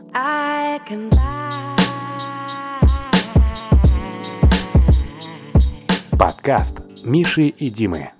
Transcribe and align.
I 0.00 0.80
can 0.88 1.08
lie. 1.10 1.50
Подкаст 6.18 6.78
Миши 7.04 7.46
и 7.46 7.70
Димы. 7.70 8.10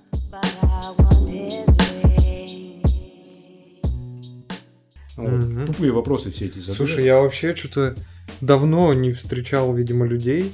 Вот. 5.17 5.29
Мгм. 5.29 5.65
Тупые 5.65 5.91
вопросы 5.91 6.31
все 6.31 6.45
эти 6.45 6.59
задают. 6.59 6.77
Слушай, 6.77 7.03
я 7.03 7.19
вообще 7.19 7.53
что-то 7.55 7.95
давно 8.39 8.93
не 8.93 9.11
встречал, 9.11 9.73
видимо, 9.73 10.05
людей 10.05 10.53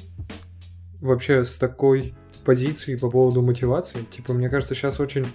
вообще 1.02 1.46
с 1.46 1.58
такой 1.58 2.16
позицией 2.46 2.98
по 2.98 3.12
поводу 3.12 3.44
мотивации. 3.44 4.00
Типа, 4.12 4.34
мне 4.34 4.50
кажется, 4.50 4.74
сейчас 4.74 5.00
очень, 5.00 5.28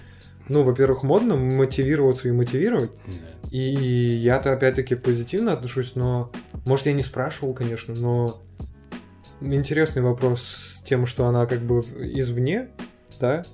ну, 0.48 0.64
во-первых, 0.64 1.04
модно 1.04 1.36
мотивироваться 1.36 2.28
и 2.28 2.32
мотивировать. 2.32 2.90
Да. 3.06 3.45
И 3.50 3.60
я-то 3.60 4.52
опять-таки 4.52 4.94
позитивно 4.94 5.52
отношусь, 5.52 5.94
но, 5.94 6.30
может, 6.64 6.86
я 6.86 6.92
не 6.92 7.02
спрашивал, 7.02 7.54
конечно, 7.54 7.94
но 7.94 8.42
интересный 9.40 10.02
вопрос 10.02 10.42
с 10.42 10.82
тем, 10.82 11.06
что 11.06 11.26
она 11.26 11.46
как 11.46 11.60
бы 11.60 11.80
извне, 11.98 12.68
да, 13.20 13.44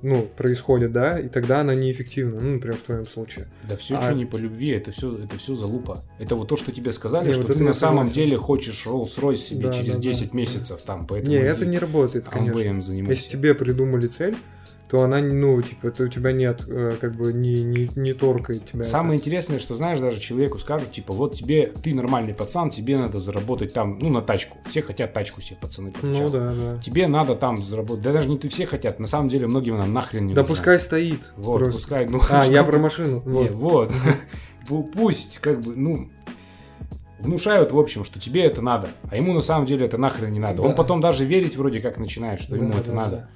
ну, 0.00 0.22
происходит, 0.36 0.92
да, 0.92 1.18
и 1.18 1.28
тогда 1.28 1.60
она 1.60 1.74
неэффективна, 1.74 2.40
ну, 2.40 2.54
например, 2.54 2.76
в 2.76 2.82
твоем 2.82 3.06
случае. 3.06 3.48
Да 3.68 3.76
все, 3.76 3.96
А- 3.96 4.00
что 4.02 4.14
не 4.14 4.26
по 4.26 4.36
любви, 4.36 4.70
это 4.70 4.90
все, 4.90 5.16
это 5.16 5.38
все 5.38 5.54
залупа. 5.54 6.02
Это 6.18 6.34
вот 6.34 6.48
то, 6.48 6.56
что 6.56 6.72
тебе 6.72 6.90
сказали, 6.92 7.28
Не, 7.28 7.32
что 7.34 7.42
вот 7.42 7.56
ты 7.56 7.62
на 7.62 7.72
самом 7.72 8.06
согласен. 8.06 8.14
деле 8.14 8.36
хочешь 8.36 8.84
Rolls-Royce 8.86 9.36
себе 9.36 9.66
Да, 9.68 9.72
через 9.72 9.96
да, 9.96 10.02
10 10.02 10.30
да. 10.32 10.36
месяцев 10.36 10.82
там, 10.82 11.06
поэтому 11.06 11.30
не, 11.36 11.40
это 11.40 11.64
не 11.66 11.78
работает, 11.78 12.28
конечно. 12.28 12.52
Амвеем 12.52 12.82
занимайся. 12.82 13.10
Если 13.12 13.30
тебе 13.36 13.54
придумали 13.54 14.06
цель, 14.08 14.36
то 14.92 15.00
она, 15.04 15.20
ну, 15.20 15.62
типа, 15.62 15.90
то 15.90 16.04
у 16.04 16.08
тебя 16.08 16.32
нет, 16.32 16.64
э, 16.68 16.96
как 17.00 17.14
бы, 17.16 17.32
не, 17.32 17.62
не, 17.64 17.90
не 17.96 18.12
торкает 18.12 18.66
тебя. 18.66 18.84
Самое 18.84 19.14
это. 19.14 19.22
интересное, 19.22 19.58
что 19.58 19.74
знаешь, 19.74 19.98
даже 20.00 20.20
человеку 20.20 20.58
скажут, 20.58 20.92
типа, 20.92 21.14
вот 21.14 21.34
тебе, 21.34 21.72
ты 21.82 21.94
нормальный 21.94 22.34
пацан, 22.34 22.68
тебе 22.68 22.98
надо 22.98 23.18
заработать 23.18 23.72
там, 23.72 23.98
ну, 23.98 24.10
на 24.10 24.20
тачку. 24.20 24.58
Все 24.68 24.82
хотят 24.82 25.14
тачку 25.14 25.40
себе, 25.40 25.56
пацаны, 25.58 25.94
Ну, 26.02 26.28
да, 26.28 26.52
да. 26.52 26.78
Тебе 26.82 27.06
надо 27.08 27.34
там 27.36 27.62
заработать. 27.62 28.02
Да 28.04 28.12
даже 28.12 28.28
не 28.28 28.36
ты 28.36 28.50
все 28.50 28.66
хотят, 28.66 29.00
на 29.00 29.06
самом 29.06 29.28
деле 29.28 29.46
многим 29.46 29.76
она 29.76 29.86
нахрен 29.86 30.26
не 30.26 30.34
Да 30.34 30.42
нужна. 30.42 30.54
пускай 30.56 30.78
стоит. 30.78 31.32
Вот, 31.38 31.60
просто. 31.60 31.72
пускай, 31.80 32.06
ну, 32.06 32.20
А, 32.28 32.44
я 32.44 32.62
про 32.62 32.78
машину. 32.78 33.22
Не, 33.24 33.48
Вот. 33.48 33.50
вот. 33.52 33.92
Пу- 34.68 34.82
Пусть, 34.92 35.38
как 35.38 35.62
бы, 35.62 35.74
ну, 35.74 36.10
внушают, 37.18 37.72
в 37.72 37.78
общем, 37.78 38.04
что 38.04 38.18
тебе 38.20 38.42
это 38.44 38.60
надо, 38.60 38.88
а 39.10 39.16
ему 39.16 39.32
на 39.32 39.40
самом 39.42 39.64
деле 39.64 39.86
это 39.86 39.96
нахрен 39.96 40.30
не 40.32 40.38
надо. 40.38 40.60
Он 40.60 40.68
Да. 40.70 40.74
потом 40.74 41.00
даже 41.00 41.24
верить 41.24 41.56
вроде 41.56 41.80
как 41.80 41.96
начинает, 41.98 42.42
что 42.42 42.56
ему 42.56 42.72
Да, 42.72 42.78
это 42.78 42.90
да, 42.90 42.94
надо. 42.96 43.10
да. 43.16 43.28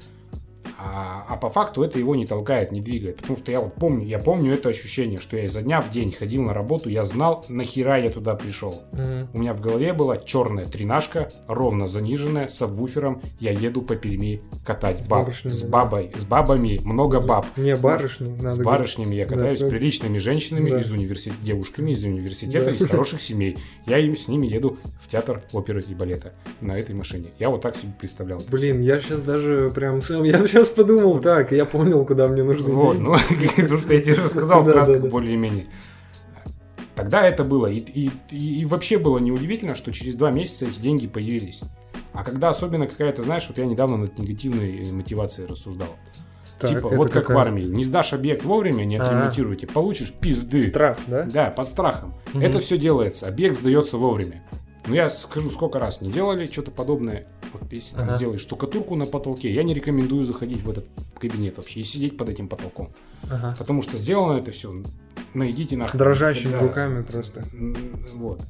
А, 0.78 1.24
а 1.28 1.36
по 1.36 1.48
факту 1.48 1.82
это 1.82 1.98
его 1.98 2.14
не 2.14 2.26
толкает, 2.26 2.72
не 2.72 2.80
двигает. 2.80 3.16
Потому 3.16 3.36
что 3.36 3.50
я 3.50 3.60
вот 3.60 3.74
помню, 3.74 4.06
я 4.06 4.18
помню 4.18 4.52
это 4.52 4.68
ощущение, 4.68 5.18
что 5.18 5.36
я 5.36 5.44
изо 5.46 5.62
дня 5.62 5.80
в 5.80 5.90
день 5.90 6.12
ходил 6.12 6.42
на 6.42 6.52
работу, 6.54 6.88
я 6.90 7.04
знал, 7.04 7.44
нахера 7.48 7.98
я 7.98 8.10
туда 8.10 8.34
пришел. 8.34 8.82
Мгм. 8.92 9.28
У 9.32 9.38
меня 9.38 9.54
в 9.54 9.60
голове 9.60 9.92
была 9.92 10.16
черная 10.18 10.66
тринашка, 10.66 11.30
ровно 11.48 11.86
заниженная, 11.86 12.48
с 12.48 12.60
обвуфером. 12.62 13.22
Я 13.40 13.52
еду 13.52 13.82
по 13.82 13.96
Перми 13.96 14.42
катать 14.64 15.04
С 15.04 15.08
баб. 15.08 15.30
С 15.44 15.62
да. 15.62 15.68
бабой, 15.68 16.12
с 16.14 16.24
бабами, 16.24 16.80
много 16.84 17.20
баб. 17.20 17.46
Не, 17.56 17.74
барышни. 17.76 18.28
Надо 18.28 18.50
С 18.50 18.58
говорить. 18.58 18.64
барышнями 18.64 19.14
я 19.14 19.24
катаюсь, 19.26 19.60
Да, 19.60 19.66
с 19.66 19.70
приличными 19.70 20.18
женщинами 20.18 20.70
да. 20.70 20.80
из 20.80 20.90
университета, 20.90 21.36
девушками 21.42 21.92
из 21.92 22.02
университета, 22.04 22.66
Да. 22.66 22.70
из 22.72 22.80
хороших 22.88 23.20
семей. 23.20 23.56
Я 23.86 23.98
им, 23.98 24.16
с 24.16 24.28
ними 24.28 24.46
еду 24.46 24.78
в 25.00 25.08
театр 25.08 25.42
оперы 25.52 25.82
и 25.88 25.94
балета 25.94 26.34
на 26.60 26.76
этой 26.76 26.94
машине. 26.94 27.30
Я 27.38 27.50
вот 27.50 27.62
так 27.62 27.76
себе 27.76 27.92
представлял. 27.98 28.42
Блин, 28.50 28.80
я 28.80 29.00
сейчас 29.00 29.22
даже 29.22 29.70
прям 29.74 30.02
сам, 30.02 30.22
я 30.24 30.46
сейчас 30.46 30.65
подумал 30.68 31.20
так, 31.20 31.52
я 31.52 31.64
понял, 31.64 32.04
куда 32.04 32.28
мне 32.28 32.42
всё. 32.42 32.52
нужны 32.52 32.72
Вот, 32.72 32.98
ну, 32.98 33.14
потому 33.56 33.78
что 33.78 33.94
я 33.94 34.02
тебе 34.02 34.16
да, 34.16 34.62
вкратце 34.62 35.00
да. 35.00 35.08
более-менее. 35.08 35.66
Тогда 36.94 37.26
это 37.26 37.44
было. 37.44 37.66
И, 37.66 38.10
и- 38.30 38.64
вообще 38.64 38.98
было 38.98 39.18
неудивительно, 39.18 39.74
что 39.74 39.92
через 39.92 40.14
два 40.14 40.30
месяца 40.30 40.64
эти 40.64 40.80
деньги 40.80 41.06
появились. 41.06 41.60
А 42.14 42.24
когда 42.24 42.48
особенно 42.48 42.86
какая-то, 42.86 43.20
знаешь, 43.22 43.46
вот 43.48 43.58
я 43.58 43.66
недавно 43.66 43.98
над 43.98 44.18
негативной 44.18 44.90
мотивацией 44.90 45.46
рассуждал. 45.46 45.88
Так, 46.58 46.70
типа, 46.70 46.88
вот 46.88 47.10
как 47.10 47.24
какая? 47.26 47.36
в 47.36 47.40
армии. 47.40 47.64
Не 47.64 47.84
сдашь 47.84 48.14
объект 48.14 48.42
вовремя, 48.44 48.84
не 48.84 48.96
А. 48.96 49.02
отремонтируете, 49.02 49.66
получишь 49.66 50.10
пизды. 50.10 50.68
Страх, 50.68 50.96
да? 51.06 51.24
Да, 51.24 51.50
под 51.50 51.68
страхом. 51.68 52.14
Мгм. 52.32 52.42
Это 52.42 52.60
все 52.60 52.78
делается. 52.78 53.28
Объект 53.28 53.58
сдается 53.58 53.98
вовремя. 53.98 54.42
Но 54.86 54.94
я 54.94 55.08
скажу, 55.08 55.50
сколько 55.50 55.78
раз 55.78 56.00
не 56.00 56.10
делали 56.10 56.46
что-то 56.46 56.70
подобное. 56.70 57.26
Вот 57.52 57.72
если 57.72 57.94
там 57.96 58.04
Ага. 58.08 58.16
сделаешь 58.16 58.40
штукатурку 58.40 58.94
на 58.94 59.06
потолке, 59.06 59.52
я 59.52 59.62
не 59.62 59.74
рекомендую 59.74 60.24
заходить 60.24 60.62
в 60.62 60.70
этот 60.70 60.86
кабинет 61.18 61.56
вообще 61.56 61.80
и 61.80 61.84
сидеть 61.84 62.16
под 62.16 62.28
этим 62.28 62.48
потолком. 62.48 62.90
Ага. 63.24 63.54
Потому 63.58 63.82
что 63.82 63.96
сделано 63.96 64.38
это 64.38 64.50
все. 64.52 64.82
Найдите 65.34 65.76
нахрен. 65.76 65.98
Дрожащими 65.98 66.52
Да. 66.52 66.60
руками 66.60 67.02
просто. 67.02 67.44
Вот. 68.14 68.40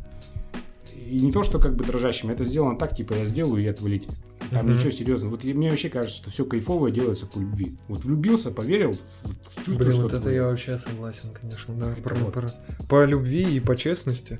И 0.94 1.20
не 1.20 1.30
то, 1.32 1.42
что 1.42 1.58
как 1.58 1.76
бы 1.76 1.84
дрожащими, 1.84 2.32
это 2.32 2.42
сделано 2.44 2.76
так, 2.78 2.94
типа 2.96 3.14
я 3.14 3.24
сделаю 3.24 3.62
и 3.62 3.66
отвалить. 3.66 4.08
Там 4.50 4.66
Мгм. 4.66 4.76
ничего 4.76 4.90
серьезного. 4.90 5.30
Вот 5.32 5.44
мне 5.44 5.70
вообще 5.70 5.88
кажется, 5.88 6.16
что 6.16 6.30
все 6.30 6.44
кайфовое 6.44 6.90
делается 6.92 7.26
по 7.26 7.38
любви. 7.38 7.76
Вот 7.88 8.04
влюбился, 8.04 8.50
поверил, 8.50 8.96
вот 9.24 9.34
чувствуешь, 9.64 9.78
Блин, 9.78 9.90
что 9.92 10.02
вот 10.02 10.12
это 10.12 10.22
твое. 10.22 10.36
я 10.36 10.42
вообще 10.48 10.78
согласен, 10.78 11.30
конечно, 11.40 11.74
да. 11.74 11.92
Это 11.92 12.02
Про- 12.02 12.16
вот. 12.16 12.32
про- 12.32 12.50
По 12.88 13.04
любви 13.04 13.42
и 13.56 13.60
по 13.60 13.76
честности. 13.76 14.38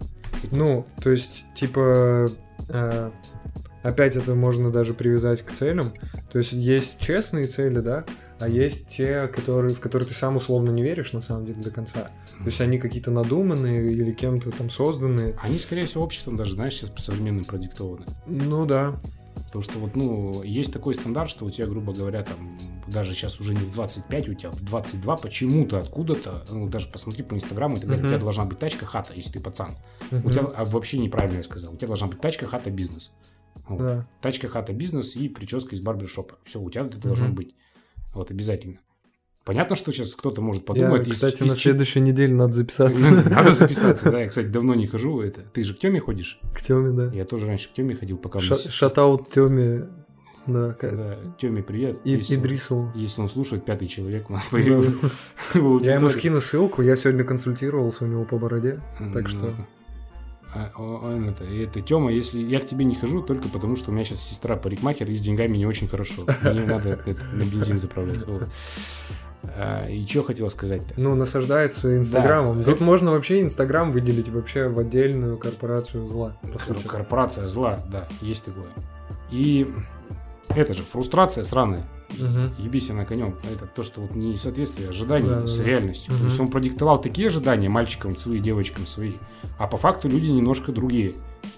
Ну, 0.51 0.87
то 1.03 1.11
есть, 1.11 1.45
типа, 1.55 2.29
э, 2.69 3.11
опять 3.83 4.17
это 4.17 4.35
можно 4.35 4.71
даже 4.71 4.95
привязать 4.95 5.43
к 5.43 5.53
целям. 5.53 5.93
То 6.31 6.39
есть 6.39 6.53
есть 6.53 6.99
честные 6.99 7.47
цели, 7.47 7.79
да, 7.79 8.05
а 8.39 8.49
есть 8.49 8.89
те, 8.89 9.29
которые, 9.29 9.75
в 9.75 9.81
которые 9.81 10.09
ты 10.09 10.15
сам 10.15 10.37
условно 10.37 10.71
не 10.71 10.83
веришь 10.83 11.13
на 11.13 11.23
самом 11.23 11.47
деле 11.47 11.63
до 11.63 11.71
конца. 11.71 12.11
То 12.39 12.47
есть 12.47 12.61
они 12.61 12.79
какие-то 12.79 13.11
надуманные 13.11 13.91
или 13.93 14.13
кем-то 14.13 14.51
там 14.51 14.69
созданные. 14.69 15.37
Они, 15.43 15.59
скорее 15.59 15.87
всего, 15.87 16.05
обществом 16.05 16.37
даже, 16.37 16.55
знаешь, 16.55 16.75
сейчас 16.75 16.91
по 16.91 17.01
современным 17.01 17.45
продиктованы. 17.45 18.05
Ну 18.27 18.67
да. 18.67 19.01
Потому 19.47 19.63
что 19.63 19.79
вот, 19.79 19.97
ну, 19.97 20.43
есть 20.43 20.73
такой 20.73 20.95
стандарт, 20.95 21.31
что 21.31 21.47
у 21.47 21.51
тебя, 21.51 21.67
грубо 21.67 21.93
говоря, 21.93 22.23
там, 22.23 22.59
даже 22.89 23.15
сейчас 23.15 23.41
уже 23.41 23.55
не 23.55 23.61
в 23.61 23.73
25, 23.73 24.29
у 24.29 24.35
тебя 24.35 24.51
в 24.51 24.63
22 24.63 25.17
почему-то, 25.17 25.79
откуда-то, 25.79 26.45
ну, 26.51 26.69
даже 26.69 26.89
посмотри 26.89 27.23
по 27.23 27.35
Инстаграму 27.35 27.77
и 27.77 27.81
так 27.81 27.89
далее, 27.89 28.05
у 28.05 28.09
тебя 28.09 28.19
должна 28.19 28.45
быть 28.45 28.59
тачка, 28.59 28.87
хата, 28.87 29.15
если 29.15 29.33
ты 29.33 29.41
пацан. 29.41 29.77
У 30.11 30.31
тебя, 30.31 30.43
а 30.43 30.65
вообще 30.65 30.99
неправильно 30.99 31.39
я 31.39 31.43
сказал, 31.43 31.73
у 31.73 31.77
тебя 31.77 31.89
должна 31.89 32.09
быть 32.09 32.21
тачка, 32.21 32.47
хата, 32.47 32.71
бизнес. 32.71 33.13
Вот. 33.69 33.79
Да. 33.79 34.09
Тачка, 34.21 34.49
хата, 34.49 34.73
бизнес 34.73 35.17
и 35.17 35.29
прическа 35.29 35.75
из 35.75 35.81
барбершопа. 35.81 36.39
Все, 36.45 36.61
у 36.61 36.69
тебя 36.71 36.85
это 36.85 36.99
должно 36.99 37.29
быть. 37.29 37.55
Вот, 38.13 38.31
обязательно. 38.31 38.79
Понятно, 39.47 39.77
что 39.77 39.93
сейчас 39.93 40.15
кто-то 40.17 40.43
может 40.43 40.63
Я, 40.63 40.67
подумать. 40.67 41.07
из- 41.07 41.15
кстати, 41.15 41.45
из 41.45 41.51
на 41.51 41.57
чи- 41.57 41.63
следующей 41.71 42.01
неделе 42.01 42.35
надо 42.35 42.53
записаться. 42.53 43.11
Надо 43.11 43.53
записаться, 43.55 44.11
да. 44.11 44.21
Я, 44.23 44.29
кстати, 44.29 44.47
давно 44.49 44.75
не 44.75 44.87
хожу. 44.89 45.21
Это. 45.21 45.41
Ты 45.53 45.63
же 45.63 45.73
к 45.75 45.79
Теме 45.79 46.01
ходишь? 46.01 46.41
К 46.53 46.61
Теме, 46.61 46.91
да. 46.91 47.11
Я 47.15 47.25
тоже 47.25 47.47
раньше 47.47 47.69
к 47.69 47.73
Теме 47.73 47.95
ходил, 47.95 48.19
пока... 48.19 48.41
Ша- 48.41 48.57
Шатаут 48.57 49.31
Теме. 49.31 49.87
Да, 50.49 50.73
к- 50.75 51.17
Теме, 51.39 51.63
привет. 51.63 52.01
И- 52.05 52.11
Если 52.11 52.35
он- 52.37 52.43
Идрисову. 52.43 52.93
Если 52.97 53.21
он 53.23 53.29
слушает, 53.29 53.65
пятый 53.65 53.87
человек 53.89 54.29
у 54.31 54.33
нас 54.33 54.45
появился. 54.51 54.97
Да. 55.55 55.61
Я 55.83 55.95
ему 55.95 56.09
скину 56.11 56.41
ссылку, 56.41 56.83
я 56.83 56.97
сегодня 56.97 57.23
консультировался 57.23 58.05
у 58.05 58.09
него 58.09 58.25
по 58.25 58.39
бороде, 58.39 58.81
так 59.15 59.25
Ну, 59.25 59.29
что... 59.31 59.55
а, 60.55 60.73
он 60.83 61.29
это, 61.29 61.45
это 61.45 61.81
Тёма, 61.83 62.11
если 62.13 62.41
я 62.41 62.59
к 62.61 62.67
тебе 62.67 62.85
не 62.85 62.95
хожу, 62.97 63.23
только 63.23 63.49
потому 63.49 63.77
что 63.77 63.91
у 63.91 63.95
меня 63.95 64.03
сейчас 64.05 64.23
сестра 64.29 64.57
парикмахер, 64.57 65.09
и 65.09 65.17
с 65.17 65.21
деньгами 65.21 65.57
не 65.57 65.67
очень 65.67 65.87
хорошо. 65.87 66.27
Мне 66.43 66.65
надо 66.65 67.01
это, 67.07 67.25
на 67.33 67.43
бензин 67.45 67.79
заправлять. 67.79 68.27
Вот. 68.27 68.49
А, 69.57 69.87
и 69.89 70.05
что 70.07 70.23
хотел 70.23 70.51
сказать-то? 70.51 70.95
Ну, 70.97 71.15
насаждается 71.15 71.97
Инстаграмом. 71.97 72.63
Да. 72.63 72.73
Тут 72.73 72.81
можно 72.81 73.13
вообще 73.13 73.41
Инстаграм 73.41 73.93
выделить 73.93 74.29
вообще 74.29 74.69
в 74.69 74.79
отдельную 74.79 75.39
корпорацию 75.39 76.07
зла. 76.07 76.37
Корпорация 76.87 77.47
зла, 77.47 77.81
да, 77.91 78.09
есть 78.21 78.45
такое. 78.45 78.69
И 79.31 79.73
это 80.49 80.75
же 80.75 80.83
фрустрация 80.83 81.45
сраная. 81.45 81.85
Мгм. 82.19 82.55
Ебись 82.59 82.91
она 82.91 83.05
конем. 83.05 83.35
Это 83.53 83.67
то, 83.67 83.83
что 83.83 84.01
вот 84.01 84.15
несоответствие 84.15 84.89
ожиданий 84.89 85.29
Да, 85.29 85.47
с 85.47 85.57
да. 85.57 85.65
реальностью. 85.65 86.09
То 86.13 86.19
Мгм. 86.19 86.25
есть 86.27 86.41
он 86.41 86.49
продиктовал 86.51 87.01
такие 87.01 87.29
ожидания 87.29 87.69
мальчикам 87.69 88.17
свои, 88.17 88.39
девочкам 88.39 88.87
свои, 88.87 89.13
а 89.59 89.67
по 89.67 89.77
факту 89.77 90.09
люди 90.09 90.27
немножко 90.27 90.73
другие. 90.73 91.13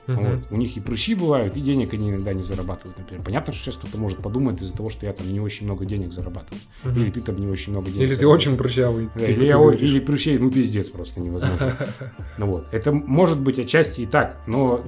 Мгм. 0.06 0.18
Вот. 0.18 0.40
У 0.50 0.56
них 0.56 0.76
и 0.76 0.80
прыщи 0.80 1.14
бывают, 1.14 1.56
и 1.56 1.60
денег 1.60 1.92
они 1.94 2.10
иногда 2.10 2.32
не 2.32 2.42
зарабатывают, 2.42 2.98
например. 2.98 3.22
Понятно, 3.24 3.52
что 3.52 3.62
сейчас 3.62 3.76
кто-то 3.76 3.98
может 3.98 4.18
подумать 4.18 4.60
из-за 4.60 4.74
того, 4.74 4.90
что 4.90 5.06
я 5.06 5.12
там 5.12 5.30
не 5.30 5.40
очень 5.40 5.66
много 5.66 5.84
денег 5.84 6.12
зарабатываю. 6.12 6.60
Мгм. 6.84 7.00
Или 7.02 7.10
ты 7.10 7.20
там 7.20 7.36
не 7.36 7.46
очень 7.46 7.72
много 7.72 7.90
денег 7.90 8.08
Или 8.08 8.14
ты 8.14 8.26
очень 8.26 8.56
прыщавый. 8.56 9.08
Да, 9.14 9.20
типа 9.20 9.30
или, 9.30 9.44
я, 9.46 9.58
или 9.74 10.00
прыщей, 10.00 10.38
ну 10.38 10.50
пиздец 10.50 10.88
просто 10.88 11.20
невозможно. 11.20 11.76
Ну 12.38 12.46
вот. 12.46 12.66
Это 12.72 12.92
может 12.92 13.38
быть 13.40 13.58
отчасти 13.58 14.02
и 14.02 14.06
так, 14.06 14.38
но 14.46 14.80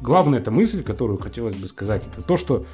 главная 0.00 0.40
эта 0.40 0.50
мысль, 0.50 0.82
которую 0.82 1.18
хотелось 1.18 1.54
бы 1.54 1.66
сказать, 1.66 2.02
это 2.12 2.22
то, 2.22 2.36
что 2.36 2.66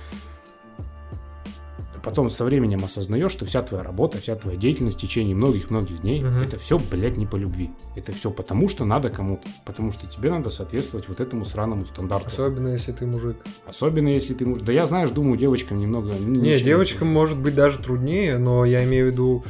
потом 2.09 2.31
со 2.31 2.45
временем 2.45 2.85
осознаешь, 2.85 3.31
что 3.33 3.45
вся 3.45 3.63
твоя 3.63 3.83
работа, 3.85 4.19
вся 4.19 4.35
твоя 4.35 4.57
деятельность 4.57 4.97
в 4.99 5.01
течение 5.01 5.35
многих-многих 5.35 6.01
дней, 6.01 6.23
Мгм. 6.23 6.43
это 6.43 6.59
все, 6.59 6.79
блядь, 6.91 7.17
не 7.17 7.27
по 7.27 7.37
любви. 7.37 7.71
Это 7.97 8.13
все 8.13 8.31
потому, 8.31 8.69
что 8.69 8.85
надо 8.85 9.11
кому-то. 9.11 9.47
Потому 9.65 9.93
что 9.93 10.07
тебе 10.07 10.31
надо 10.31 10.51
соответствовать 10.51 11.09
вот 11.09 11.21
этому 11.21 11.45
сраному 11.45 11.85
стандарту. 11.87 12.29
Особенно, 12.29 12.69
если 12.69 12.93
ты 12.93 13.07
мужик. 13.07 13.37
Особенно 13.67 14.09
если 14.09 14.33
ты 14.35 14.47
муж. 14.47 14.61
Да 14.63 14.73
я, 14.73 14.87
знаешь, 14.87 15.11
думаю, 15.11 15.37
девочкам 15.37 15.79
немного... 15.79 16.13
ну, 16.19 16.41
Не, 16.41 16.59
девочкам 16.61 17.09
может 17.09 17.39
быть 17.39 17.55
даже 17.55 17.79
труднее, 17.79 18.39
но 18.39 18.65
я 18.65 18.85
имею 18.85 19.09
в 19.09 19.13
виду, 19.13 19.45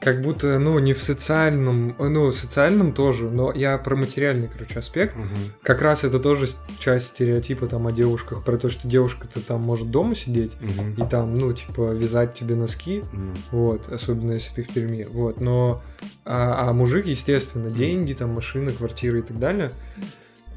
как 0.00 0.22
будто, 0.22 0.58
ну, 0.58 0.78
не 0.78 0.94
в 0.94 1.02
социальном, 1.02 1.94
ну, 1.98 2.30
в 2.30 2.34
социальном 2.36 2.92
тоже, 2.92 3.28
но 3.30 3.52
я 3.52 3.76
про 3.78 3.96
материальный, 3.96 4.48
короче, 4.48 4.78
аспект. 4.78 5.16
Мгм. 5.16 5.28
Как 5.62 5.82
раз 5.82 6.04
это 6.04 6.20
тоже 6.20 6.48
часть 6.78 7.08
стереотипа 7.08 7.66
там 7.66 7.86
о 7.86 7.92
девушках, 7.92 8.44
про 8.44 8.56
то, 8.58 8.68
что 8.68 8.86
девушка-то 8.86 9.40
там 9.40 9.60
может 9.60 9.90
дома 9.90 10.14
сидеть 10.14 10.52
Мгм. 10.60 10.94
и 10.94 11.08
там, 11.08 11.34
ну, 11.34 11.52
типа, 11.52 11.92
вязать 11.92 12.34
тебе 12.34 12.54
носки, 12.54 13.02
М. 13.12 13.34
вот, 13.50 13.92
особенно 13.92 14.32
если 14.32 14.54
ты 14.54 14.62
в 14.62 14.72
Перми, 14.72 15.04
вот, 15.10 15.40
но, 15.40 15.82
а, 16.24 16.68
а 16.68 16.72
мужик, 16.72 17.06
естественно, 17.06 17.70
деньги, 17.70 18.12
там, 18.12 18.30
машины, 18.30 18.72
квартиры 18.72 19.18
и 19.18 19.22
так 19.22 19.38
далее. 19.38 19.72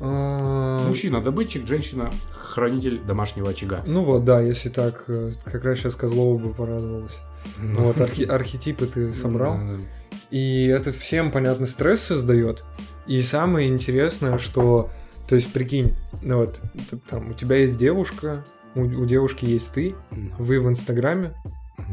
А, 0.03 0.87
Мужчина 0.87 1.21
добытчик, 1.21 1.67
женщина 1.67 2.09
хранитель 2.33 2.99
домашнего 3.01 3.49
очага. 3.51 3.81
Ну 3.85 4.03
вот, 4.03 4.25
да, 4.25 4.41
если 4.41 4.69
так, 4.69 5.03
э, 5.07 5.31
как 5.45 5.63
раз 5.63 5.77
сейчас 5.79 5.95
Козлова 5.95 6.37
бы 6.39 6.53
порадовалась. 6.53 7.19
Ну 7.59 7.83
вот, 7.83 7.97
архи- 8.01 8.25
архетипы 8.25 8.87
ты 8.87 9.13
собрал. 9.13 9.57
Да, 9.57 9.77
да. 9.77 9.83
И 10.31 10.65
это 10.67 10.91
всем, 10.91 11.31
понятно, 11.31 11.67
стресс 11.67 12.01
создает. 12.01 12.63
И 13.05 13.21
самое 13.21 13.67
интересное, 13.69 14.37
что, 14.37 14.89
то 15.27 15.35
есть, 15.35 15.53
прикинь, 15.53 15.95
ну 16.21 16.37
вот, 16.37 16.61
там, 17.09 17.29
у 17.31 17.33
тебя 17.33 17.57
есть 17.57 17.77
девушка, 17.77 18.43
у, 18.75 18.81
у 18.81 19.05
девушки 19.05 19.45
есть 19.45 19.73
ты, 19.73 19.95
Мгм. 20.11 20.33
вы 20.39 20.59
в 20.59 20.67
Инстаграме. 20.69 21.33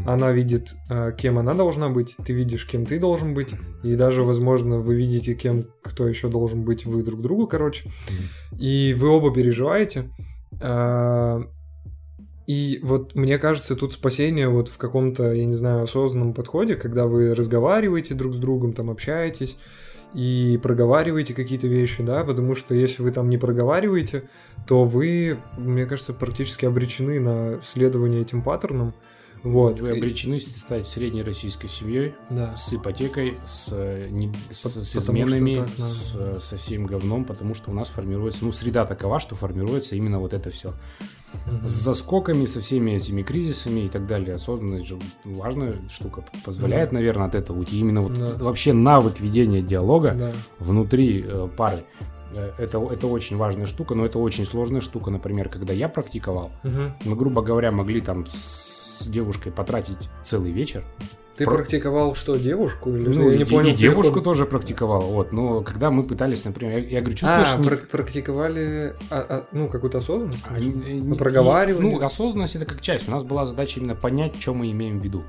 Она 0.06 0.32
видит, 0.32 0.74
э, 0.90 1.12
кем 1.16 1.38
она 1.38 1.54
должна 1.54 1.88
быть, 1.88 2.16
ты 2.24 2.32
видишь, 2.32 2.66
кем 2.66 2.86
ты 2.86 2.98
должен 2.98 3.34
быть, 3.34 3.54
и 3.82 3.94
даже, 3.94 4.22
возможно, 4.22 4.78
вы 4.78 4.96
видите, 4.96 5.34
кем 5.34 5.66
кто 5.82 6.06
еще 6.08 6.28
должен 6.28 6.62
быть 6.62 6.86
вы 6.86 7.02
друг 7.02 7.20
другу, 7.20 7.46
короче, 7.46 7.90
и 8.58 8.94
вы 8.96 9.08
оба 9.08 9.32
переживаете. 9.32 10.10
А, 10.60 11.42
И 12.46 12.80
вот 12.82 13.14
мне 13.14 13.38
кажется, 13.38 13.76
тут 13.76 13.92
спасение 13.92 14.48
вот 14.48 14.68
в 14.68 14.78
каком-то, 14.78 15.32
я 15.32 15.44
не 15.44 15.52
знаю, 15.54 15.82
осознанном 15.82 16.32
подходе, 16.32 16.76
когда 16.76 17.06
вы 17.06 17.34
разговариваете 17.34 18.14
друг 18.14 18.32
с 18.32 18.38
другом, 18.38 18.72
там 18.72 18.90
общаетесь 18.90 19.58
и 20.14 20.58
проговариваете 20.62 21.34
какие-то 21.34 21.68
вещи, 21.68 22.02
да, 22.02 22.24
потому 22.24 22.56
что 22.56 22.74
если 22.74 23.02
вы 23.02 23.10
там 23.10 23.28
не 23.28 23.36
проговариваете, 23.36 24.22
то 24.66 24.84
вы, 24.84 25.36
мне 25.58 25.84
кажется, 25.84 26.14
практически 26.14 26.64
обречены 26.64 27.20
на 27.20 27.60
следование 27.62 28.22
этим 28.22 28.42
паттернам. 28.42 28.94
Вот. 29.42 29.80
Вы 29.80 29.90
обречены 29.96 30.38
стать 30.40 30.86
средней 30.86 31.22
российской 31.22 31.68
семьей 31.68 32.14
Да. 32.30 32.54
с 32.56 32.72
ипотекой, 32.74 33.36
с, 33.46 33.70
э, 33.72 34.08
не- 34.10 34.32
с- 34.50 34.64
с 34.66 34.96
изменами, 34.96 35.56
так 35.60 35.68
с, 35.78 36.16
э, 36.18 36.40
со 36.40 36.56
всем 36.56 36.86
говном, 36.86 37.24
потому 37.24 37.54
что 37.54 37.70
у 37.70 37.74
нас 37.74 37.88
формируется, 37.88 38.44
ну, 38.44 38.52
среда 38.52 38.84
такова, 38.86 39.20
что 39.20 39.34
формируется 39.34 39.94
именно 39.96 40.18
вот 40.18 40.32
это 40.32 40.50
все. 40.50 40.74
Мгм. 41.46 41.68
С 41.68 41.72
заскоками, 41.72 42.46
со 42.46 42.60
всеми 42.60 42.92
этими 42.92 43.22
кризисами 43.22 43.80
и 43.80 43.88
так 43.88 44.06
далее. 44.06 44.34
Осознанность 44.34 44.86
же 44.86 44.98
важная 45.24 45.76
штука. 45.90 46.24
Позволяет, 46.44 46.90
наверное, 46.92 47.26
от 47.26 47.34
этого 47.34 47.58
уйти. 47.58 47.78
Именно 47.78 48.00
вот 48.00 48.14
Да. 48.14 48.34
вообще 48.42 48.72
навык 48.72 49.20
ведения 49.20 49.60
диалога 49.62 50.12
Да. 50.18 50.32
внутри 50.58 51.22
э, 51.26 51.48
пары. 51.56 51.84
Э, 52.34 52.50
Это, 52.58 52.78
это 52.78 53.06
очень 53.06 53.36
важная 53.36 53.66
штука, 53.66 53.94
но 53.94 54.04
это 54.04 54.18
очень 54.18 54.44
сложная 54.44 54.80
штука. 54.82 55.10
Например, 55.10 55.48
когда 55.48 55.72
я 55.72 55.88
практиковал, 55.88 56.50
Мгм. 56.62 56.94
мы, 57.04 57.16
грубо 57.16 57.40
говоря, 57.42 57.72
могли 57.72 58.00
там 58.00 58.26
с 58.26 58.77
девушкой 59.06 59.52
потратить 59.52 60.08
целый 60.22 60.50
вечер. 60.52 60.84
Ты 61.36 61.44
Про- 61.44 61.54
практиковал 61.58 62.16
что, 62.16 62.34
девушку? 62.34 62.90
Или 62.90 63.10
Ну, 63.14 63.28
я 63.30 63.36
и, 63.36 63.38
не 63.38 63.44
понял 63.44 63.68
и 63.68 63.72
девушку 63.76 64.14
переход? 64.14 64.24
тоже 64.24 64.44
практиковал. 64.44 65.02
Вот. 65.02 65.32
Но 65.32 65.60
когда 65.60 65.92
мы 65.92 66.02
пытались, 66.02 66.44
например, 66.44 66.78
я, 66.80 66.84
я 66.84 67.00
говорю, 67.00 67.16
А, 67.22 67.44
чувствуешь... 67.44 67.58
не- 67.58 67.68
прак- 67.68 67.86
практиковали, 67.86 68.96
а- 69.10 69.26
а, 69.28 69.44
ну, 69.52 69.68
какую-то 69.68 69.98
осознанность? 69.98 70.42
а, 70.50 70.58
не- 70.58 70.72
не- 70.72 71.00
Вы 71.00 71.14
проговаривали? 71.14 71.80
Ну, 71.82 72.00
осознанность 72.04 72.56
это 72.56 72.64
как 72.64 72.80
часть. 72.80 73.08
У 73.08 73.12
нас 73.12 73.22
была 73.22 73.44
задача 73.46 73.78
именно 73.78 73.94
понять, 73.94 74.34
что 74.40 74.52
мы 74.52 74.68
имеем 74.72 74.98
в 74.98 75.04
виду. 75.04 75.22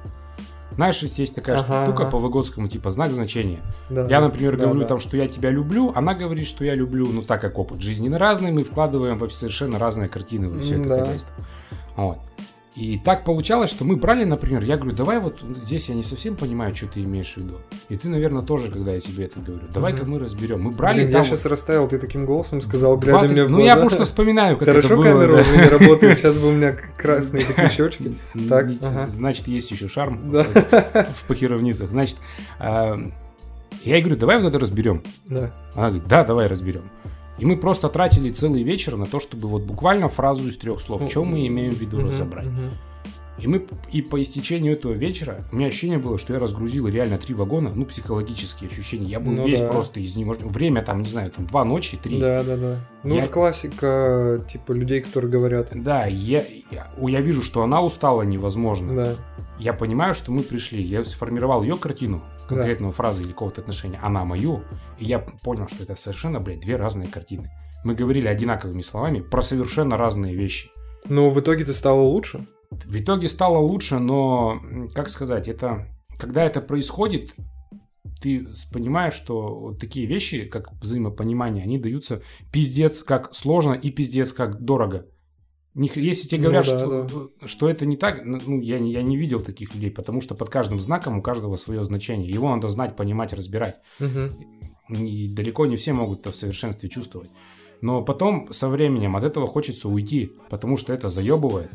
Знаешь, 0.73 1.03
есть 1.03 1.35
такая 1.35 1.57
Ага, 1.57 1.83
штука 1.83 2.03
ага. 2.03 2.11
по 2.11 2.17
Выгодскому, 2.19 2.69
типа 2.69 2.89
знак 2.89 3.11
значения. 3.11 3.59
Да, 3.91 4.07
Я, 4.09 4.21
например, 4.21 4.55
да, 4.57 4.63
говорю 4.65 4.81
да. 4.81 4.87
там, 4.87 4.99
что 4.99 5.15
я 5.17 5.27
тебя 5.27 5.51
люблю, 5.51 5.91
она 5.93 6.15
говорит, 6.15 6.47
что 6.47 6.63
я 6.65 6.73
люблю, 6.73 7.05
ну 7.11 7.21
так 7.21 7.41
как 7.41 7.59
опыт 7.59 7.81
жизненный 7.81 8.17
разный, 8.17 8.51
мы 8.51 8.63
вкладываем 8.63 9.17
во 9.19 9.29
совершенно 9.29 9.77
разные 9.77 10.07
картины 10.07 10.49
во 10.49 10.59
все 10.59 10.79
это 10.79 10.89
хозяйство. 10.89 11.33
Вот. 11.97 12.17
И 12.79 12.97
так 12.97 13.25
получалось, 13.25 13.69
что 13.69 13.83
мы 13.83 13.97
брали, 13.97 14.23
например, 14.23 14.63
я 14.63 14.77
говорю, 14.77 14.95
давай 14.95 15.19
вот 15.19 15.39
ну, 15.41 15.55
здесь 15.65 15.89
я 15.89 15.95
не 15.95 16.03
совсем 16.03 16.37
понимаю, 16.37 16.73
что 16.73 16.87
ты 16.87 17.01
имеешь 17.03 17.33
в 17.33 17.37
виду. 17.37 17.57
И 17.89 17.97
ты, 17.97 18.07
наверное, 18.07 18.41
тоже, 18.41 18.71
когда 18.71 18.93
я 18.93 19.01
тебе 19.01 19.25
это 19.25 19.41
говорю, 19.41 19.63
давай-ка 19.73 20.05
мы 20.05 20.17
разберем. 20.17 20.61
Мы 20.61 20.71
брали 20.71 21.01
Блин, 21.01 21.11
там 21.11 21.23
я 21.23 21.27
сейчас 21.27 21.45
растаял, 21.45 21.89
ты 21.89 21.97
таким 21.99 22.25
голосом 22.25 22.61
сказал, 22.61 22.95
глядя 22.97 23.19
два- 23.19 23.27
мне 23.27 23.43
в 23.43 23.49
Ну, 23.49 23.57
глаза. 23.57 23.73
я 23.73 23.75
просто 23.75 24.05
вспоминаю, 24.05 24.57
как 24.57 24.69
Хорошо 24.69 24.87
это 24.87 24.95
было. 24.95 25.03
камера 25.03 25.43
да. 25.43 25.57
не 25.61 25.69
работает, 25.69 26.19
сейчас 26.19 26.37
бы 26.37 26.47
у 26.47 26.51
меня 26.53 26.71
красные 26.71 27.43
такие 27.43 27.69
щечки. 27.69 28.15
Так, 28.47 28.67
ага. 28.81 29.07
Значит, 29.07 29.49
есть 29.49 29.71
еще 29.71 29.89
шарм 29.89 30.31
Да. 30.31 30.45
в 31.17 31.25
похеровницах. 31.27 31.91
Значит, 31.91 32.15
а, 32.59 32.95
я 33.83 33.95
ей 33.95 34.01
говорю, 34.01 34.17
давай 34.17 34.39
вот 34.41 34.47
это 34.47 34.57
разберем. 34.57 35.03
Да. 35.27 35.51
Она 35.75 35.87
говорит, 35.89 36.07
да, 36.07 36.23
давай 36.23 36.47
разберем. 36.47 36.83
И 37.39 37.45
мы 37.45 37.57
просто 37.57 37.89
тратили 37.89 38.29
целый 38.31 38.63
вечер 38.63 38.97
на 38.97 39.05
то, 39.05 39.19
чтобы 39.19 39.47
вот 39.47 39.63
буквально 39.63 40.09
фразу 40.09 40.47
из 40.47 40.57
трех 40.57 40.79
слов, 40.81 41.01
что 41.09 41.23
мы 41.23 41.45
имеем 41.47 41.71
в 41.71 41.79
виду 41.79 41.97
Мгм, 41.97 42.09
разобрать. 42.09 42.47
И 43.39 43.47
мы 43.47 43.65
и 43.93 44.01
по 44.01 44.21
истечению 44.21 44.73
этого 44.73 44.91
вечера 44.91 45.45
у 45.53 45.55
меня 45.55 45.67
ощущение 45.67 45.97
было, 45.97 46.17
что 46.17 46.33
я 46.33 46.39
разгрузил 46.39 46.89
реально 46.89 47.17
три 47.17 47.33
вагона, 47.33 47.71
ну 47.73 47.85
психологические 47.85 48.69
ощущения. 48.69 49.05
Я 49.07 49.21
был 49.21 49.31
Ну 49.31 49.47
весь 49.47 49.61
да. 49.61 49.69
просто 49.69 50.03
изнеможен. 50.03 50.49
Время 50.49 50.81
там, 50.83 51.01
не 51.03 51.07
знаю, 51.07 51.31
там 51.31 51.45
два 51.47 51.63
ночи, 51.63 51.95
три. 51.95 52.19
Да, 52.19 52.43
да, 52.43 52.57
да. 52.57 52.75
Ну, 53.05 53.15
Я- 53.15 53.21
это 53.23 53.31
классика, 53.31 54.43
типа, 54.51 54.73
людей, 54.73 54.99
которые 54.99 55.31
говорят. 55.31 55.69
Да, 55.73 56.05
я, 56.05 56.43
я, 56.69 56.91
я 56.97 57.21
вижу, 57.21 57.41
что 57.41 57.63
она 57.63 57.81
устала 57.81 58.23
невозможно. 58.23 58.93
Да. 59.05 59.15
Я 59.57 59.71
понимаю, 59.71 60.13
что 60.15 60.33
мы 60.33 60.41
пришли. 60.41 60.83
Я 60.83 61.05
сформировал 61.05 61.63
ее 61.63 61.77
картину, 61.77 62.21
конкретную 62.49 62.91
фразу 62.91 63.21
или 63.21 63.29
какого-то 63.29 63.61
отношения, 63.61 63.99
она 64.01 64.25
мою. 64.25 64.63
И 64.97 65.05
я 65.05 65.19
понял, 65.19 65.67
что 65.67 65.83
это 65.83 65.95
совершенно, 65.95 66.39
блядь, 66.39 66.59
две 66.61 66.75
разные 66.75 67.07
картины. 67.07 67.49
Мы 67.83 67.95
говорили 67.95 68.27
одинаковыми 68.27 68.81
словами 68.81 69.21
про 69.21 69.41
совершенно 69.41 69.97
разные 69.97 70.35
вещи. 70.35 70.69
Но 71.05 71.29
в 71.29 71.39
итоге 71.39 71.63
ты 71.63 71.73
стало 71.73 72.01
лучше? 72.01 72.45
В 72.71 72.99
итоге 72.99 73.27
стало 73.27 73.57
лучше, 73.57 73.99
но, 73.99 74.61
как 74.93 75.09
сказать, 75.09 75.47
это... 75.47 75.87
Когда 76.19 76.43
это 76.43 76.59
происходит, 76.59 77.33
ты 78.21 78.45
понимаешь, 78.73 79.13
что 79.13 79.55
вот 79.55 79.79
такие 79.79 80.05
вещи, 80.05 80.43
как 80.43 80.73
взаимопонимание, 80.73 81.63
они 81.63 81.79
даются 81.79 82.21
пиздец 82.51 83.03
как 83.03 83.33
сложно 83.33 83.73
и 83.73 83.89
пиздец 83.89 84.33
как 84.33 84.59
дорого. 84.59 85.05
Если 85.85 86.27
тебе 86.27 86.39
Ну 86.41 86.43
говорят, 86.49 86.65
да, 86.65 86.79
что, 87.07 87.31
что 87.45 87.69
это 87.69 87.85
не 87.85 87.95
так, 87.95 88.25
ну, 88.25 88.39
ну, 88.45 88.59
я, 88.59 88.79
не- 88.79 88.91
я 88.91 89.01
не 89.01 89.15
видел 89.15 89.39
таких 89.39 89.73
людей, 89.73 89.91
потому 89.91 90.19
что 90.19 90.35
под 90.35 90.49
каждым 90.49 90.79
знаком 90.79 91.17
у 91.17 91.21
каждого 91.21 91.55
свое 91.55 91.83
значение. 91.83 92.29
Его 92.29 92.53
надо 92.53 92.67
знать, 92.67 92.95
понимать, 92.95 93.33
разбирать. 93.33 93.77
Мгм. 93.99 94.33
И 94.89 95.29
далеко 95.29 95.65
не 95.67 95.75
все 95.77 95.93
могут 95.93 96.21
это 96.21 96.31
в 96.31 96.35
совершенстве 96.35 96.89
чувствовать. 96.89 97.29
Но 97.81 98.03
потом, 98.03 98.51
со 98.51 98.67
временем, 98.67 99.15
от 99.15 99.23
этого 99.23 99.47
хочется 99.47 99.87
уйти, 99.87 100.33
потому 100.49 100.75
что 100.75 100.91
это 100.91 101.07
заебывает. 101.07 101.71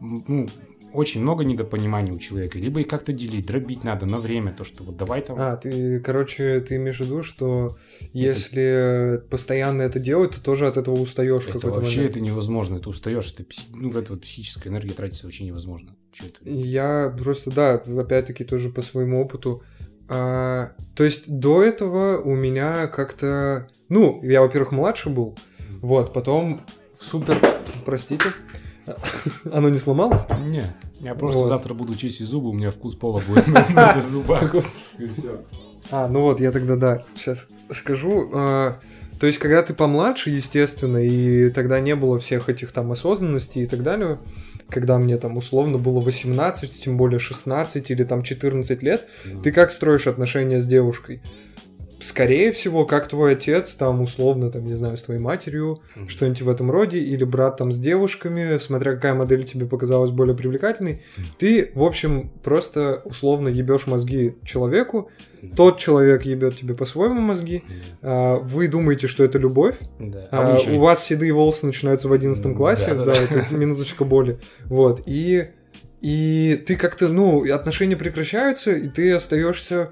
Ну, 0.00 0.48
очень 0.96 1.22
много 1.22 1.44
недопонимания 1.44 2.12
у 2.12 2.18
человека. 2.18 2.58
Либо 2.58 2.80
их 2.80 2.88
как-то 2.88 3.12
делить, 3.12 3.46
дробить 3.46 3.84
надо 3.84 4.06
на 4.06 4.18
время, 4.18 4.52
то, 4.52 4.64
что 4.64 4.84
вот 4.84 4.96
давай 4.96 5.20
там... 5.20 5.36
А, 5.38 5.56
ты, 5.56 6.00
короче, 6.00 6.60
ты 6.60 6.76
имеешь 6.76 6.98
в 6.98 7.00
виду, 7.00 7.22
что 7.22 7.76
если 8.12 9.22
постоянно 9.30 9.82
это 9.82 9.98
делать, 9.98 10.32
то 10.32 10.42
тоже 10.42 10.66
от 10.66 10.76
этого 10.76 10.96
устаешь 10.96 11.44
это 11.44 11.52
какой-то 11.52 11.80
вообще 11.80 11.98
момент. 11.98 12.16
это 12.16 12.24
невозможно, 12.24 12.76
это 12.76 12.88
устаешь, 12.88 13.32
это, 13.32 13.44
ну, 13.74 13.90
это 13.90 14.12
вот 14.12 14.22
психическая 14.22 14.72
энергия 14.72 14.92
тратится 14.92 15.26
вообще 15.26 15.44
невозможно. 15.44 15.96
Это? 16.18 16.50
Я 16.50 17.14
просто, 17.18 17.50
да, 17.50 17.74
опять-таки 17.74 18.44
тоже 18.44 18.70
по 18.70 18.82
своему 18.82 19.20
опыту. 19.20 19.62
А, 20.08 20.72
то 20.94 21.04
есть 21.04 21.24
до 21.26 21.62
этого 21.62 22.20
у 22.20 22.34
меня 22.34 22.86
как-то... 22.86 23.68
Ну, 23.88 24.22
я, 24.22 24.40
во-первых, 24.40 24.72
младше 24.72 25.10
был. 25.10 25.36
Вот, 25.80 26.12
потом 26.12 26.62
супер... 26.98 27.38
Простите. 27.84 28.30
Оно 29.50 29.68
не 29.68 29.78
сломалось? 29.78 30.22
Не, 30.46 30.74
я 31.00 31.14
просто 31.14 31.40
Вот. 31.40 31.48
завтра 31.48 31.74
буду 31.74 31.94
чистить 31.94 32.26
зубы, 32.26 32.50
у 32.50 32.52
меня 32.52 32.70
вкус 32.70 32.94
пола 32.94 33.22
будет 33.26 33.46
на 33.74 34.00
зубах. 34.00 34.54
И 34.98 35.06
все. 35.08 35.40
А, 35.90 36.08
ну 36.08 36.22
вот, 36.22 36.40
я 36.40 36.50
тогда, 36.52 36.76
да, 36.76 37.04
сейчас 37.16 37.48
скажу. 37.72 38.30
А, 38.34 38.78
то 39.18 39.26
есть, 39.26 39.38
когда 39.38 39.62
ты 39.62 39.72
помладше, 39.74 40.30
естественно, 40.30 40.98
и 40.98 41.50
тогда 41.50 41.80
не 41.80 41.94
было 41.94 42.18
всех 42.18 42.48
этих 42.48 42.72
там 42.72 42.92
осознанностей 42.92 43.62
и 43.62 43.66
так 43.66 43.82
далее, 43.82 44.18
когда 44.68 44.98
мне 44.98 45.16
там 45.16 45.36
условно 45.36 45.78
было 45.78 46.00
18, 46.00 46.82
тем 46.82 46.96
более 46.96 47.18
16 47.18 47.90
или 47.90 48.04
там 48.04 48.22
14 48.22 48.82
лет, 48.82 49.06
ты 49.42 49.52
как 49.52 49.70
строишь 49.70 50.06
отношения 50.06 50.60
с 50.60 50.66
девушкой? 50.66 51.22
Скорее 52.00 52.52
всего, 52.52 52.84
как 52.84 53.08
твой 53.08 53.32
отец, 53.32 53.74
там, 53.74 54.02
условно, 54.02 54.50
там, 54.50 54.64
не 54.66 54.74
знаю, 54.74 54.96
с 54.96 55.02
твоей 55.02 55.20
матерью, 55.20 55.80
Мгм. 55.94 56.08
что-нибудь 56.08 56.42
в 56.42 56.48
этом 56.48 56.70
роде, 56.70 56.98
или 56.98 57.24
брат 57.24 57.56
там 57.56 57.72
с 57.72 57.78
девушками, 57.78 58.58
смотря 58.58 58.94
какая 58.94 59.14
модель 59.14 59.44
тебе 59.44 59.66
показалась 59.66 60.10
более 60.10 60.36
привлекательной, 60.36 61.02
ты, 61.38 61.70
в 61.74 61.82
общем, 61.82 62.30
просто 62.44 63.00
условно 63.04 63.48
ебешь 63.48 63.86
мозги 63.86 64.34
человеку, 64.44 65.10
тот 65.56 65.78
человек 65.78 66.22
ебет 66.26 66.56
тебе 66.58 66.74
по-своему 66.74 67.20
мозги, 67.20 67.62
а, 68.02 68.36
вы 68.36 68.68
думаете, 68.68 69.06
что 69.08 69.24
это 69.24 69.38
любовь, 69.38 69.76
Да. 69.98 70.28
а, 70.32 70.56
А 70.56 70.70
у 70.70 70.78
вас 70.78 71.04
седые 71.04 71.32
волосы 71.32 71.66
начинаются 71.66 72.08
в 72.08 72.12
11 72.12 72.44
М, 72.46 72.54
классе, 72.56 72.94
да-да-да. 72.94 73.14
да, 73.14 73.42
это 73.42 73.54
минуточка 73.56 74.04
боли, 74.04 74.38
вот, 74.64 75.02
и... 75.06 75.48
И 76.02 76.62
ты 76.66 76.76
как-то, 76.76 77.08
ну, 77.08 77.50
отношения 77.52 77.96
прекращаются, 77.96 78.70
и 78.72 78.86
ты 78.86 79.12
остаешься 79.12 79.88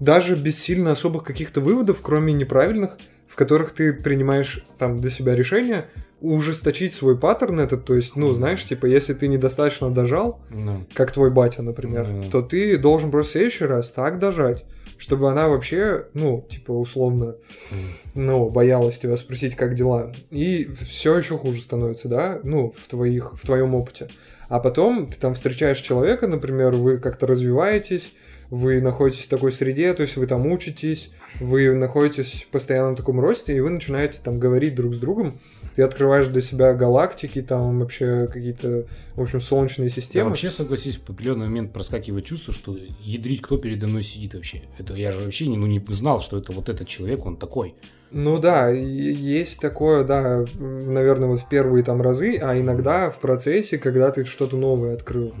даже 0.00 0.34
без 0.36 0.58
сильно 0.58 0.92
особых 0.92 1.24
каких-то 1.24 1.60
выводов, 1.60 2.00
кроме 2.02 2.32
неправильных, 2.32 2.98
в 3.28 3.36
которых 3.36 3.72
ты 3.72 3.92
принимаешь 3.92 4.64
там 4.78 5.00
для 5.00 5.10
себя 5.10 5.36
решение 5.36 5.86
ужесточить 6.20 6.92
свой 6.92 7.16
паттерн 7.18 7.60
этот, 7.60 7.84
то 7.86 7.94
есть, 7.94 8.14
ну, 8.16 8.32
знаешь, 8.32 8.64
типа, 8.66 8.84
если 8.86 9.14
ты 9.14 9.28
недостаточно 9.28 9.90
дожал, 9.90 10.40
Ну, 10.50 10.84
как 10.94 11.12
твой 11.12 11.30
батя, 11.30 11.62
например, 11.62 12.04
Мгм. 12.06 12.30
то 12.30 12.42
ты 12.42 12.76
должен 12.76 13.10
просто 13.10 13.30
в 13.30 13.32
следующий 13.32 13.64
раз 13.64 13.90
так 13.92 14.18
дожать, 14.18 14.64
чтобы 14.98 15.30
она 15.30 15.48
вообще, 15.48 16.06
ну, 16.12 16.46
типа, 16.50 16.72
условно, 16.72 17.36
м, 17.70 17.78
ну, 18.14 18.50
боялась 18.50 18.98
тебя 18.98 19.16
спросить, 19.16 19.56
как 19.56 19.74
дела. 19.74 20.12
И 20.30 20.68
все 20.82 21.16
еще 21.16 21.38
хуже 21.38 21.62
становится, 21.62 22.08
да, 22.08 22.40
ну, 22.42 22.70
в, 22.76 22.86
твоих, 22.88 23.32
в 23.34 23.46
твоем 23.46 23.74
опыте. 23.74 24.08
А 24.50 24.60
потом 24.60 25.10
ты 25.10 25.18
там 25.18 25.32
встречаешь 25.32 25.78
человека, 25.80 26.26
например, 26.26 26.72
вы 26.72 26.98
как-то 26.98 27.26
развиваетесь, 27.26 28.12
вы 28.50 28.80
находитесь 28.80 29.24
в 29.24 29.28
такой 29.28 29.52
среде, 29.52 29.94
то 29.94 30.02
есть 30.02 30.16
вы 30.16 30.26
там 30.26 30.46
учитесь, 30.46 31.12
вы 31.38 31.72
находитесь 31.72 32.42
в 32.42 32.48
постоянном 32.48 32.96
таком 32.96 33.20
росте, 33.20 33.56
и 33.56 33.60
вы 33.60 33.70
начинаете 33.70 34.18
там 34.22 34.38
говорить 34.38 34.74
друг 34.74 34.94
с 34.94 34.98
другом, 34.98 35.40
ты 35.76 35.82
открываешь 35.82 36.26
для 36.26 36.40
себя 36.40 36.74
галактики, 36.74 37.42
там 37.42 37.78
вообще 37.78 38.28
какие-то, 38.30 38.86
в 39.14 39.22
общем, 39.22 39.40
солнечные 39.40 39.88
системы. 39.88 40.30
вообще 40.30 40.50
согласись, 40.50 40.96
в 40.96 41.08
определенный 41.08 41.46
момент 41.46 41.72
проскакивает 41.72 42.24
чувство, 42.24 42.52
что 42.52 42.76
ядрить, 43.00 43.40
кто 43.40 43.56
передо 43.56 43.86
мной 43.86 44.02
сидит 44.02 44.34
вообще. 44.34 44.62
Это 44.78 44.94
я 44.94 45.12
же 45.12 45.24
вообще 45.24 45.46
не, 45.46 45.56
ну, 45.56 45.66
не 45.66 45.82
знал, 45.90 46.20
что 46.20 46.36
это 46.36 46.52
вот 46.52 46.68
этот 46.68 46.88
человек, 46.88 47.24
он 47.24 47.36
такой. 47.36 47.74
Ну 48.10 48.38
да, 48.38 48.68
есть 48.68 49.60
такое, 49.60 50.02
да, 50.02 50.44
наверное, 50.58 51.28
вот 51.28 51.38
в 51.38 51.48
первые 51.48 51.84
там 51.84 52.02
разы, 52.02 52.38
а 52.42 52.58
иногда 52.58 53.10
в 53.10 53.20
процессе, 53.20 53.78
когда 53.78 54.10
ты 54.10 54.24
что-то 54.24 54.56
новое 54.56 54.94
открыл. 54.94 55.32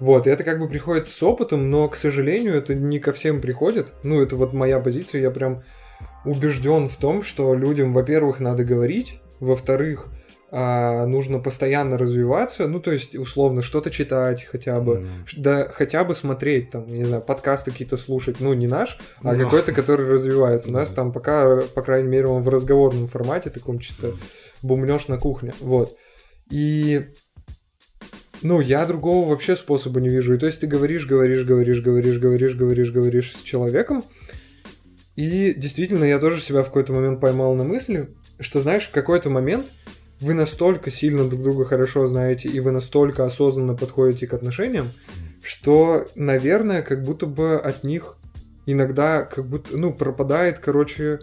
Вот, 0.00 0.26
и 0.26 0.30
это 0.30 0.44
как 0.44 0.58
бы 0.58 0.68
приходит 0.68 1.08
с 1.08 1.22
опытом, 1.22 1.70
но, 1.70 1.88
к 1.88 1.94
сожалению, 1.96 2.54
это 2.54 2.74
не 2.74 2.98
ко 2.98 3.12
всем 3.12 3.40
приходит. 3.40 3.92
Ну, 4.02 4.22
это 4.22 4.34
вот 4.36 4.52
моя 4.54 4.80
позиция, 4.80 5.20
я 5.20 5.30
прям 5.30 5.62
убежден 6.24 6.88
в 6.88 6.96
том, 6.96 7.22
что 7.22 7.54
людям, 7.54 7.92
во-первых, 7.92 8.40
надо 8.40 8.64
говорить, 8.64 9.20
во-вторых, 9.40 10.08
а, 10.52 11.06
нужно 11.06 11.38
постоянно 11.38 11.96
развиваться, 11.96 12.66
ну, 12.66 12.80
то 12.80 12.90
есть, 12.90 13.14
условно, 13.14 13.62
что-то 13.62 13.90
читать 13.90 14.42
хотя 14.44 14.80
бы. 14.80 15.04
Ш- 15.26 15.36
да 15.40 15.64
хотя 15.68 16.02
бы 16.02 16.14
смотреть, 16.16 16.70
там, 16.70 16.88
не 16.92 17.04
знаю, 17.04 17.22
подкасты 17.22 17.70
какие-то 17.70 17.96
слушать, 17.96 18.40
ну, 18.40 18.52
не 18.54 18.66
наш, 18.66 18.98
а 19.22 19.34
Ну. 19.34 19.44
какой-то, 19.44 19.72
который 19.72 20.06
развивает. 20.08 20.66
У 20.66 20.72
нас 20.72 20.88
Да. 20.90 20.96
там 20.96 21.12
пока, 21.12 21.60
по 21.74 21.82
крайней 21.82 22.08
мере, 22.08 22.26
он 22.26 22.42
в 22.42 22.48
разговорном 22.48 23.06
формате, 23.06 23.50
таком 23.50 23.78
чисто 23.78 24.12
бумнешь 24.62 25.06
на 25.08 25.18
кухне, 25.18 25.52
вот. 25.60 25.94
И, 26.50 27.06
ну, 28.42 28.60
я 28.60 28.86
другого 28.86 29.28
вообще 29.28 29.56
способа 29.56 30.00
не 30.00 30.08
вижу. 30.08 30.34
И 30.34 30.38
то 30.38 30.46
есть 30.46 30.60
ты 30.60 30.66
говоришь, 30.66 31.06
говоришь, 31.06 31.44
говоришь, 31.44 31.80
говоришь, 31.80 32.18
говоришь, 32.18 32.54
говоришь, 32.54 32.90
говоришь 32.90 33.32
с 33.32 33.42
человеком, 33.42 34.02
и 35.16 35.52
действительно, 35.54 36.04
я 36.04 36.18
тоже 36.18 36.40
себя 36.40 36.62
в 36.62 36.66
какой-то 36.66 36.92
момент 36.92 37.20
поймал 37.20 37.54
на 37.54 37.64
мысли, 37.64 38.08
что, 38.38 38.60
знаешь, 38.60 38.84
в 38.84 38.90
какой-то 38.90 39.28
момент 39.28 39.66
вы 40.20 40.34
настолько 40.34 40.90
сильно 40.90 41.28
друг 41.28 41.42
друга 41.42 41.64
хорошо 41.64 42.06
знаете, 42.06 42.48
и 42.48 42.60
вы 42.60 42.70
настолько 42.70 43.24
осознанно 43.24 43.74
подходите 43.74 44.26
к 44.26 44.34
отношениям, 44.34 44.88
что, 45.42 46.06
наверное, 46.14 46.82
как 46.82 47.02
будто 47.02 47.26
бы 47.26 47.56
от 47.56 47.84
них 47.84 48.16
иногда 48.66 49.22
как 49.22 49.46
будто, 49.46 49.76
ну, 49.76 49.92
пропадает, 49.92 50.58
короче, 50.58 51.20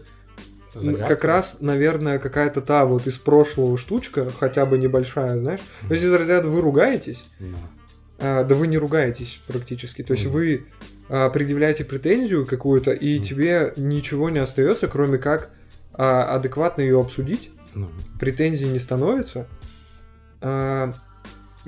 Загадка. 0.73 1.07
как 1.07 1.23
раз, 1.23 1.57
наверное, 1.59 2.19
какая-то 2.19 2.61
та 2.61 2.85
вот 2.85 3.07
из 3.07 3.17
прошлого 3.17 3.77
штучка, 3.77 4.29
хотя 4.29 4.65
бы 4.65 4.77
небольшая, 4.77 5.37
знаешь. 5.39 5.61
То 5.87 5.93
есть 5.93 6.03
из 6.05 6.13
разряда 6.13 6.47
вы 6.49 6.61
ругаетесь, 6.61 7.25
Ну. 7.39 7.57
а, 8.19 8.43
да 8.43 8.55
вы 8.55 8.67
не 8.67 8.77
ругаетесь 8.77 9.39
практически. 9.47 10.03
То 10.03 10.13
есть 10.13 10.25
Мгм. 10.25 10.33
вы 10.33 10.65
а, 11.09 11.29
предъявляете 11.29 11.85
претензию 11.85 12.45
какую-то, 12.45 12.91
и 12.91 13.15
Мгм. 13.17 13.23
тебе 13.23 13.73
ничего 13.77 14.29
не 14.29 14.39
остается, 14.39 14.87
кроме 14.87 15.17
как 15.17 15.49
а, 15.93 16.25
адекватно 16.35 16.81
ее 16.81 16.99
обсудить. 16.99 17.49
Претензий 18.19 18.67
не 18.67 18.77
становится. 18.79 19.47
А, 20.41 20.91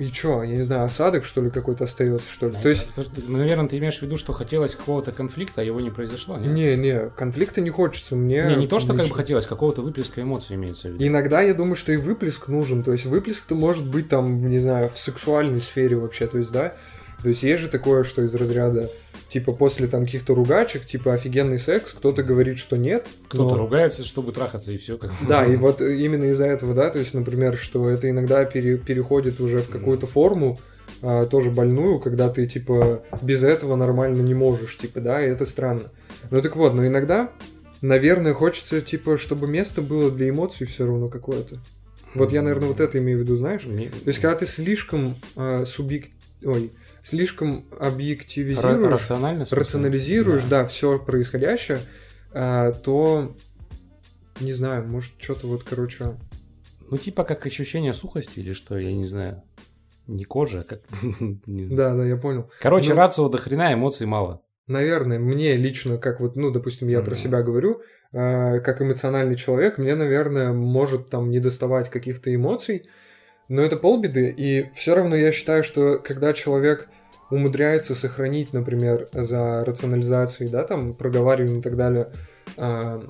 и 0.00 0.10
чё, 0.10 0.42
я 0.42 0.56
не 0.56 0.62
знаю, 0.62 0.84
осадок, 0.84 1.26
что 1.26 1.42
ли, 1.42 1.50
какой-то 1.50 1.84
остается, 1.84 2.26
что 2.32 2.46
ли? 2.46 2.52
да, 2.52 2.60
То 2.62 2.70
есть, 2.70 2.86
что- 2.98 3.30
наверное, 3.30 3.68
ты 3.68 3.76
имеешь 3.76 3.98
в 3.98 4.02
виду, 4.02 4.16
что 4.16 4.32
хотелось 4.32 4.74
какого-то 4.74 5.12
конфликта, 5.12 5.60
а 5.60 5.64
его 5.64 5.78
не 5.78 5.90
произошло, 5.90 6.38
нет? 6.38 6.48
не, 6.48 6.74
не, 6.76 7.10
конфликта 7.10 7.60
не 7.60 7.68
хочется 7.68 8.16
мне. 8.16 8.42
Не, 8.48 8.56
не 8.56 8.66
то, 8.66 8.78
что 8.78 8.94
как 8.94 9.06
бы 9.08 9.14
хотелось, 9.14 9.46
какого-то 9.46 9.82
выплеска 9.82 10.22
эмоций 10.22 10.56
имеется 10.56 10.88
в 10.88 10.92
виду. 10.92 11.06
Иногда 11.06 11.42
я 11.42 11.52
думаю, 11.52 11.76
что 11.76 11.92
и 11.92 11.98
выплеск 11.98 12.48
нужен. 12.48 12.82
То 12.82 12.92
есть 12.92 13.04
выплеск-то 13.04 13.54
может 13.54 13.86
быть 13.86 14.08
там, 14.08 14.48
не 14.48 14.58
знаю, 14.58 14.88
в 14.88 14.98
сексуальной 14.98 15.60
сфере 15.60 15.96
вообще. 15.96 16.26
То 16.26 16.38
есть, 16.38 16.50
да, 16.50 16.74
то 17.22 17.28
есть 17.28 17.42
есть 17.42 17.60
же 17.60 17.68
такое, 17.68 18.02
что 18.04 18.22
из 18.22 18.34
разряда, 18.34 18.88
типа, 19.30 19.52
после 19.52 19.86
там 19.86 20.04
каких-то 20.04 20.34
ругачек, 20.34 20.84
типа, 20.84 21.14
офигенный 21.14 21.58
секс, 21.58 21.92
кто-то 21.92 22.22
говорит, 22.22 22.58
что 22.58 22.76
нет. 22.76 23.06
Кто-то 23.28 23.54
но- 23.54 23.58
ругается, 23.58 24.02
чтобы 24.02 24.32
трахаться, 24.32 24.72
и 24.72 24.76
все. 24.76 24.98
Как... 24.98 25.12
Да, 25.26 25.46
и 25.46 25.56
вот 25.56 25.80
именно 25.80 26.24
из-за 26.24 26.46
этого, 26.46 26.74
да, 26.74 26.90
то 26.90 26.98
есть, 26.98 27.14
например, 27.14 27.56
что 27.56 27.88
это 27.88 28.10
иногда 28.10 28.44
пере- 28.44 28.76
переходит 28.76 29.40
уже 29.40 29.60
в 29.60 29.70
какую-то 29.70 30.06
форму, 30.06 30.58
а, 31.02 31.24
тоже 31.26 31.50
больную, 31.50 32.00
когда 32.00 32.28
ты, 32.28 32.46
типа, 32.46 33.04
без 33.22 33.42
этого 33.42 33.76
нормально 33.76 34.20
не 34.20 34.34
можешь, 34.34 34.76
типа, 34.76 35.00
да, 35.00 35.24
и 35.24 35.30
это 35.30 35.46
странно. 35.46 35.92
Ну 36.30 36.42
так 36.42 36.56
вот, 36.56 36.74
но 36.74 36.86
иногда, 36.86 37.30
наверное, 37.80 38.34
хочется, 38.34 38.80
типа, 38.80 39.16
чтобы 39.16 39.46
место 39.46 39.80
было 39.80 40.10
для 40.10 40.28
эмоций 40.28 40.66
все 40.66 40.84
равно 40.86 41.08
какое-то. 41.08 41.60
Вот 42.16 42.32
я, 42.32 42.42
наверное, 42.42 42.68
вот 42.68 42.80
это 42.80 42.98
имею 42.98 43.18
в 43.18 43.22
виду, 43.22 43.36
знаешь? 43.36 43.64
Не- 43.64 43.88
То 43.88 44.08
есть, 44.08 44.18
когда 44.18 44.34
ты 44.36 44.46
слишком 44.46 45.14
а, 45.36 45.64
субъек... 45.64 46.08
Ой, 46.44 46.72
слишком 47.02 47.64
Ра- 47.70 47.88
объективизируешь, 47.88 48.92
рационально, 48.92 49.46
рационализируешь, 49.50 50.44
да, 50.44 50.64
все 50.64 50.98
происходящее, 50.98 51.78
а, 52.32 52.72
то 52.72 53.36
не 54.40 54.52
знаю, 54.52 54.86
может, 54.88 55.12
что-то 55.18 55.46
вот, 55.46 55.62
короче. 55.64 56.16
Ну, 56.90 56.96
типа 56.96 57.24
как 57.24 57.46
ощущение 57.46 57.94
сухости 57.94 58.40
или 58.40 58.52
что, 58.52 58.78
я 58.78 58.92
не 58.92 59.04
знаю. 59.04 59.42
Не 60.06 60.24
кожа, 60.24 60.60
а 60.60 60.64
как... 60.64 60.80
Да, 61.46 61.94
да, 61.94 62.04
я 62.04 62.16
понял. 62.16 62.50
Короче, 62.60 62.90
Ну- 62.94 62.96
рацио 62.98 63.28
до 63.28 63.38
хрена, 63.38 63.72
эмоций 63.72 64.06
мало. 64.06 64.42
Наверное, 64.66 65.18
мне 65.18 65.56
лично, 65.56 65.98
как 65.98 66.20
вот, 66.20 66.36
ну, 66.36 66.50
допустим, 66.50 66.88
я 66.88 67.00
про 67.02 67.16
себя 67.16 67.42
говорю, 67.42 67.82
а, 68.12 68.60
как 68.60 68.80
эмоциональный 68.80 69.36
человек, 69.36 69.78
мне, 69.78 69.94
наверное, 69.94 70.52
может 70.52 71.10
там 71.10 71.30
не 71.30 71.40
доставать 71.40 71.90
каких-то 71.90 72.32
эмоций, 72.34 72.88
но 73.50 73.62
это 73.62 73.76
полбеды, 73.76 74.32
и 74.34 74.70
все 74.74 74.94
равно 74.94 75.16
я 75.16 75.32
считаю, 75.32 75.64
что 75.64 75.98
когда 75.98 76.32
человек 76.32 76.88
умудряется 77.30 77.94
сохранить, 77.96 78.52
например, 78.52 79.08
за 79.12 79.64
рационализацией, 79.64 80.48
да, 80.48 80.62
там, 80.62 80.94
проговариванием 80.94 81.58
и 81.58 81.62
так 81.62 81.76
далее, 81.76 82.10
а, 82.56 83.04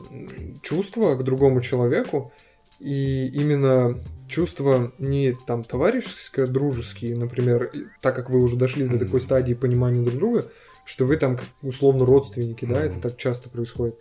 чувства 0.63 1.15
к 1.17 1.25
другому 1.25 1.61
человеку, 1.61 2.33
и 2.79 3.27
именно 3.27 3.99
чувства 4.29 4.93
не 4.99 5.37
там 5.47 5.63
товарищеские, 5.63 6.47
дружеские, 6.47 7.17
например, 7.17 7.71
так 8.01 8.17
как 8.17 8.31
вы 8.31 8.43
уже 8.43 8.57
дошли 8.57 8.85
до 8.85 8.95
Мгм. 8.97 8.99
такой 9.05 9.21
стадии 9.21 9.53
понимания 9.53 10.03
друг 10.03 10.17
друга, 10.17 10.47
что 10.87 11.05
вы 11.05 11.17
там 11.17 11.39
условно 11.63 12.07
родственники, 12.07 12.65
да, 12.65 12.83
это 12.83 12.99
так 13.01 13.19
часто 13.19 13.51
происходит, 13.51 13.97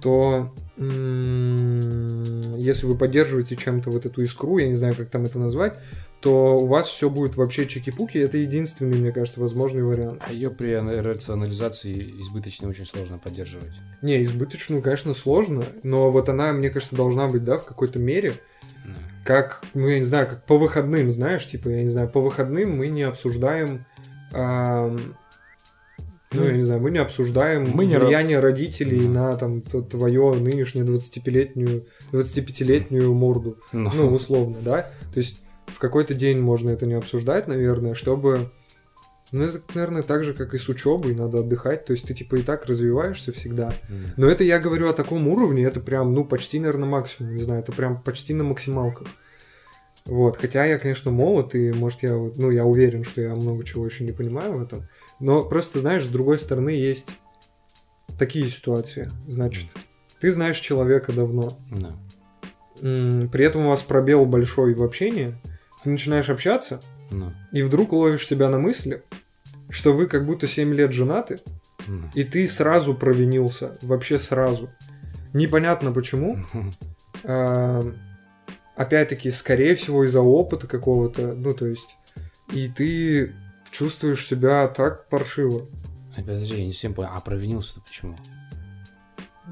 то 0.00 0.54
м, 0.76 2.56
если 2.56 2.86
вы 2.86 2.96
поддерживаете 2.96 3.56
чем-то 3.56 3.90
вот 3.90 4.06
эту 4.06 4.22
искру, 4.22 4.58
я 4.58 4.68
не 4.68 4.74
знаю, 4.74 4.94
как 4.96 5.10
там 5.10 5.24
это 5.24 5.38
назвать, 5.38 5.78
то 6.20 6.58
у 6.58 6.66
вас 6.66 6.88
все 6.88 7.08
будет 7.10 7.36
вообще 7.36 7.66
чики-пуки, 7.66 8.18
это 8.18 8.38
единственный, 8.38 8.98
мне 8.98 9.12
кажется, 9.12 9.40
возможный 9.40 9.82
вариант. 9.82 10.22
А 10.26 10.32
ее 10.32 10.50
при 10.50 10.74
рационализации 10.74 12.20
избыточной 12.20 12.68
очень 12.70 12.84
сложно 12.84 13.18
поддерживать. 13.18 13.72
Не, 14.02 14.22
избыточную, 14.24 14.82
конечно, 14.82 15.14
сложно, 15.14 15.62
но 15.84 16.10
вот 16.10 16.28
она, 16.28 16.52
мне 16.52 16.70
кажется, 16.70 16.96
должна 16.96 17.28
быть, 17.28 17.44
да, 17.44 17.58
в 17.58 17.64
какой-то 17.64 17.98
мере, 18.00 18.32
Да. 18.84 18.92
как, 19.24 19.62
ну, 19.74 19.86
я 19.88 19.98
не 20.00 20.04
знаю, 20.04 20.26
как 20.26 20.44
по 20.44 20.58
выходным, 20.58 21.10
знаешь, 21.12 21.46
типа, 21.46 21.68
я 21.68 21.82
не 21.82 21.88
знаю, 21.90 22.08
по 22.08 22.20
выходным 22.20 22.76
мы 22.76 22.88
не 22.88 23.02
обсуждаем, 23.04 23.84
ам, 24.32 24.98
ну, 26.32 26.44
я 26.44 26.52
не 26.52 26.62
знаю, 26.62 26.80
мы 26.80 26.90
не 26.90 26.98
обсуждаем 26.98 27.68
Мы 27.72 27.86
не 27.86 27.98
влияние 27.98 28.40
родителей 28.40 29.00
Мгм. 29.02 29.12
на, 29.12 29.36
там, 29.36 29.60
т- 29.62 29.80
твою 29.82 30.34
нынешнюю 30.34 30.86
25-летнюю, 30.86 31.86
25-летнюю 32.12 33.12
морду, 33.14 33.58
Ну, 33.72 33.90
ну, 33.94 34.12
условно, 34.12 34.56
да, 34.62 34.90
то 35.12 35.18
есть 35.18 35.40
в 35.66 35.78
какой-то 35.78 36.14
день 36.14 36.40
можно 36.40 36.70
это 36.70 36.86
не 36.86 36.94
обсуждать, 36.94 37.46
наверное, 37.48 37.94
чтобы, 37.94 38.50
ну, 39.32 39.44
это, 39.44 39.60
наверное, 39.74 40.02
так 40.02 40.24
же, 40.24 40.32
как 40.34 40.54
и 40.54 40.58
с 40.58 40.68
учебой, 40.68 41.14
надо 41.14 41.40
отдыхать, 41.40 41.84
то 41.84 41.92
есть 41.92 42.06
ты, 42.06 42.14
типа, 42.14 42.36
и 42.36 42.42
так 42.42 42.66
развиваешься 42.66 43.32
всегда, 43.32 43.72
но 44.16 44.26
это 44.26 44.44
я 44.44 44.58
говорю 44.58 44.88
о 44.88 44.92
таком 44.94 45.28
уровне, 45.28 45.64
это 45.64 45.80
прям, 45.80 46.14
ну, 46.14 46.24
почти, 46.24 46.58
наверное, 46.58 46.88
максимум, 46.88 47.36
не 47.36 47.42
знаю, 47.42 47.60
это 47.62 47.72
прям 47.72 48.02
почти 48.02 48.34
на 48.34 48.44
максималках. 48.44 49.08
Вот, 50.08 50.38
хотя 50.38 50.64
я, 50.64 50.78
конечно, 50.78 51.10
молод, 51.10 51.54
и, 51.54 51.70
может, 51.70 52.02
я, 52.02 52.12
ну, 52.14 52.50
я 52.50 52.64
уверен, 52.64 53.04
что 53.04 53.20
я 53.20 53.34
много 53.34 53.62
чего 53.62 53.84
еще 53.84 54.04
не 54.04 54.12
понимаю 54.12 54.56
в 54.56 54.62
этом, 54.62 54.88
но 55.20 55.44
просто, 55.44 55.80
знаешь, 55.80 56.04
с 56.06 56.08
другой 56.08 56.38
стороны 56.38 56.70
есть 56.70 57.08
такие 58.18 58.48
ситуации, 58.48 59.10
значит, 59.26 59.66
ты 60.18 60.32
знаешь 60.32 60.58
человека 60.60 61.12
давно, 61.12 61.58
Да. 61.70 61.94
при 62.80 63.44
этом 63.44 63.66
у 63.66 63.68
вас 63.68 63.82
пробел 63.82 64.24
большой 64.24 64.72
в 64.72 64.82
общении, 64.82 65.34
ты 65.84 65.90
начинаешь 65.90 66.30
общаться, 66.30 66.80
Ну, 67.10 67.32
и 67.52 67.62
вдруг 67.62 67.92
ловишь 67.92 68.26
себя 68.26 68.48
на 68.48 68.58
мысли, 68.58 69.02
что 69.68 69.92
вы 69.92 70.06
как 70.06 70.24
будто 70.24 70.46
7 70.48 70.72
лет 70.74 70.92
женаты, 70.92 71.38
ну. 71.86 72.04
и 72.14 72.24
ты 72.24 72.48
сразу 72.48 72.94
провинился, 72.94 73.78
вообще 73.82 74.18
сразу. 74.18 74.70
Непонятно 75.34 75.92
почему. 75.92 76.38
Опять-таки, 78.78 79.32
скорее 79.32 79.74
всего, 79.74 80.04
из-за 80.04 80.20
опыта 80.20 80.68
какого-то, 80.68 81.34
ну, 81.34 81.52
то 81.52 81.66
есть, 81.66 81.96
и 82.52 82.68
ты 82.68 83.34
чувствуешь 83.72 84.24
себя 84.24 84.68
так 84.68 85.08
паршиво. 85.08 85.66
А, 86.16 86.20
Подожди, 86.20 86.58
я 86.60 86.64
не 86.64 86.70
совсем 86.70 86.94
понял. 86.94 87.10
А 87.12 87.20
провинился-то 87.20 87.80
почему? 87.80 88.16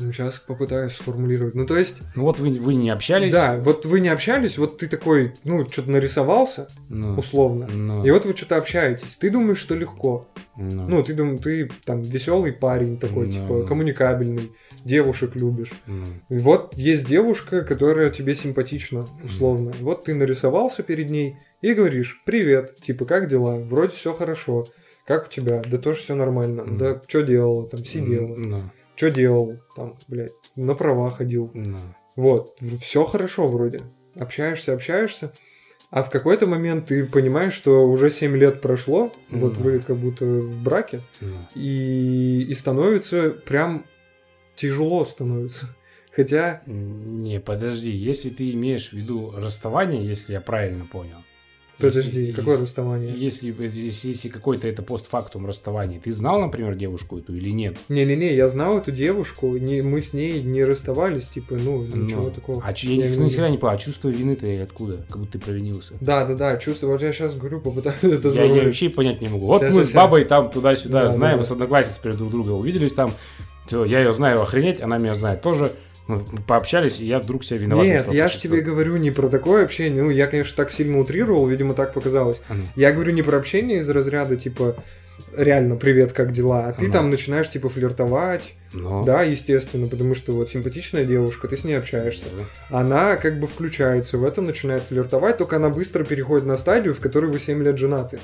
Ну, 0.01 0.13
сейчас 0.13 0.39
попытаюсь 0.39 0.93
сформулировать. 0.93 1.55
Ну, 1.55 1.67
то 1.67 1.77
есть, 1.77 1.97
Ну 2.15 2.25
вот 2.25 2.39
вы, 2.39 2.51
вы 2.51 2.75
не 2.75 2.91
общались. 2.91 3.33
да, 3.33 3.57
вот 3.57 3.87
вы 3.87 4.01
не 4.01 4.09
общались, 4.09 4.59
вот 4.59 4.79
ты 4.79 4.89
такой, 4.89 5.33
ну, 5.45 5.67
что-то 5.71 5.91
нарисовался, 5.91 6.69
Ну, 6.89 7.15
условно. 7.17 7.67
ну, 7.73 8.05
И 8.05 8.11
вот 8.11 8.27
вы 8.27 8.37
что-то 8.37 8.57
общаетесь. 8.59 9.17
Ты 9.17 9.31
думаешь, 9.31 9.59
что 9.59 9.75
легко. 9.75 10.29
ну, 10.57 10.87
Ну, 10.89 11.03
ты 11.03 11.15
думаешь, 11.15 11.41
ты 11.43 11.71
там 11.85 12.03
веселый 12.03 12.53
парень 12.53 12.99
такой, 12.99 13.27
Ну, 13.27 13.33
типа, 13.33 13.55
ну. 13.55 13.67
коммуникабельный, 13.67 14.53
девушек 14.85 15.35
любишь. 15.35 15.73
ну. 15.87 16.05
И 16.29 16.39
вот 16.39 16.75
есть 16.75 17.07
девушка, 17.07 17.63
которая 17.63 18.11
тебе 18.11 18.35
симпатична, 18.35 19.07
условно. 19.25 19.73
И 19.81 19.83
Вот 19.83 20.05
ты 20.05 20.15
нарисовался 20.15 20.83
перед 20.83 21.09
ней 21.11 21.37
и 21.63 21.73
говоришь, 21.73 22.21
привет, 22.27 22.77
типа, 22.83 23.07
как 23.07 23.29
дела? 23.29 23.57
Вроде 23.57 23.97
все 23.97 24.13
хорошо. 24.13 24.67
Как 25.07 25.29
у 25.29 25.31
тебя? 25.31 25.63
Да 25.65 25.79
тоже 25.79 26.01
все 26.01 26.15
нормально. 26.15 26.65
Мгм. 26.65 26.79
Да 26.79 27.01
что 27.07 27.23
делала? 27.23 27.67
Там 27.69 27.85
сидела. 27.85 28.35
Ну, 28.37 28.71
Что 28.97 29.11
делал? 29.11 29.59
Там, 29.77 29.99
блядь, 30.09 30.33
на 30.57 30.75
права 30.75 31.11
ходил. 31.11 31.51
ну. 31.55 31.79
Вот, 32.17 32.59
все 32.81 33.05
хорошо 33.05 33.47
вроде. 33.47 33.83
Общаешься, 34.15 34.73
общаешься. 34.73 35.33
А 35.91 36.03
в 36.03 36.09
какой-то 36.11 36.47
момент 36.47 36.87
ты 36.87 37.05
понимаешь, 37.05 37.53
что 37.53 37.87
уже 37.87 38.11
7 38.11 38.35
лет 38.37 38.61
прошло, 38.63 39.13
вот 39.31 39.53
Мгм. 39.55 39.63
вы 39.63 39.79
как 39.81 39.97
будто 39.99 40.25
в 40.25 40.63
браке, 40.63 41.03
ну. 41.21 41.37
и, 41.55 42.45
и 42.49 42.55
становится 42.55 43.31
прям 43.31 43.85
тяжело 44.57 45.05
становится. 45.05 45.77
Хотя, 46.11 46.63
Не, 46.67 47.39
подожди, 47.41 47.91
если 47.91 48.31
ты 48.31 48.51
имеешь 48.53 48.89
в 48.89 48.93
виду 48.95 49.33
расставание, 49.37 50.05
если 50.05 50.33
я 50.33 50.41
правильно 50.41 50.87
понял. 50.87 51.19
Подожди, 51.79 52.21
если- 52.21 52.33
какое 52.33 52.55
если- 52.55 52.65
расставание? 52.65 53.15
Если, 53.17 53.55
если, 53.77 54.09
если 54.09 54.29
какой-то 54.29 54.67
это 54.69 54.83
постфактум 54.83 55.47
расставания, 55.47 56.01
ты 56.01 56.13
знал, 56.13 56.41
например, 56.41 56.75
девушку 56.75 57.19
эту 57.19 57.35
или 57.35 57.51
нет? 57.51 57.77
Не-не-не, 57.89 58.35
я 58.35 58.49
знал 58.49 58.79
эту 58.79 58.93
девушку, 58.93 59.57
не, 59.57 59.83
мы 59.83 60.01
с 60.03 60.13
ней 60.13 60.43
не 60.43 60.65
расставались, 60.65 61.25
типа, 61.29 61.55
ну, 61.55 61.83
ничего 61.83 62.23
Ну, 62.25 62.31
такого. 62.31 62.63
А 62.65 62.73
я, 62.77 62.91
Я 63.07 63.11
ни- 63.17 63.25
никогда 63.25 63.49
не 63.51 63.59
понял, 63.59 63.75
а 63.75 63.79
чувство 63.79 64.09
вины-то 64.09 64.47
откуда? 64.63 65.05
Как 65.09 65.19
будто 65.19 65.33
ты 65.33 65.39
провинился. 65.39 65.95
Да-да-да, 66.01 66.57
чувствую, 66.57 66.93
вот 66.93 67.03
я 67.03 67.13
сейчас 67.13 67.37
говорю, 67.37 67.61
попытаюсь 67.61 68.03
это 68.03 68.29
Я, 68.29 68.45
я 68.45 68.65
вообще 68.65 68.89
понять 68.91 69.21
не 69.21 69.29
могу. 69.29 69.47
Вот 69.47 69.63
Щас, 69.63 69.75
мы 69.75 69.83
щас, 69.83 69.91
с 69.91 69.95
бабой 69.95 70.25
там 70.25 70.51
туда-сюда 70.51 71.05
Да, 71.05 71.11
знаем, 71.11 71.39
да, 71.39 71.45
с 71.45 71.51
одноклассницей 71.51 72.13
друг 72.13 72.31
друга 72.31 72.51
увиделись 72.51 72.93
там. 72.93 73.13
Все, 73.67 73.85
я 73.85 73.99
ее 73.99 74.13
знаю 74.13 74.41
охренеть, 74.43 74.81
она 74.81 74.97
меня 74.99 75.15
знает 75.15 75.43
тоже. 75.43 75.73
Ну, 76.09 76.25
пообщались, 76.47 77.01
и 77.01 77.07
я 77.07 77.19
вдруг 77.19 77.45
себя 77.45 77.59
виноват. 77.59 77.85
Нет, 77.85 78.13
я 78.13 78.29
же 78.29 78.39
тебе 78.39 78.61
говорю 78.61 78.97
не 78.97 79.11
про 79.11 79.29
такое 79.29 79.65
общение. 79.65 80.03
Ну, 80.05 80.11
я, 80.11 80.27
конечно, 80.29 80.55
так 80.57 80.71
сильно 80.71 80.99
утрировал, 81.01 81.47
видимо, 81.49 81.75
так 81.75 81.93
показалось. 81.93 82.41
Я 82.77 82.93
говорю 82.93 83.13
не 83.13 83.23
про 83.23 83.37
общение 83.39 83.81
из 83.81 83.89
разряда, 83.89 84.37
типа, 84.37 84.77
реально, 85.37 85.77
привет, 85.77 86.13
как 86.13 86.31
дела? 86.33 86.67
А 86.69 86.73
ты 86.73 86.85
Ага. 86.85 86.93
там 86.93 87.11
начинаешь, 87.11 87.51
типа, 87.51 87.69
флиртовать. 87.69 88.55
Ну, 88.73 89.05
Да, 89.05 89.23
естественно, 89.23 89.89
потому 89.89 90.15
что 90.15 90.33
вот 90.33 90.51
симпатичная 90.51 91.05
девушка, 91.05 91.49
ты 91.49 91.57
с 91.57 91.65
ней 91.65 91.75
общаешься. 91.79 92.27
Она 92.69 93.17
как 93.17 93.41
бы 93.41 93.47
включается 93.47 94.19
в 94.19 94.25
это, 94.25 94.43
начинает 94.43 94.83
флиртовать, 94.83 95.39
только 95.39 95.57
она 95.57 95.71
быстро 95.71 96.05
переходит 96.05 96.47
на 96.47 96.57
стадию, 96.59 96.95
в 96.95 97.01
которой 97.01 97.31
вы 97.31 97.41
7 97.41 97.63
лет 97.65 97.79
женаты. 97.79 98.19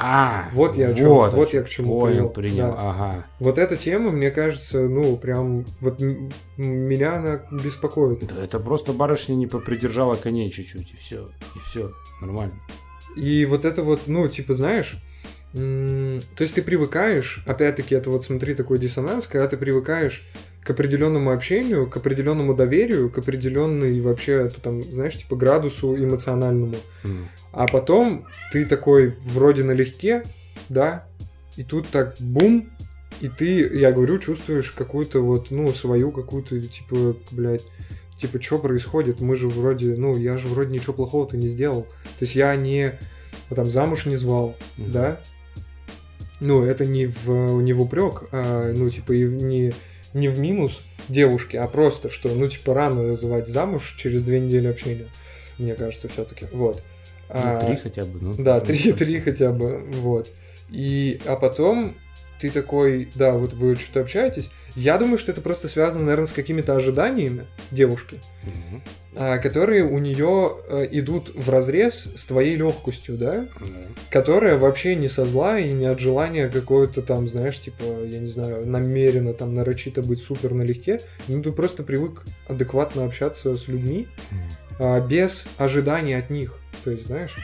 А, 0.00 0.48
Вот 0.52 0.76
я 0.76 0.90
о 0.90 1.08
вот, 1.08 1.34
вот 1.34 1.52
я 1.52 1.62
к 1.62 1.68
чему 1.68 2.00
Понял, 2.00 2.28
привел, 2.28 2.30
принял, 2.30 2.72
да. 2.72 2.90
ага. 2.90 3.26
Вот 3.40 3.58
эта 3.58 3.76
тема, 3.76 4.10
мне 4.10 4.30
кажется, 4.30 4.88
ну, 4.88 5.16
прям, 5.16 5.66
вот 5.80 6.00
меня 6.56 7.16
она 7.16 7.42
беспокоит. 7.50 8.26
Да 8.26 8.44
это 8.44 8.60
просто 8.60 8.92
барышня 8.92 9.34
не 9.34 9.46
попридержала 9.46 10.14
коней 10.16 10.50
чуть-чуть, 10.50 10.92
и 10.92 10.96
все, 10.96 11.30
и 11.56 11.58
все, 11.60 11.92
нормально. 12.20 12.54
И 13.16 13.44
вот 13.46 13.64
это 13.64 13.82
вот, 13.82 14.02
ну, 14.06 14.28
типа, 14.28 14.54
знаешь, 14.54 14.96
то 15.52 16.20
есть 16.38 16.54
ты 16.54 16.62
привыкаешь, 16.62 17.42
опять-таки, 17.46 17.94
это 17.94 18.10
вот 18.10 18.22
смотри 18.22 18.54
такой 18.54 18.78
диссонанс, 18.78 19.26
когда 19.26 19.48
ты 19.48 19.56
привыкаешь 19.56 20.24
к 20.68 20.70
определенному 20.72 21.30
общению, 21.32 21.86
к 21.88 21.96
определенному 21.96 22.52
доверию, 22.52 23.08
к 23.08 23.16
определенной 23.16 23.98
вообще, 24.02 24.50
там, 24.62 24.82
знаешь, 24.92 25.16
типа 25.16 25.34
градусу 25.34 25.96
эмоциональному. 25.96 26.76
М. 27.04 27.26
А 27.52 27.66
потом 27.66 28.26
ты 28.52 28.66
такой 28.66 29.14
вроде 29.24 29.64
налегке, 29.64 30.24
да, 30.68 31.06
и 31.56 31.62
тут 31.62 31.88
так 31.88 32.16
бум, 32.20 32.68
и 33.22 33.28
ты, 33.28 33.66
я 33.78 33.92
говорю, 33.92 34.18
чувствуешь 34.18 34.72
какую-то 34.72 35.20
вот, 35.22 35.50
ну, 35.50 35.72
свою 35.72 36.12
какую-то, 36.12 36.60
типа, 36.60 37.16
блядь, 37.30 37.64
типа, 38.20 38.38
что 38.42 38.58
происходит? 38.58 39.22
Мы 39.22 39.34
же 39.36 39.48
вроде, 39.48 39.94
ну, 39.96 40.18
я 40.18 40.36
же 40.36 40.48
вроде 40.48 40.74
ничего 40.74 40.92
плохого-то 40.92 41.38
не 41.38 41.48
сделал. 41.48 41.84
То 42.18 42.24
есть 42.26 42.34
я 42.34 42.54
не, 42.56 42.98
там, 43.48 43.70
замуж 43.70 44.04
не 44.04 44.16
звал, 44.16 44.54
Мгм. 44.76 44.90
да? 44.92 45.20
Ну, 46.40 46.62
это 46.62 46.84
не 46.84 47.06
в, 47.06 47.62
не 47.62 47.72
в 47.72 47.80
упрек, 47.80 48.24
а, 48.32 48.70
ну, 48.76 48.90
типа, 48.90 49.12
и 49.12 49.24
не, 49.24 49.72
не 50.14 50.28
в 50.28 50.38
минус 50.38 50.82
девушки, 51.08 51.56
а 51.56 51.66
просто, 51.66 52.10
что, 52.10 52.28
ну, 52.28 52.48
типа, 52.48 52.74
рано 52.74 53.14
звать 53.14 53.48
замуж 53.48 53.94
через 53.98 54.24
две 54.24 54.40
недели 54.40 54.66
общения, 54.66 55.06
мне 55.58 55.74
кажется, 55.74 56.08
все-таки. 56.08 56.46
Вот. 56.52 56.82
Ну, 57.28 57.34
А, 57.34 57.60
три 57.60 57.76
хотя 57.76 58.04
бы, 58.04 58.18
ну. 58.20 58.34
да, 58.38 58.60
три, 58.60 58.92
три 58.92 59.20
хотя 59.20 59.52
бы, 59.52 59.84
вот. 60.00 60.28
И, 60.70 61.20
а 61.26 61.36
потом 61.36 61.94
ты 62.40 62.50
такой, 62.50 63.10
да, 63.14 63.32
вот 63.32 63.52
вы 63.52 63.76
что-то 63.76 64.00
общаетесь. 64.00 64.50
Я 64.74 64.96
думаю, 64.98 65.18
что 65.18 65.32
это 65.32 65.40
просто 65.40 65.66
связано, 65.68 66.04
наверное, 66.04 66.26
с 66.26 66.32
какими-то 66.32 66.76
ожиданиями 66.76 67.46
девушки, 67.72 68.20
а, 69.16 69.38
которые 69.38 69.82
у 69.84 69.98
нее 69.98 70.56
идут 70.92 71.34
в 71.34 71.50
разрез 71.50 72.06
с 72.16 72.26
твоей 72.26 72.54
легкостью, 72.56 73.16
да, 73.16 73.46
Да. 73.60 73.66
которая 74.10 74.56
вообще 74.56 74.94
не 74.94 75.08
со 75.08 75.26
зла 75.26 75.58
и 75.58 75.72
не 75.72 75.86
от 75.86 75.98
желания 75.98 76.48
какое-то 76.48 77.02
там, 77.02 77.26
знаешь, 77.26 77.58
типа, 77.60 77.82
я 78.04 78.20
не 78.20 78.28
знаю, 78.28 78.66
намеренно 78.66 79.34
там 79.34 79.54
нарочито 79.54 80.02
быть 80.02 80.20
супер 80.20 80.54
налегке. 80.54 81.00
Ну, 81.26 81.42
ты 81.42 81.50
просто 81.50 81.82
привык 81.82 82.22
адекватно 82.46 83.04
общаться 83.04 83.56
с 83.56 83.66
людьми 83.66 84.06
а, 84.78 85.00
без 85.00 85.44
ожиданий 85.56 86.14
от 86.14 86.30
них. 86.30 86.58
То 86.84 86.92
есть, 86.92 87.06
знаешь, 87.06 87.34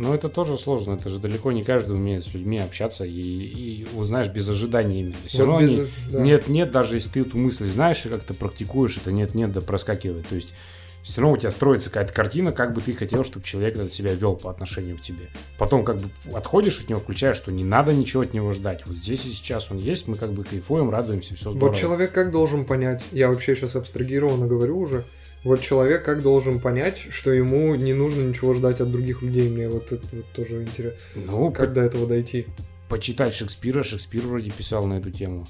Ну, 0.00 0.14
это 0.14 0.28
тоже 0.28 0.56
сложно. 0.56 0.94
Это 0.94 1.08
же 1.08 1.18
далеко 1.18 1.52
не 1.52 1.62
каждый 1.62 1.94
умеет 1.94 2.24
с 2.24 2.32
людьми 2.32 2.58
общаться 2.58 3.04
и, 3.04 3.10
и 3.12 3.86
узнаешь 3.94 4.28
без 4.28 4.48
ожиданий 4.48 5.00
именно. 5.00 5.16
Все 5.26 5.44
вот 5.44 5.60
равно 5.60 5.66
без- 5.66 5.88
да. 6.10 6.20
Нет, 6.20 6.48
нет, 6.48 6.70
даже 6.70 6.96
если 6.96 7.10
ты 7.10 7.20
эту 7.20 7.36
мысль 7.36 7.70
знаешь 7.70 8.04
и 8.06 8.08
как-то 8.08 8.32
практикуешь, 8.34 8.96
это 8.96 9.12
нет, 9.12 9.34
нет, 9.34 9.52
да 9.52 9.60
проскакивает. 9.60 10.26
То 10.26 10.36
есть 10.36 10.54
все 11.02 11.20
равно 11.20 11.34
у 11.34 11.38
тебя 11.38 11.50
строится 11.50 11.88
какая-то 11.88 12.12
картина, 12.12 12.52
как 12.52 12.74
бы 12.74 12.80
ты 12.80 12.92
хотел, 12.92 13.24
чтобы 13.24 13.44
человек 13.44 13.74
этот 13.76 13.92
себя 13.92 14.14
вел 14.14 14.36
по 14.36 14.50
отношению 14.50 14.98
к 14.98 15.00
тебе. 15.00 15.28
Потом 15.58 15.84
как 15.84 15.98
бы 15.98 16.10
отходишь 16.34 16.80
от 16.80 16.88
него, 16.88 17.00
включаешь, 17.00 17.36
что 17.36 17.50
не 17.52 17.64
надо 17.64 17.92
ничего 17.92 18.22
от 18.22 18.34
него 18.34 18.52
ждать. 18.52 18.86
Вот 18.86 18.96
здесь 18.96 19.24
и 19.24 19.28
сейчас 19.28 19.70
он 19.70 19.78
есть, 19.78 20.08
мы 20.08 20.16
как 20.16 20.32
бы 20.32 20.44
кайфуем, 20.44 20.90
радуемся, 20.90 21.34
все 21.34 21.50
здорово. 21.50 21.70
Вот 21.70 21.78
человек 21.78 22.12
как 22.12 22.30
должен 22.30 22.64
понять, 22.64 23.04
я 23.12 23.28
вообще 23.28 23.54
сейчас 23.54 23.76
абстрагированно 23.76 24.46
говорю 24.46 24.78
уже, 24.78 25.04
вот 25.44 25.60
человек 25.60 26.04
как 26.04 26.22
должен 26.22 26.60
понять, 26.60 26.98
что 27.10 27.32
ему 27.32 27.74
не 27.74 27.92
нужно 27.94 28.22
ничего 28.22 28.54
ждать 28.54 28.80
от 28.80 28.90
других 28.90 29.22
людей. 29.22 29.48
Мне 29.48 29.68
вот 29.68 29.90
это 29.92 30.06
вот 30.12 30.26
тоже 30.34 30.62
интересно. 30.62 30.98
Ну, 31.14 31.50
Как 31.50 31.72
до 31.72 31.80
этого 31.82 32.06
дойти? 32.06 32.46
по- 32.88 32.96
почитать 32.96 33.34
Шекспира, 33.34 33.82
Шекспир 33.82 34.22
вроде 34.22 34.50
писал 34.50 34.86
на 34.86 34.94
эту 34.98 35.10
тему. 35.10 35.46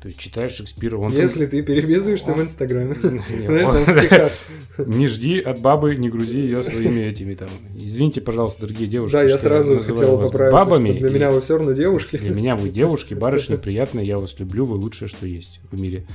То 0.00 0.08
есть 0.08 0.18
читаешь 0.18 0.52
Шекспира, 0.52 0.96
он... 0.98 1.12
Если 1.12 1.46
ты 1.46 1.62
переписываешься 1.62 2.32
в 2.32 2.34
он- 2.38 2.42
Инстаграме. 2.44 2.94
Не, 4.78 5.06
в 5.06 5.10
жди 5.10 5.40
от 5.40 5.60
бабы, 5.60 5.94
не 5.96 6.08
грузи 6.10 6.38
ее 6.38 6.62
своими 6.62 7.00
этими 7.02 7.34
там. 7.34 7.48
Извините, 7.74 8.20
пожалуйста, 8.20 8.62
дорогие 8.62 8.88
девушки. 8.88 9.12
Да, 9.12 9.22
я 9.22 9.38
сразу 9.38 9.78
хотел 9.78 10.20
поправиться, 10.20 10.50
бабами. 10.64 10.92
для 10.98 11.10
меня 11.10 11.30
вы 11.30 11.40
все 11.40 11.56
равно 11.56 11.72
девушки. 11.72 12.16
Для 12.16 12.30
меня 12.30 12.56
вы 12.56 12.70
девушки, 12.70 13.14
барышни 13.14 13.56
приятные, 13.62 14.06
я 14.06 14.18
вас 14.18 14.38
люблю, 14.38 14.64
вы 14.64 14.76
лучшее, 14.76 15.08
что 15.08 15.26
есть 15.26 15.60
в 15.70 15.80
мире. 15.80 16.06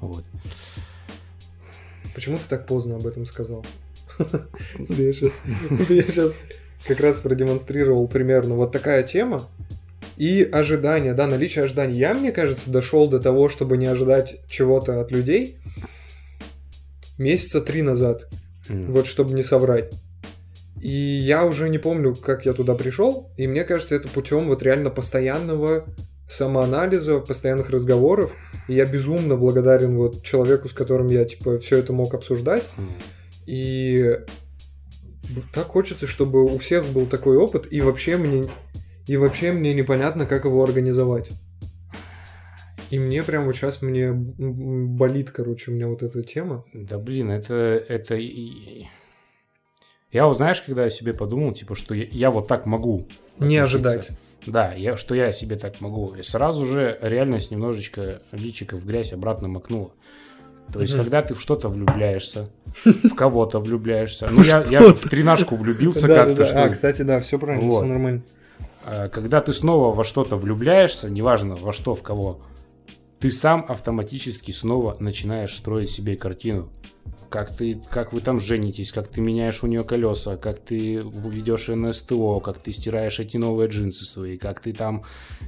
Вот. 0.00 0.24
Почему 2.14 2.38
ты 2.38 2.44
так 2.48 2.66
поздно 2.66 2.96
об 2.96 3.06
этом 3.06 3.26
сказал? 3.26 3.64
Я 4.78 5.12
сейчас, 5.12 6.38
как 6.86 7.00
раз 7.00 7.20
продемонстрировал 7.20 8.06
примерно 8.08 8.54
вот 8.54 8.72
такая 8.72 9.02
тема. 9.02 9.48
И 10.16 10.42
ожидания, 10.44 11.12
да, 11.12 11.26
наличие 11.26 11.64
ожиданий. 11.64 11.98
Я, 11.98 12.14
мне 12.14 12.30
кажется, 12.30 12.70
дошел 12.70 13.08
до 13.08 13.18
того, 13.18 13.48
чтобы 13.48 13.76
не 13.76 13.86
ожидать 13.86 14.40
чего-то 14.48 15.00
от 15.00 15.10
людей 15.10 15.58
месяца 17.18 17.60
три 17.60 17.82
назад. 17.82 18.28
Вот 18.68 19.06
чтобы 19.06 19.34
не 19.34 19.42
соврать. 19.42 19.92
И 20.80 20.88
я 20.88 21.44
уже 21.44 21.68
не 21.68 21.78
помню, 21.78 22.14
как 22.14 22.46
я 22.46 22.52
туда 22.52 22.74
пришел. 22.74 23.30
И 23.36 23.46
мне 23.46 23.64
кажется, 23.64 23.94
это 23.94 24.08
путем 24.08 24.46
вот 24.46 24.62
реально 24.62 24.90
постоянного 24.90 25.86
самоанализа, 26.28 27.20
постоянных 27.20 27.70
разговоров. 27.70 28.34
И 28.68 28.74
я 28.74 28.86
безумно 28.86 29.36
благодарен 29.36 29.96
вот 29.96 30.22
человеку, 30.22 30.68
с 30.68 30.72
которым 30.72 31.08
я, 31.08 31.24
типа, 31.24 31.58
все 31.58 31.78
это 31.78 31.92
мог 31.92 32.14
обсуждать. 32.14 32.64
И 33.46 34.18
так 35.52 35.66
хочется, 35.66 36.06
чтобы 36.06 36.44
у 36.44 36.58
всех 36.58 36.86
был 36.86 37.06
такой 37.06 37.36
опыт, 37.36 37.66
и 37.70 37.80
вообще 37.80 38.16
мне, 38.16 38.48
и 39.06 39.16
вообще 39.16 39.52
мне 39.52 39.74
непонятно, 39.74 40.26
как 40.26 40.44
его 40.44 40.62
организовать. 40.62 41.30
И 42.90 42.98
мне 42.98 43.22
прям 43.22 43.46
вот 43.46 43.56
сейчас 43.56 43.82
мне 43.82 44.12
болит, 44.12 45.30
короче, 45.30 45.70
у 45.70 45.74
меня 45.74 45.88
вот 45.88 46.02
эта 46.02 46.22
тема. 46.22 46.64
Да 46.72 46.98
блин, 46.98 47.30
это... 47.30 47.82
это... 47.88 48.16
Я 50.14 50.26
вот 50.26 50.36
знаешь, 50.36 50.62
когда 50.62 50.84
я 50.84 50.90
себе 50.90 51.12
подумал, 51.12 51.52
типа, 51.52 51.74
что 51.74 51.92
я, 51.92 52.06
я 52.10 52.30
вот 52.30 52.46
так 52.46 52.66
могу. 52.66 53.04
Не 53.38 53.58
относиться. 53.58 53.88
ожидать. 53.88 54.08
Да, 54.46 54.72
я, 54.72 54.96
что 54.96 55.14
я 55.16 55.32
себе 55.32 55.56
так 55.56 55.80
могу. 55.80 56.14
И 56.14 56.22
сразу 56.22 56.64
же 56.64 56.96
реальность 57.02 57.50
немножечко 57.50 58.22
личико 58.30 58.76
в 58.76 58.86
грязь 58.86 59.12
обратно 59.12 59.48
макнула. 59.48 59.90
То 60.72 60.80
есть, 60.80 60.94
Мгм. 60.94 61.02
когда 61.02 61.22
ты 61.22 61.34
в 61.34 61.40
что-то 61.40 61.68
влюбляешься, 61.68 62.48
в 62.84 63.14
кого-то 63.16 63.58
влюбляешься. 63.58 64.28
Ну, 64.30 64.42
я, 64.44 64.62
я 64.62 64.80
в 64.80 65.00
тринашку 65.08 65.56
влюбился 65.56 66.06
как-то, 66.08 66.44
что 66.44 66.62
А, 66.64 66.68
кстати, 66.68 67.02
да, 67.02 67.18
все 67.20 67.36
правильно, 67.38 67.68
все 67.70 67.84
нормально. 67.84 68.22
А, 68.84 69.08
Когда 69.08 69.40
ты 69.40 69.52
снова 69.52 69.92
во 69.92 70.04
что-то 70.04 70.36
влюбляешься, 70.36 71.10
неважно 71.10 71.56
во 71.56 71.72
что, 71.72 71.96
в 71.96 72.02
кого, 72.02 72.40
ты 73.24 73.30
сам 73.30 73.64
автоматически 73.68 74.50
снова 74.50 74.98
начинаешь 75.00 75.56
строить 75.56 75.88
себе 75.88 76.14
картину. 76.14 76.68
Как, 77.30 77.56
ты, 77.56 77.80
как 77.90 78.12
вы 78.12 78.20
там 78.20 78.38
женитесь, 78.38 78.92
как 78.92 79.08
ты 79.08 79.22
меняешь 79.22 79.64
у 79.64 79.66
нее 79.66 79.82
колеса, 79.82 80.36
как 80.36 80.58
ты 80.58 80.96
ведешь 80.96 81.68
НСТО, 81.68 82.40
как 82.40 82.58
ты 82.58 82.70
стираешь 82.70 83.18
эти 83.20 83.38
новые 83.38 83.70
джинсы 83.70 84.04
свои, 84.04 84.36
как 84.36 84.60
ты 84.60 84.74
там, 84.74 85.04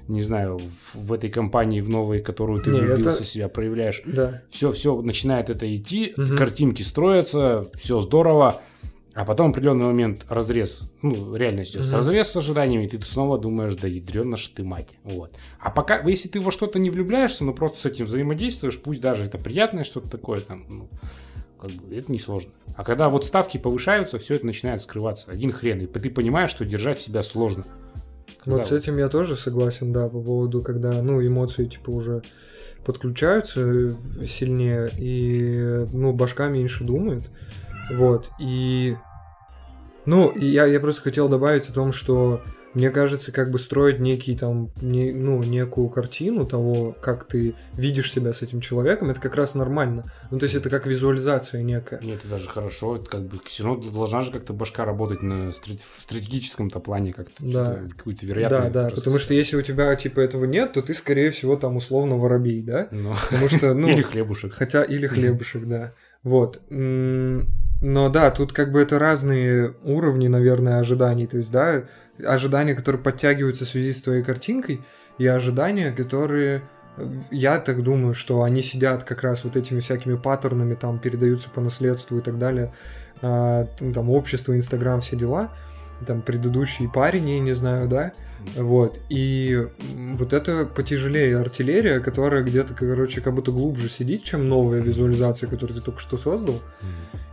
не 0.08 0.22
знаю, 0.22 0.58
в, 0.58 0.98
в 1.08 1.12
этой 1.12 1.28
компании 1.28 1.82
в 1.82 1.90
новой, 1.90 2.20
которую 2.20 2.62
ты 2.62 2.70
Не, 2.70 2.80
влюбился, 2.80 3.18
это- 3.18 3.24
себя 3.24 3.48
проявляешь. 3.50 4.00
Да. 4.06 4.40
Все, 4.48 4.72
все 4.72 4.98
начинает 5.02 5.50
это 5.50 5.66
идти, 5.76 6.14
Мгм. 6.16 6.34
картинки 6.34 6.80
строятся, 6.80 7.66
все 7.74 8.00
здорово, 8.00 8.62
а 9.16 9.24
потом 9.24 9.48
в 9.48 9.50
определенный 9.52 9.86
момент 9.86 10.26
разрез, 10.28 10.90
ну, 11.00 11.34
реальностью, 11.34 11.82
с 11.82 11.86
Мгм. 11.86 11.96
разрез 11.96 12.28
с 12.28 12.36
ожиданиями, 12.36 12.86
ты 12.86 13.02
снова 13.02 13.38
думаешь, 13.38 13.74
да 13.74 13.88
ядрёна 13.88 14.36
ж 14.36 14.48
ты 14.48 14.62
мать, 14.62 14.90
вот. 15.04 15.34
А 15.58 15.70
пока, 15.70 16.02
если 16.02 16.28
ты 16.28 16.38
во 16.38 16.50
что-то 16.50 16.78
не 16.78 16.90
влюбляешься, 16.90 17.42
ну, 17.42 17.54
просто 17.54 17.78
с 17.78 17.86
этим 17.86 18.04
взаимодействуешь, 18.04 18.78
пусть 18.78 19.00
даже 19.00 19.24
это 19.24 19.38
приятное 19.38 19.84
что-то 19.84 20.10
такое, 20.10 20.42
там, 20.42 20.66
ну, 20.68 20.88
как 21.58 21.70
бы, 21.70 21.96
это 21.96 22.12
не 22.12 22.18
сложно. 22.18 22.50
А 22.76 22.84
когда 22.84 23.08
вот 23.08 23.24
ставки 23.24 23.56
повышаются, 23.56 24.18
все 24.18 24.34
это 24.34 24.44
начинает 24.44 24.82
скрываться. 24.82 25.30
Один 25.30 25.50
хрен, 25.50 25.80
и 25.80 25.86
ты 25.86 26.10
понимаешь, 26.10 26.50
что 26.50 26.66
держать 26.66 27.00
себя 27.00 27.22
сложно. 27.22 27.64
Когда 28.44 28.58
Вот 28.58 28.66
с 28.66 28.72
этим 28.72 28.98
я 28.98 29.08
тоже 29.08 29.34
согласен, 29.34 29.94
да, 29.94 30.10
по 30.10 30.20
поводу, 30.20 30.60
когда, 30.60 30.92
ну, 31.02 31.26
эмоции, 31.26 31.64
типа, 31.64 31.88
уже 31.88 32.22
подключаются 32.84 33.60
э, 33.62 33.94
сильнее, 34.28 34.90
и, 34.98 35.86
ну, 35.90 36.12
башка 36.12 36.48
меньше 36.48 36.84
думает, 36.84 37.30
вот, 37.90 38.30
и, 38.40 38.96
ну, 40.04 40.28
и 40.30 40.44
я, 40.46 40.66
я 40.66 40.80
просто 40.80 41.02
хотел 41.02 41.28
добавить 41.28 41.68
о 41.68 41.72
том, 41.72 41.92
что 41.92 42.42
мне 42.74 42.90
кажется, 42.90 43.32
как 43.32 43.50
бы 43.50 43.58
строить 43.58 44.00
некий 44.00 44.36
там, 44.36 44.70
не, 44.82 45.10
ну, 45.10 45.42
некую 45.42 45.88
картину 45.88 46.44
того, 46.44 46.94
как 47.00 47.24
ты 47.24 47.54
видишь 47.72 48.12
себя 48.12 48.34
с 48.34 48.42
этим 48.42 48.60
человеком, 48.60 49.08
это 49.08 49.18
как 49.18 49.34
раз 49.34 49.54
нормально. 49.54 50.12
Ну, 50.30 50.38
то 50.38 50.44
есть 50.44 50.56
это 50.56 50.68
как 50.68 50.86
визуализация 50.86 51.62
некая. 51.62 52.00
Нет, 52.02 52.18
это 52.20 52.28
даже 52.28 52.50
хорошо, 52.50 52.96
это 52.96 53.06
как 53.06 53.22
бы 53.22 53.38
все 53.46 53.64
равно 53.64 53.90
должна 53.90 54.20
же 54.20 54.30
как-то 54.30 54.52
башка 54.52 54.84
работать 54.84 55.22
на 55.22 55.48
стра- 55.52 55.80
в 55.96 56.02
стратегическом-то 56.02 56.78
плане 56.80 57.14
как-то, 57.14 57.42
Да. 57.42 57.78
какую-то 57.96 58.26
вероятность. 58.26 58.72
Да, 58.72 58.88
да, 58.90 58.94
потому 58.94 59.20
что 59.20 59.32
если 59.32 59.56
у 59.56 59.62
тебя, 59.62 59.94
типа, 59.96 60.20
этого 60.20 60.44
нет, 60.44 60.74
то 60.74 60.82
ты, 60.82 60.92
скорее 60.92 61.30
всего, 61.30 61.56
там, 61.56 61.76
условно, 61.76 62.16
воробей, 62.18 62.60
да? 62.60 62.88
Потому 63.30 63.48
что, 63.48 63.72
ну... 63.72 63.88
Или 63.92 64.02
хлебушек. 64.02 64.52
Хотя 64.52 64.82
или 64.82 65.06
хлебушек, 65.06 65.64
да. 65.64 65.94
Вот. 66.22 66.60
Но 67.82 68.08
да, 68.08 68.30
тут 68.30 68.52
как 68.52 68.72
бы 68.72 68.80
это 68.80 68.98
разные 68.98 69.74
уровни, 69.84 70.28
наверное, 70.28 70.80
ожиданий. 70.80 71.26
То 71.26 71.36
есть, 71.36 71.52
да, 71.52 71.84
ожидания, 72.24 72.74
которые 72.74 73.02
подтягиваются 73.02 73.64
в 73.64 73.68
связи 73.68 73.92
с 73.92 74.02
твоей 74.02 74.22
картинкой, 74.22 74.80
и 75.18 75.26
ожидания, 75.26 75.92
которые... 75.92 76.62
э, 76.96 77.06
Я 77.30 77.58
так 77.58 77.82
думаю, 77.82 78.14
что 78.14 78.42
они 78.42 78.62
сидят 78.62 79.04
как 79.04 79.22
раз 79.22 79.44
вот 79.44 79.56
этими 79.56 79.80
всякими 79.80 80.16
паттернами, 80.16 80.74
там, 80.74 80.98
передаются 80.98 81.50
по 81.50 81.60
наследству 81.60 82.18
и 82.18 82.22
так 82.22 82.38
далее. 82.38 82.72
А, 83.22 83.66
там, 83.94 84.10
общество, 84.10 84.56
Инстаграм, 84.56 85.00
все 85.00 85.16
дела. 85.16 85.52
Там, 86.06 86.20
предыдущий 86.20 86.88
парень, 86.88 87.28
я 87.30 87.40
не 87.40 87.54
знаю, 87.54 87.88
да? 87.88 88.12
Вот. 88.56 89.00
И 89.08 89.66
вот 90.12 90.32
это 90.34 90.66
потяжелее 90.66 91.38
артиллерия, 91.38 92.00
которая 92.00 92.42
где-то, 92.42 92.74
короче, 92.74 93.22
как 93.22 93.34
будто 93.34 93.50
глубже 93.52 93.88
сидит, 93.88 94.22
чем 94.22 94.48
новая 94.48 94.80
визуализация, 94.80 95.48
которую 95.48 95.78
ты 95.78 95.84
только 95.84 96.00
что 96.00 96.18
создал. 96.18 96.60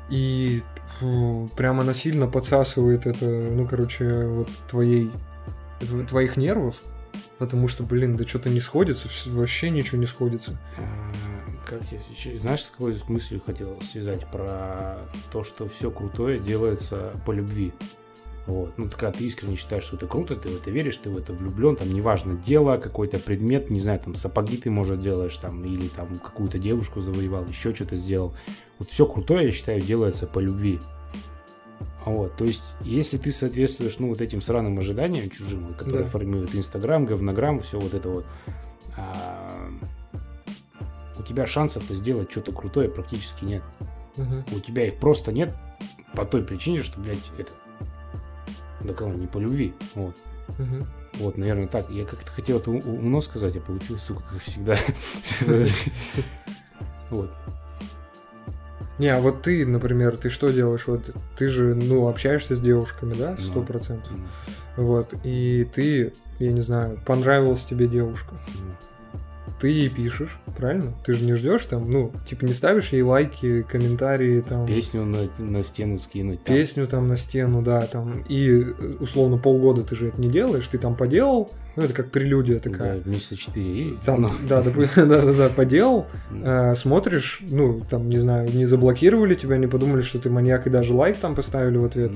И 0.10 0.62
фу, 1.00 1.50
прямо 1.56 1.84
насильно 1.84 2.28
подсасывает 2.28 3.06
это, 3.06 3.26
ну, 3.26 3.68
короче, 3.68 4.26
вот 4.26 4.50
твоей, 4.70 5.10
тв- 5.80 6.06
твоих 6.08 6.38
нервов. 6.38 6.76
Потому 7.38 7.68
что, 7.68 7.84
блин, 7.84 8.16
да 8.16 8.26
что-то 8.26 8.50
не 8.50 8.60
сходится, 8.62 9.08
вообще 9.28 9.70
ничего 9.70 9.98
не 10.00 10.06
сходится. 10.06 10.58
А, 10.78 11.12
Как 11.66 11.82
я 11.92 12.38
знаешь, 12.38 12.64
с 12.64 12.70
какой 12.70 12.96
мыслью 13.08 13.42
хотел 13.46 13.80
связать 13.82 14.26
про 14.32 15.00
то, 15.32 15.44
что 15.44 15.68
все 15.68 15.92
крутое 15.92 16.40
делается 16.40 17.14
по 17.26 17.32
любви. 17.32 17.74
Вот. 18.46 18.78
Ну, 18.78 18.90
когда 18.90 19.12
ты 19.12 19.24
искренне 19.24 19.56
считаешь, 19.56 19.84
что 19.84 19.96
это 19.96 20.06
круто, 20.06 20.36
ты 20.36 20.50
в 20.50 20.58
это 20.58 20.70
веришь, 20.70 20.98
ты 20.98 21.10
в 21.10 21.18
это 21.18 21.32
влюблен, 21.34 21.78
там, 21.78 21.94
неважно, 21.94 22.34
дело, 22.34 22.78
какой-то 22.78 23.18
предмет, 23.18 23.70
не 23.70 23.80
знаю, 23.80 24.00
там, 24.00 24.16
сапоги 24.16 24.58
ты, 24.58 24.70
может, 24.70 25.00
делаешь, 25.00 25.38
там, 25.38 25.64
или 25.64 25.88
там 25.88 26.20
какую-то 26.20 26.60
девушку 26.60 27.00
завоевал, 27.00 27.46
еще 27.48 27.74
что-то 27.74 27.96
сделал. 27.96 28.36
Вот 28.80 28.90
все 28.90 29.06
крутое, 29.06 29.46
я 29.46 29.52
считаю, 29.52 29.82
делается 29.82 30.28
по 30.28 30.40
любви. 30.40 30.80
Вот, 32.06 32.36
то 32.36 32.44
есть, 32.44 32.64
если 32.82 33.18
ты 33.18 33.32
соответствуешь, 33.32 33.98
ну, 34.00 34.10
вот 34.10 34.20
этим 34.20 34.42
сраным 34.42 34.78
ожиданиям 34.78 35.30
чужим, 35.30 35.74
которые 35.76 36.04
Да. 36.04 36.10
формируют 36.10 36.54
Инстаграм, 36.54 37.06
говнограмм, 37.06 37.62
все 37.62 37.80
вот 37.80 37.94
это 37.94 38.10
вот, 38.10 38.26
а, 38.98 39.70
у 41.18 41.24
тебя 41.24 41.46
шансов-то 41.46 41.94
сделать 41.96 42.30
что-то 42.30 42.52
крутое 42.52 42.90
практически 42.90 43.46
нет. 43.46 43.64
Мгм. 44.18 44.44
У 44.54 44.60
тебя 44.60 44.86
их 44.88 45.00
просто 45.00 45.32
нет 45.32 45.56
по 46.14 46.26
той 46.26 46.44
причине, 46.44 46.84
что, 46.84 47.00
блядь, 47.00 47.32
это... 47.38 47.52
Да 48.84 48.94
кого, 48.94 49.14
не 49.14 49.28
по 49.28 49.38
любви. 49.38 49.74
Вот. 49.96 50.16
Мгм. 50.58 50.86
Вот, 51.16 51.38
наверное, 51.38 51.68
так. 51.68 51.90
Я 51.90 52.06
как-то 52.06 52.32
хотел 52.32 52.58
это 52.58 52.72
умно 52.72 53.22
сказать, 53.22 53.56
а 53.56 53.60
получилось, 53.62 54.02
сука, 54.04 54.24
как 54.32 54.42
всегда. 54.42 54.76
Вот. 57.10 57.32
Не, 59.00 59.08
а 59.10 59.20
вот 59.20 59.42
ты, 59.44 59.66
например, 59.66 60.18
ты 60.18 60.30
что 60.30 60.50
делаешь? 60.52 60.88
Вот 60.88 61.14
ты 61.38 61.48
же, 61.48 61.76
ну, 61.76 62.08
общаешься 62.08 62.56
с 62.56 62.60
девушками, 62.62 63.14
да, 63.14 63.36
Ну. 63.38 63.44
сто 63.46 63.62
процентов. 63.62 64.12
Вот, 64.78 65.14
и 65.24 65.68
ты, 65.74 66.14
я 66.40 66.52
не 66.52 66.62
знаю, 66.62 67.00
понравилась 67.06 67.64
тебе 67.66 67.88
девушка. 67.88 68.36
Ты 69.64 69.70
ей 69.70 69.88
пишешь, 69.88 70.38
правильно? 70.58 70.94
Ты 71.06 71.14
же 71.14 71.24
не 71.24 71.36
ждешь 71.36 71.64
там, 71.68 71.90
ну, 71.90 72.12
типа 72.28 72.44
не 72.44 72.54
ставишь 72.54 72.90
ей 72.90 73.02
лайки, 73.02 73.62
комментарии, 73.62 74.42
там, 74.42 74.66
Песню 74.66 75.06
на, 75.06 75.20
на 75.40 75.64
стену 75.64 75.98
скинуть. 76.00 76.44
там. 76.44 76.54
песню 76.54 76.86
там 76.86 77.08
на 77.08 77.16
стену, 77.16 77.62
да, 77.62 77.80
там, 77.84 78.26
и 78.28 78.60
э, 78.60 78.64
условно 79.00 79.38
полгода 79.38 79.84
ты 79.84 79.96
же 79.96 80.08
это 80.10 80.20
не 80.20 80.28
делаешь, 80.30 80.68
ты 80.68 80.78
там 80.78 80.98
поделал, 80.98 81.50
ну, 81.78 81.84
это 81.84 81.94
как 81.94 82.12
прелюдия 82.12 82.60
такая. 82.60 83.00
Да, 83.00 83.10
месяца 83.10 83.38
четыре. 83.38 83.80
и- 83.80 83.98
Там, 84.06 84.24
ну, 84.24 84.32
да, 84.50 84.62
допу- 84.62 84.86
да-да-да, 84.98 85.48
поделал, 85.48 86.08
да. 86.30 86.74
э, 86.74 86.76
смотришь, 86.76 87.40
ну, 87.42 87.80
там, 87.90 88.10
не 88.10 88.20
знаю, 88.20 88.50
не 88.54 88.66
заблокировали 88.66 89.34
тебя, 89.34 89.58
не 89.58 89.68
подумали, 89.68 90.02
что 90.02 90.20
ты 90.20 90.30
маньяк, 90.30 90.68
и 90.68 90.70
даже 90.70 90.92
лайк 90.94 91.16
там 91.16 91.36
поставили 91.36 91.78
в 91.78 91.86
ответ. 91.86 92.12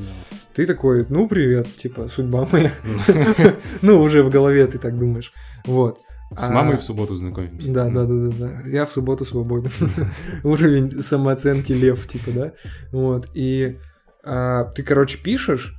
Ты 0.54 0.66
такой, 0.66 1.06
ну, 1.08 1.30
привет, 1.30 1.68
типа, 1.78 2.10
судьба 2.10 2.46
моя. 2.52 2.74
Ну, 3.82 4.02
уже 4.02 4.22
в 4.22 4.30
голове 4.30 4.68
ты 4.68 4.80
так 4.80 5.00
думаешь. 5.00 5.32
Вот. 5.66 6.02
С 6.36 6.50
А- 6.50 6.52
мамой 6.52 6.78
в 6.78 6.84
субботу 6.84 7.16
знакомимся. 7.16 7.72
Да, 7.72 7.90
да, 7.90 8.06
да, 8.06 8.16
да, 8.16 8.32
да. 8.32 8.62
Я 8.70 8.86
в 8.86 8.92
субботу 8.92 9.24
свободен. 9.26 9.72
Уровень 10.44 11.02
самооценки 11.02 11.72
лев, 11.72 12.06
типа, 12.08 12.32
да. 12.32 12.54
Вот. 12.92 13.30
И 13.34 13.78
а, 14.24 14.66
ты, 14.66 14.84
короче, 14.84 15.20
пишешь, 15.24 15.74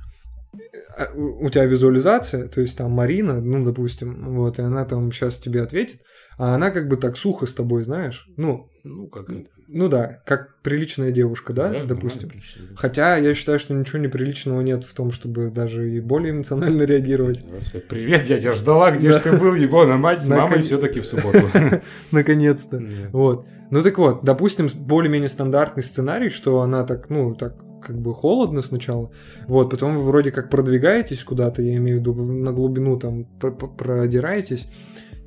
а, 0.97 1.13
у 1.15 1.45
у 1.45 1.49
тебя 1.49 1.65
визуализация, 1.65 2.47
то 2.47 2.61
есть 2.61 2.77
там 2.77 2.91
Марина, 2.91 3.39
ну, 3.41 3.63
допустим, 3.63 4.33
вот, 4.35 4.57
и 4.57 4.63
она 4.63 4.85
там 4.85 5.11
сейчас 5.11 5.37
тебе 5.37 5.61
ответит, 5.61 6.01
а 6.37 6.55
она 6.55 6.71
как 6.71 6.87
бы 6.87 6.97
так 6.97 7.15
сухо 7.15 7.45
с 7.45 7.53
тобой, 7.53 7.83
знаешь, 7.83 8.27
ну, 8.37 8.67
Ну, 8.83 9.07
как 9.07 9.29
это? 9.29 9.45
Ну 9.71 9.87
да, 9.87 10.21
как 10.25 10.61
приличная 10.63 11.11
девушка, 11.11 11.53
да, 11.53 11.69
Да, 11.69 11.85
допустим. 11.85 12.29
прилично. 12.29 12.63
Хотя 12.75 13.17
я 13.17 13.33
считаю, 13.35 13.59
что 13.59 13.73
ничего 13.73 13.99
неприличного 13.99 14.61
нет 14.61 14.83
в 14.83 14.93
том, 14.93 15.11
чтобы 15.11 15.51
даже 15.51 15.89
и 15.89 15.99
более 15.99 16.31
эмоционально 16.31 16.83
реагировать. 16.83 17.43
Привет, 17.87 18.27
я 18.27 18.39
тебя 18.39 18.53
ждала, 18.53 18.91
где 18.91 19.09
Да. 19.09 19.19
ж 19.19 19.21
ты 19.21 19.31
был, 19.37 19.53
ебана 19.55 19.97
мать, 19.97 20.23
с 20.23 20.27
мамой 20.27 20.61
все-таки 20.63 20.99
в 21.01 21.05
субботу. 21.05 21.39
Наконец-то. 22.11 22.81
Вот. 23.11 23.45
Ну 23.71 23.83
так 23.83 23.97
вот, 23.97 24.23
допустим, 24.23 24.67
более-менее 24.75 25.29
стандартный 25.29 25.83
сценарий, 25.83 26.29
что 26.29 26.61
она 26.61 26.83
так, 26.83 27.09
ну, 27.09 27.35
так 27.35 27.53
как 27.81 27.97
бы 27.97 28.13
холодно 28.13 28.61
сначала, 28.61 29.09
вот, 29.47 29.69
потом 29.69 29.95
вы 29.95 30.03
вроде 30.03 30.31
как 30.31 30.49
продвигаетесь 30.49 31.23
куда-то, 31.23 31.61
я 31.61 31.77
имею 31.77 31.97
в 31.97 31.99
виду, 32.01 32.13
на 32.13 32.51
глубину 32.51 32.99
там 32.99 33.23
пр- 33.39 33.55
пр- 33.55 33.69
продираетесь, 33.69 34.67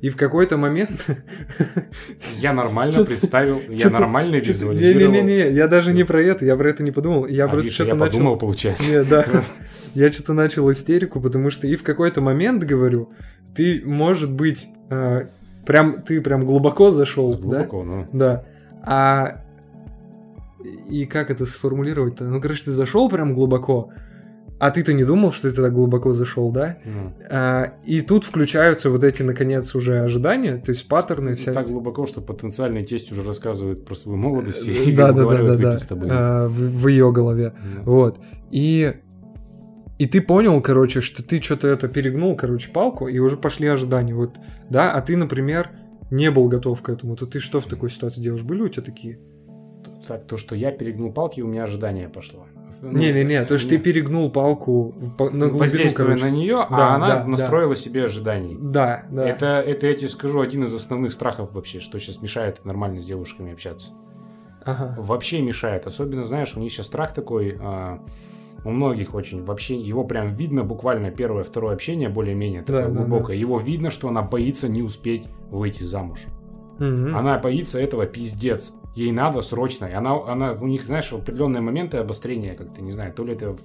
и 0.03 0.09
в 0.09 0.17
какой-то 0.17 0.57
момент... 0.57 1.07
Я 2.35 2.51
нормально 2.51 3.05
представил, 3.05 3.61
я 3.69 3.89
нормально 3.89 4.35
визуализировал. 4.35 5.13
Не-не-не, 5.13 5.49
я 5.53 5.69
даже 5.69 5.93
не 5.93 6.03
про 6.03 6.21
это, 6.21 6.43
я 6.43 6.57
про 6.57 6.69
это 6.69 6.83
не 6.83 6.91
подумал, 6.91 7.25
я 7.25 7.47
просто 7.47 7.71
что-то 7.71 7.95
начал... 7.95 8.11
подумал, 8.11 8.37
получается. 8.37 8.83
Не, 8.91 9.03
да. 9.05 9.25
Я 9.93 10.11
что-то 10.11 10.33
начал 10.33 10.69
истерику, 10.69 11.21
потому 11.21 11.51
что 11.51 11.67
и 11.67 11.77
в 11.77 11.83
какой-то 11.83 12.19
момент, 12.19 12.65
говорю, 12.65 13.13
ты, 13.55 13.81
может 13.85 14.29
быть, 14.29 14.67
э, 14.89 15.27
прям, 15.65 16.01
ты 16.01 16.19
прям 16.19 16.43
глубоко 16.43 16.91
зашел, 16.91 17.35
да? 17.35 17.39
Глубоко, 17.39 17.83
ну. 17.85 18.07
Да. 18.11 18.43
А 18.85 19.41
и 20.89 21.05
как 21.05 21.31
это 21.31 21.45
сформулировать-то? 21.45 22.25
Ну, 22.25 22.41
короче, 22.41 22.65
ты 22.65 22.71
зашел 22.71 23.09
прям 23.09 23.33
глубоко, 23.33 23.91
а 24.65 24.71
ты-то 24.71 24.93
не 24.93 25.03
думал, 25.03 25.33
что 25.33 25.51
ты 25.51 25.61
так 25.61 25.73
глубоко 25.73 26.13
зашел, 26.13 26.49
да? 26.49 26.77
ну. 26.85 27.11
А, 27.29 27.73
и 27.85 27.99
тут 27.99 28.23
включаются 28.23 28.89
вот 28.89 29.03
эти, 29.03 29.21
наконец, 29.21 29.75
уже 29.75 29.99
ожидания, 29.99 30.55
то 30.55 30.71
есть 30.71 30.87
паттерны, 30.87 31.35
вся... 31.35 31.51
Так 31.51 31.67
глубоко, 31.67 32.05
что 32.05 32.21
потенциальный 32.21 32.85
тесть 32.85 33.11
уже 33.11 33.23
рассказывает 33.23 33.83
про 33.83 33.93
свою 33.93 34.17
молодость 34.17 34.65
и 34.65 34.95
Да, 34.95 35.07
да, 35.07 35.13
да, 35.13 35.21
уговаривает 35.23 35.59
да, 35.59 35.67
выпить 35.67 35.79
да. 35.79 35.79
с 35.79 35.85
тобой. 35.85 36.07
А, 36.09 36.47
в, 36.47 36.53
в 36.53 36.87
ее 36.87 37.11
голове. 37.11 37.53
Вот. 37.83 38.19
И 38.51 38.93
и 39.99 40.05
ты 40.05 40.21
понял, 40.21 40.61
короче, 40.61 41.01
что 41.01 41.23
ты 41.23 41.41
что-то 41.41 41.67
это 41.67 41.89
перегнул, 41.89 42.37
короче, 42.37 42.71
палку, 42.71 43.09
и 43.09 43.19
уже 43.19 43.35
пошли 43.35 43.67
ожидания. 43.67 44.15
Вот, 44.15 44.37
да, 44.69 44.93
а 44.93 45.01
ты, 45.01 45.17
например, 45.17 45.71
не 46.09 46.31
был 46.31 46.47
готов 46.47 46.81
к 46.81 46.87
этому, 46.87 47.17
то 47.17 47.25
ты 47.25 47.41
что 47.41 47.59
в 47.59 47.65
такой 47.65 47.89
ситуации 47.89 48.21
делаешь? 48.21 48.43
Были 48.43 48.61
у 48.61 48.69
тебя 48.69 48.83
такие? 48.83 49.19
Так, 50.07 50.25
то, 50.25 50.37
что 50.37 50.55
я 50.55 50.71
перегнул 50.71 51.11
палки, 51.11 51.41
у 51.41 51.47
меня 51.47 51.65
ожидание 51.65 52.07
пошло. 52.07 52.45
Ну, 52.83 52.97
Не-не-не, 52.97 53.45
то 53.45 53.53
есть 53.53 53.69
ты 53.69 53.77
перегнул 53.77 54.29
палку 54.29 54.93
в- 54.97 55.33
на 55.33 55.47
глубину, 55.47 55.89
короче. 55.95 56.25
на 56.25 56.29
нее, 56.29 56.57
Да, 56.69 56.93
а 56.93 56.95
она 56.95 57.07
да, 57.07 57.25
настроила 57.25 57.75
себе 57.77 58.03
ожиданий. 58.03 58.57
Да, 58.59 59.05
да. 59.09 59.25
Это, 59.27 59.45
это, 59.65 59.87
я 59.87 59.93
тебе 59.93 60.09
скажу, 60.09 60.41
один 60.41 60.65
из 60.65 60.73
основных 60.73 61.13
страхов 61.13 61.53
вообще, 61.53 61.79
что 61.79 61.97
сейчас 61.99 62.21
мешает 62.21 62.65
нормально 62.65 62.99
с 62.99 63.05
девушками 63.05 63.53
общаться. 63.53 63.91
Ага. 64.65 64.95
Вообще 64.97 65.41
мешает. 65.41 65.87
Особенно, 65.87 66.25
знаешь, 66.25 66.57
у 66.57 66.59
них 66.59 66.73
сейчас 66.73 66.87
страх 66.87 67.13
такой, 67.13 67.57
а, 67.61 67.99
у 68.65 68.69
многих 68.69 69.13
очень 69.13 69.43
вообще, 69.45 69.79
его 69.79 70.03
прям 70.03 70.31
видно 70.33 70.63
буквально 70.63 71.09
первое, 71.09 71.43
второе 71.43 71.73
общение 71.73 72.09
более-менее 72.09 72.63
такое 72.63 72.83
Да, 72.83 72.89
да, 72.89 72.99
глубокое. 72.99 73.35
Его 73.37 73.59
видно, 73.59 73.91
что 73.91 74.09
она 74.09 74.21
боится 74.21 74.67
не 74.67 74.81
успеть 74.81 75.25
выйти 75.49 75.83
замуж. 75.83 76.25
Мгм. 76.79 77.15
Она 77.15 77.37
боится 77.39 77.79
этого 77.79 78.05
пиздец. 78.05 78.73
Ей 78.95 79.11
надо 79.11 79.41
срочно. 79.41 79.85
И 79.85 79.93
она, 79.93 80.13
она, 80.27 80.53
у 80.53 80.67
них, 80.67 80.83
знаешь, 80.83 81.11
в 81.11 81.15
определенные 81.15 81.61
моменты 81.61 81.97
обострения, 81.97 82.53
как-то, 82.53 82.81
не 82.81 82.91
знаю, 82.91 83.11
то 83.13 83.23
ли 83.25 83.33
это 83.33 83.53
в, 83.53 83.59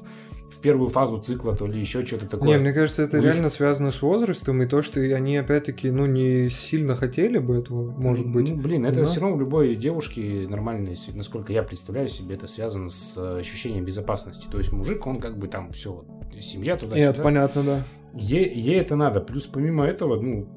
в 0.50 0.58
первую 0.62 0.88
фазу 0.88 1.18
цикла, 1.18 1.54
то 1.54 1.66
ли 1.66 1.78
еще 1.78 2.04
что-то 2.06 2.26
такое. 2.26 2.48
Не, 2.48 2.56
мне 2.58 2.72
кажется, 2.72 3.02
это 3.02 3.18
У 3.18 3.20
них- 3.20 3.32
реально 3.32 3.50
связано 3.50 3.90
с 3.90 4.00
возрастом 4.00 4.62
и 4.62 4.66
то, 4.66 4.80
что 4.82 5.00
они 5.00 5.36
опять-таки, 5.36 5.90
ну, 5.90 6.06
не 6.06 6.48
сильно 6.48 6.96
хотели 6.96 7.36
бы 7.36 7.58
этого, 7.58 7.90
может 7.90 8.26
быть. 8.26 8.48
Ну, 8.48 8.56
блин, 8.56 8.86
это 8.86 9.00
Да. 9.00 9.04
все 9.04 9.20
равно 9.20 9.36
у 9.36 9.38
любой 9.40 9.76
девушки 9.76 10.46
нормальной, 10.48 10.94
насколько 11.14 11.52
я 11.52 11.62
представляю 11.62 12.08
себе, 12.08 12.34
это 12.36 12.46
связано 12.46 12.88
с 12.88 13.14
э, 13.18 13.40
ощущением 13.40 13.84
безопасности. 13.84 14.46
То 14.50 14.56
есть 14.56 14.72
мужик, 14.72 15.06
он 15.06 15.20
как 15.20 15.38
бы 15.38 15.46
там 15.48 15.72
все, 15.72 16.04
семья 16.40 16.76
туда-сюда. 16.76 17.06
Нет, 17.08 17.22
понятно, 17.22 17.62
да. 17.62 17.82
Ей, 18.14 18.50
ей 18.54 18.80
это 18.80 18.96
надо. 18.96 19.20
Плюс 19.20 19.46
помимо 19.46 19.84
этого, 19.84 20.18
ну, 20.18 20.48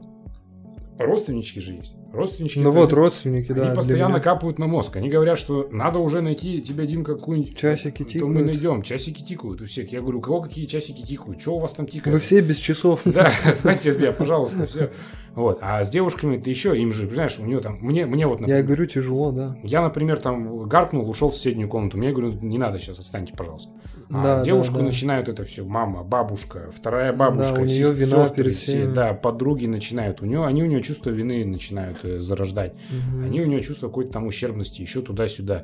родственнички 1.05 1.59
же 1.59 1.73
есть. 1.73 1.93
Родственнички. 2.13 2.59
Ну 2.59 2.71
вот, 2.71 2.91
родственники, 2.93 3.51
да. 3.51 3.67
Они 3.67 3.75
постоянно 3.75 4.19
капают 4.19 4.59
на 4.59 4.67
мозг. 4.67 4.95
Они 4.97 5.09
говорят, 5.09 5.37
что 5.37 5.67
надо 5.71 5.99
уже 5.99 6.21
найти 6.21 6.61
тебе, 6.61 6.85
Дим, 6.85 7.03
какую-нибудь... 7.03 7.57
Часики 7.57 8.03
То 8.03 8.25
мы 8.27 8.39
тикают. 8.39 8.45
найдем. 8.47 8.81
Часики 8.81 9.21
тикают 9.23 9.61
у 9.61 9.65
всех. 9.65 9.91
Я 9.91 10.01
говорю, 10.01 10.19
у 10.19 10.21
кого 10.21 10.41
какие 10.41 10.65
часики 10.65 11.05
тикают? 11.05 11.41
Что 11.41 11.55
у 11.55 11.59
вас 11.59 11.73
там 11.73 11.87
тикает? 11.87 12.13
Вы 12.13 12.19
все 12.19 12.41
без 12.41 12.57
часов. 12.57 13.01
Да, 13.11 13.31
знаете, 13.53 13.91
меня, 13.91 14.11
пожалуйста, 14.13 14.65
все. 14.67 14.91
Вот. 15.35 15.59
А 15.61 15.83
с 15.83 15.89
девушками 15.89 16.37
ты 16.37 16.49
еще, 16.49 16.77
им 16.77 16.91
же, 16.91 17.09
знаешь, 17.09 17.37
у 17.39 17.45
нее 17.45 17.59
там, 17.59 17.77
мне, 17.81 18.05
мне 18.05 18.27
вот, 18.27 18.35
Я 18.35 18.41
например, 18.41 18.59
и 18.59 18.63
говорю, 18.67 18.85
тяжело, 18.85 19.31
да. 19.31 19.57
я, 19.63 19.81
например, 19.81 20.19
там 20.19 20.67
гаркнул, 20.67 21.09
ушел 21.09 21.29
в 21.29 21.35
соседнюю 21.35 21.69
комнату. 21.69 21.97
Мне 21.97 22.11
говорю, 22.11 22.33
не 22.41 22.57
надо 22.57 22.79
сейчас, 22.79 22.99
отстаньте, 22.99 23.33
пожалуйста. 23.35 23.71
А 24.13 24.23
Да, 24.23 24.37
да, 24.39 24.43
девушку 24.43 24.79
да. 24.79 24.83
начинают 24.83 25.29
это 25.29 25.45
все, 25.45 25.63
мама, 25.63 26.03
бабушка, 26.03 26.69
вторая 26.75 27.13
бабушка, 27.13 27.55
Да, 27.55 27.61
у 27.61 27.65
вина 27.65 28.27
перед 28.27 28.55
все, 28.55 28.85
да, 28.85 29.13
подруги 29.13 29.67
начинают. 29.67 30.21
У 30.21 30.25
нее, 30.25 30.43
они 30.45 30.63
у 30.63 30.65
нее 30.65 30.81
чувство 30.83 31.09
вины 31.11 31.45
начинают 31.45 31.99
э, 32.03 32.19
зарождать. 32.19 32.73
Мгм. 32.89 33.23
Они 33.25 33.41
у 33.41 33.45
нее 33.45 33.61
чувство 33.61 33.87
какой-то 33.87 34.11
там 34.11 34.27
ущербности, 34.27 34.81
еще 34.81 35.01
туда-сюда. 35.01 35.63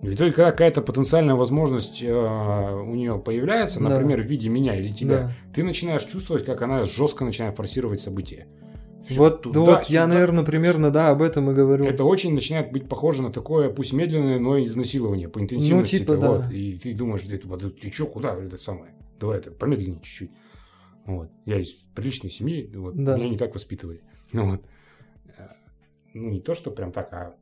В 0.00 0.12
итоге, 0.12 0.30
когда 0.30 0.52
какая-то 0.52 0.80
потенциальная 0.80 1.34
возможность 1.34 2.02
э, 2.04 2.12
у 2.12 2.94
нее 2.94 3.18
появляется, 3.18 3.80
Да. 3.80 3.88
например, 3.88 4.20
в 4.22 4.26
виде 4.26 4.48
меня 4.48 4.76
или 4.78 4.92
тебя, 4.92 5.18
Да. 5.18 5.32
ты 5.52 5.64
начинаешь 5.64 6.04
чувствовать, 6.04 6.44
как 6.44 6.62
она 6.62 6.84
жестко 6.84 7.24
начинает 7.24 7.56
форсировать 7.56 8.00
события. 8.00 8.46
Вот, 9.10 9.42
туда, 9.42 9.60
вот 9.60 9.78
я, 9.84 10.04
сюда. 10.04 10.06
наверное, 10.06 10.44
примерно, 10.44 10.90
да, 10.90 11.10
об 11.10 11.22
этом 11.22 11.50
и 11.50 11.54
говорю. 11.54 11.84
Это 11.84 12.04
очень 12.04 12.34
начинает 12.34 12.72
быть 12.72 12.88
похоже 12.88 13.22
на 13.22 13.32
такое, 13.32 13.70
пусть 13.70 13.92
медленное, 13.92 14.38
но 14.38 14.62
изнасилование 14.62 15.28
по 15.28 15.40
интенсивности. 15.40 15.96
Ну, 15.96 16.00
типа, 16.00 16.16
да. 16.16 16.30
вот. 16.32 16.52
И 16.52 16.78
ты 16.78 16.94
думаешь, 16.94 17.22
ты, 17.22 17.38
ты, 17.38 17.70
ты 17.70 17.90
что, 17.90 18.06
куда 18.06 18.34
это 18.34 18.56
самое? 18.56 18.92
Давай 19.18 19.38
это 19.38 19.50
помедленнее 19.50 20.00
чуть-чуть. 20.02 20.30
Вот. 21.06 21.30
Я 21.46 21.58
из 21.58 21.72
приличной 21.72 22.30
семьи, 22.30 22.70
вот, 22.74 22.94
Да. 23.02 23.16
меня 23.16 23.30
не 23.30 23.38
так 23.38 23.54
воспитывали. 23.54 24.02
Ну, 24.32 24.50
вот. 24.50 24.64
Э, 25.38 25.48
ну, 26.12 26.30
не 26.30 26.40
то, 26.40 26.54
что 26.54 26.70
прям 26.70 26.92
так, 26.92 27.12
а... 27.12 27.34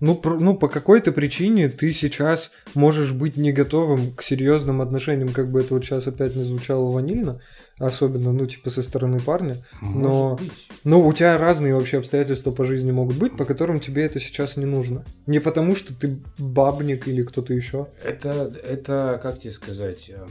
Ну, 0.00 0.16
про- 0.16 0.38
ну, 0.38 0.56
по 0.56 0.68
какой-то 0.68 1.12
причине 1.12 1.68
ты 1.68 1.92
сейчас 1.92 2.50
можешь 2.74 3.12
быть 3.12 3.36
не 3.36 3.52
готовым 3.52 4.12
к 4.14 4.22
серьезным 4.22 4.80
отношениям, 4.82 5.28
как 5.28 5.50
бы 5.50 5.60
это 5.60 5.74
вот 5.74 5.84
сейчас 5.84 6.06
опять 6.08 6.34
не 6.34 6.42
звучало 6.42 6.90
ванильно, 6.90 7.40
особенно, 7.78 8.32
ну, 8.32 8.44
типа, 8.46 8.70
со 8.70 8.82
стороны 8.82 9.20
парня. 9.20 9.64
Но-. 9.80 10.38
Но 10.82 11.00
у 11.06 11.12
тебя 11.12 11.38
разные 11.38 11.74
вообще 11.74 11.98
обстоятельства 11.98 12.50
по 12.50 12.64
жизни 12.66 12.90
могут 12.90 13.16
быть, 13.16 13.36
по 13.36 13.44
которым 13.44 13.78
тебе 13.78 14.04
это 14.04 14.18
сейчас 14.20 14.56
не 14.56 14.66
нужно. 14.66 15.04
Не 15.26 15.38
потому, 15.38 15.76
что 15.76 15.94
ты 15.94 16.18
бабник 16.38 17.06
или 17.06 17.22
кто-то 17.22 17.52
еще. 17.54 17.86
Это, 18.02 18.52
это, 18.66 19.20
как 19.22 19.38
тебе 19.38 19.52
сказать... 19.52 20.10
э, 20.10 20.26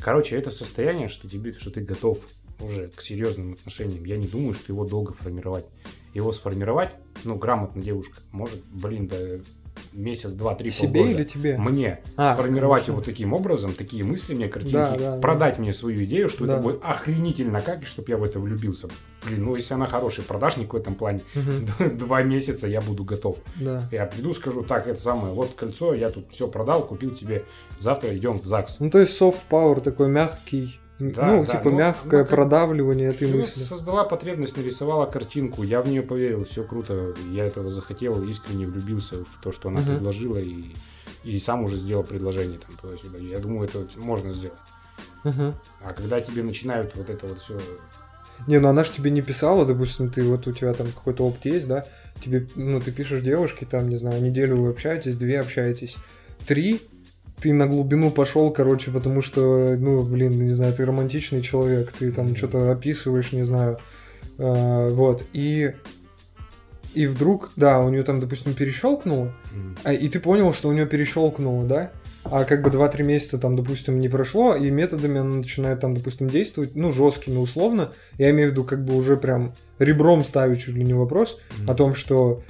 Короче, 0.00 0.36
это 0.36 0.50
состояние, 0.50 1.08
что 1.08 1.28
тебе, 1.28 1.54
что 1.54 1.70
ты 1.70 1.80
готов 1.80 2.18
уже 2.60 2.88
к 2.88 3.00
серьезным 3.00 3.54
отношениям. 3.54 4.04
Я 4.04 4.16
не 4.16 4.26
думаю, 4.26 4.54
что 4.54 4.72
его 4.72 4.84
долго 4.84 5.12
формировать. 5.14 5.64
Его 6.14 6.32
сформировать, 6.32 6.90
ну, 7.24 7.34
грамотно 7.36 7.82
девушка, 7.82 8.20
может, 8.32 8.62
блин, 8.66 9.08
да 9.08 9.16
месяц, 9.92 10.32
два, 10.34 10.54
три, 10.54 10.70
Себе 10.70 11.00
полгода. 11.00 11.10
или 11.20 11.24
тебе? 11.24 11.56
Мне 11.58 12.00
А, 12.16 12.34
сформировать 12.34 12.82
конечно. 12.84 12.92
его 12.92 13.00
таким 13.02 13.32
образом, 13.32 13.72
такие 13.72 14.04
мысли 14.04 14.32
мне, 14.32 14.46
картинки, 14.48 14.74
Да, 14.74 14.96
да, 14.96 15.14
да. 15.16 15.20
продать 15.20 15.58
мне 15.58 15.72
свою 15.72 16.04
идею, 16.04 16.28
что 16.28 16.46
Да. 16.46 16.54
это 16.54 16.62
будет 16.62 16.80
охренительно 16.84 17.60
как, 17.60 17.82
и 17.82 17.84
чтобы 17.84 18.08
я 18.10 18.16
в 18.16 18.22
это 18.22 18.38
влюбился. 18.38 18.88
Блин, 19.26 19.44
ну 19.44 19.56
если 19.56 19.74
она 19.74 19.86
хороший 19.86 20.22
продажник 20.22 20.72
в 20.72 20.76
этом 20.76 20.94
плане, 20.94 21.22
Мгм, 21.34 21.66
два 21.98 22.22
месяца 22.22 22.68
я 22.68 22.80
буду 22.80 23.02
готов. 23.02 23.38
Да. 23.56 23.82
Я 23.90 24.06
приду, 24.06 24.32
скажу, 24.32 24.62
так, 24.62 24.86
это 24.86 25.00
самое, 25.00 25.34
вот 25.34 25.54
кольцо, 25.54 25.92
я 25.92 26.08
тут 26.10 26.30
все 26.30 26.46
продал, 26.46 26.86
купил 26.86 27.10
тебе, 27.10 27.44
завтра 27.80 28.16
идем 28.16 28.38
в 28.38 28.46
ЗАГС. 28.46 28.78
Ну, 28.78 28.90
то 28.90 29.00
есть 29.00 29.20
soft 29.20 29.40
power 29.50 29.80
такой 29.80 30.06
мягкий, 30.06 30.78
Да, 31.00 31.26
ну, 31.26 31.44
да, 31.44 31.52
типа 31.56 31.70
ну, 31.70 31.76
мягкое 31.78 32.18
ну, 32.18 32.24
как- 32.24 32.28
продавливание 32.28 33.08
этой 33.08 33.32
мысли. 33.32 33.60
создала 33.60 34.04
потребность, 34.04 34.56
нарисовала 34.56 35.06
картинку, 35.06 35.64
я 35.64 35.82
в 35.82 35.88
нее 35.88 36.02
поверил, 36.02 36.44
все 36.44 36.62
круто, 36.62 37.14
я 37.32 37.46
этого 37.46 37.68
захотел, 37.68 38.22
искренне 38.22 38.66
влюбился 38.66 39.24
в 39.24 39.40
то, 39.42 39.50
что 39.50 39.68
она 39.70 39.80
Мгм. 39.80 39.96
предложила, 39.96 40.38
и, 40.38 40.72
и 41.24 41.38
сам 41.40 41.64
уже 41.64 41.76
сделал 41.76 42.04
предложение 42.04 42.60
там 42.60 42.76
туда-сюда. 42.76 43.18
Я 43.18 43.40
думаю, 43.40 43.68
это 43.68 43.86
можно 43.96 44.30
сделать. 44.30 44.58
Мгм. 45.24 45.54
А 45.82 45.92
когда 45.94 46.20
тебе 46.20 46.44
начинают 46.44 46.94
вот 46.96 47.10
это 47.10 47.26
вот 47.26 47.40
все... 47.40 47.58
Не, 48.46 48.60
ну 48.60 48.68
она 48.68 48.84
же 48.84 48.92
тебе 48.92 49.10
не 49.10 49.22
писала, 49.22 49.64
допустим, 49.66 50.10
ты 50.10 50.22
вот 50.22 50.46
у 50.46 50.52
тебя 50.52 50.74
там 50.74 50.86
какой-то 50.88 51.24
опыт 51.26 51.44
есть, 51.46 51.66
да? 51.66 51.84
Тебе, 52.22 52.46
ну, 52.54 52.80
ты 52.80 52.92
пишешь 52.92 53.20
девушке, 53.20 53.66
там, 53.66 53.88
не 53.88 53.96
знаю, 53.96 54.22
неделю 54.22 54.60
вы 54.60 54.70
общаетесь, 54.70 55.16
две 55.16 55.40
общаетесь, 55.40 55.96
три, 56.46 56.82
ты 57.40 57.52
на 57.52 57.66
глубину 57.66 58.10
пошел, 58.10 58.50
короче, 58.50 58.90
потому 58.90 59.22
что, 59.22 59.76
ну, 59.76 60.02
блин, 60.02 60.46
не 60.46 60.54
знаю, 60.54 60.72
ты 60.74 60.84
романтичный 60.84 61.42
человек, 61.42 61.92
ты 61.92 62.12
там 62.12 62.34
что-то 62.36 62.70
описываешь, 62.72 63.32
не 63.32 63.44
знаю, 63.44 63.78
А, 64.38 64.88
вот, 64.88 65.24
и 65.32 65.74
и 66.94 67.08
вдруг, 67.08 67.50
да, 67.56 67.80
у 67.80 67.90
нее 67.90 68.04
там, 68.04 68.20
допустим, 68.20 68.54
перещелкнуло, 68.54 69.32
а, 69.82 69.92
и 69.92 70.08
ты 70.08 70.20
понял, 70.20 70.52
что 70.54 70.68
у 70.68 70.72
нее 70.72 70.86
перещелкнуло, 70.86 71.64
да? 71.64 71.90
А 72.22 72.44
как 72.44 72.62
бы 72.62 72.70
2-3 72.70 73.02
месяца 73.02 73.36
там, 73.36 73.56
допустим, 73.56 73.98
не 73.98 74.08
прошло, 74.08 74.54
и 74.54 74.70
методами 74.70 75.20
она 75.20 75.36
начинает 75.36 75.80
там, 75.80 75.94
допустим, 75.96 76.28
действовать, 76.28 76.74
ну, 76.74 76.92
жесткими 76.92 77.36
условно. 77.36 77.92
Я 78.16 78.30
имею 78.30 78.48
в 78.48 78.52
виду, 78.52 78.64
как 78.64 78.84
бы 78.84 78.96
уже 78.96 79.16
прям 79.16 79.54
ребром 79.78 80.24
ставить 80.24 80.60
чуть 80.60 80.76
ли 80.76 80.84
не 80.84 80.94
вопрос 80.94 81.38
о 81.66 81.74
том, 81.74 81.94
что 81.94 82.42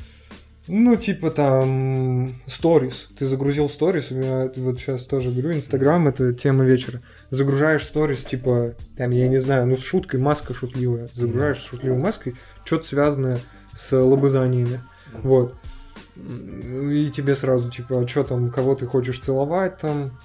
ну, 0.67 0.97
типа 0.97 1.31
там, 1.31 2.31
сторис. 2.47 3.09
Ты 3.19 3.27
загрузил 3.27 3.69
сторис, 3.69 4.11
у 4.11 4.15
меня 4.15 4.51
вот 4.57 4.79
сейчас 4.79 5.05
тоже 5.05 5.31
говорю, 5.31 5.53
Инстаграм 5.53 6.09
это 6.09 6.33
тема 6.33 6.65
вечера. 6.65 7.03
Загружаешь 7.31 7.85
сторис, 7.85 8.25
типа, 8.25 8.75
там, 8.97 9.11
я 9.11 9.29
не 9.29 9.39
знаю, 9.41 9.67
ну, 9.67 9.77
с 9.77 9.83
шуткой, 9.83 10.21
маска 10.21 10.55
шутливая. 10.55 11.09
Загружаешь 11.13 11.59
с 11.61 11.67
шутливой 11.67 11.99
маской, 11.99 12.37
что-то 12.65 12.87
связанное 12.87 13.39
с 13.77 13.95
лобызаниями. 13.97 14.81
Вот. 15.23 15.55
Ну, 16.17 16.91
И 16.91 17.11
тебе 17.11 17.37
сразу, 17.37 17.71
типа, 17.71 18.01
а 18.01 18.09
что 18.09 18.25
там, 18.25 18.51
кого 18.51 18.75
ты 18.75 18.87
хочешь 18.87 19.19
целовать 19.19 19.79
там, 19.79 20.19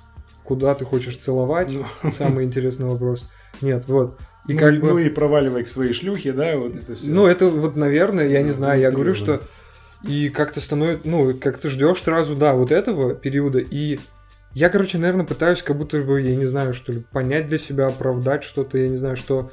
куда 0.43 0.73
ты 0.73 0.85
хочешь 0.85 1.17
целовать, 1.17 1.73
Ну, 1.73 2.11
самый 2.11 2.45
интересный 2.45 2.85
вопрос. 2.85 3.29
Нет, 3.61 3.87
вот. 3.87 4.19
И 4.47 4.53
ну, 4.53 4.59
как 4.59 4.73
и, 4.73 4.77
бы... 4.77 4.87
ну 4.87 4.97
и 4.97 5.09
проваливай 5.09 5.63
к 5.63 5.67
своей 5.67 5.93
шлюхе, 5.93 6.31
да, 6.31 6.57
вот 6.57 6.75
это 6.75 6.95
все. 6.95 7.09
Ну, 7.09 7.27
это 7.27 7.47
вот, 7.47 7.75
наверное, 7.75 8.27
я 8.27 8.41
не 8.41 8.51
знаю, 8.51 8.79
я 8.79 8.89
говорю, 8.89 9.13
что 9.13 9.41
и 10.03 10.29
как-то 10.29 10.61
становится, 10.61 11.07
ну, 11.07 11.33
как 11.33 11.57
ты 11.57 11.69
ждешь 11.69 12.01
сразу, 12.01 12.35
да, 12.35 12.53
вот 12.53 12.71
этого 12.71 13.13
периода, 13.15 13.59
и 13.59 13.99
я, 14.53 14.69
короче, 14.69 14.97
наверное, 14.97 15.25
пытаюсь 15.25 15.61
как 15.61 15.77
будто 15.77 16.01
бы, 16.01 16.21
я 16.21 16.35
не 16.35 16.45
знаю, 16.45 16.73
что 16.73 16.91
ли, 16.91 17.01
понять 17.11 17.47
для 17.47 17.59
себя, 17.59 17.87
оправдать 17.87 18.43
что-то, 18.43 18.77
я 18.77 18.87
не 18.89 18.97
знаю, 18.97 19.15
что 19.17 19.51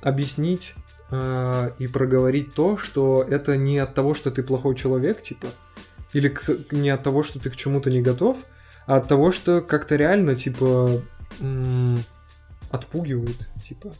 объяснить 0.00 0.74
э, 1.10 1.70
и 1.78 1.86
проговорить 1.86 2.54
то, 2.54 2.76
что 2.76 3.24
это 3.28 3.56
не 3.56 3.78
от 3.78 3.94
того, 3.94 4.14
что 4.14 4.30
ты 4.30 4.42
плохой 4.42 4.74
человек, 4.76 5.22
типа, 5.22 5.48
или 6.12 6.28
к- 6.28 6.72
не 6.72 6.90
от 6.90 7.02
того, 7.02 7.22
что 7.22 7.38
ты 7.40 7.50
к 7.50 7.56
чему-то 7.56 7.90
не 7.90 8.00
готов, 8.02 8.38
а 8.86 8.96
от 8.96 9.08
того, 9.08 9.32
что 9.32 9.60
как-то 9.60 9.96
реально, 9.96 10.34
типа, 10.36 11.02
м, 11.40 11.98
отпугивают, 12.70 13.48
типа. 13.68 13.92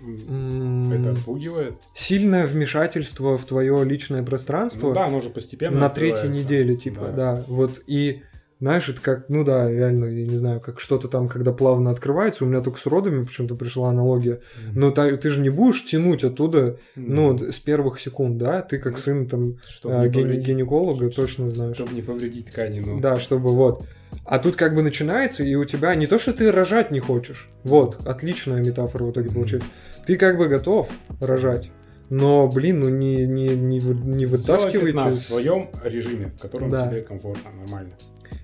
Это 0.00 1.12
отпугивает. 1.12 1.74
сильное 1.94 2.46
вмешательство 2.46 3.36
в 3.38 3.44
твое 3.44 3.84
личное 3.84 4.22
пространство 4.22 4.88
Ну 4.88 4.94
да, 4.94 5.06
оно 5.06 5.20
же 5.20 5.30
постепенно 5.30 5.78
на 5.78 5.90
третьей 5.90 6.28
неделе, 6.28 6.74
типа, 6.76 7.08
да. 7.14 7.44
Вот 7.48 7.82
и 7.86 8.22
знаешь, 8.60 8.90
это 8.90 9.00
как, 9.00 9.30
ну 9.30 9.42
да, 9.42 9.70
реально, 9.70 10.04
я 10.04 10.26
не 10.26 10.36
знаю, 10.36 10.60
как 10.60 10.80
что-то 10.80 11.08
там, 11.08 11.28
когда 11.28 11.50
плавно 11.52 11.90
открывается, 11.90 12.44
у 12.44 12.46
меня 12.46 12.60
только 12.60 12.78
с 12.78 12.84
родами 12.84 13.24
почему-то 13.24 13.54
пришла 13.54 13.88
аналогия. 13.88 14.40
Мгм. 14.66 14.80
Но 14.80 14.90
та- 14.90 15.16
ты 15.16 15.30
же 15.30 15.40
не 15.40 15.48
будешь 15.48 15.82
тянуть 15.86 16.24
оттуда, 16.24 16.76
ну, 16.94 17.32
Мгм. 17.32 17.52
с 17.52 17.58
первых 17.58 17.98
секунд, 18.00 18.36
да? 18.36 18.60
Ты 18.60 18.76
как 18.78 18.92
Ну, 18.92 18.98
сын 18.98 19.26
там 19.28 19.56
Чтобы 19.66 19.94
а, 19.94 20.08
ген- 20.08 20.40
гинеколога 20.42 21.08
точно 21.08 21.48
знаешь. 21.48 21.74
Чтобы 21.76 21.94
не 21.94 22.02
повредить 22.02 22.48
ткани, 22.50 22.80
ну. 22.80 23.00
Да, 23.00 23.18
чтобы 23.18 23.48
вот. 23.48 23.82
А 24.24 24.38
тут 24.38 24.56
как 24.56 24.74
бы 24.74 24.82
начинается, 24.82 25.42
и 25.42 25.54
у 25.54 25.64
тебя 25.64 25.94
не 25.94 26.06
то, 26.06 26.18
что 26.18 26.32
ты 26.32 26.52
рожать 26.52 26.90
не 26.90 27.00
хочешь. 27.00 27.48
Вот, 27.64 27.98
отличная 28.06 28.60
метафора 28.62 29.04
в 29.04 29.10
итоге 29.10 29.30
получается. 29.30 29.68
Ты 30.06 30.16
как 30.16 30.38
бы 30.38 30.48
готов 30.48 30.88
рожать, 31.20 31.70
но, 32.10 32.48
блин, 32.48 32.80
ну 32.80 32.88
не, 32.88 33.26
не, 33.26 33.48
не, 33.48 33.78
не 33.80 34.26
вытаскивайте. 34.26 34.98
это 34.98 35.10
в 35.10 35.18
своем 35.18 35.68
режиме, 35.82 36.32
в 36.36 36.40
котором 36.40 36.70
Да. 36.70 36.88
тебе 36.88 37.02
комфортно, 37.02 37.50
нормально. 37.60 37.92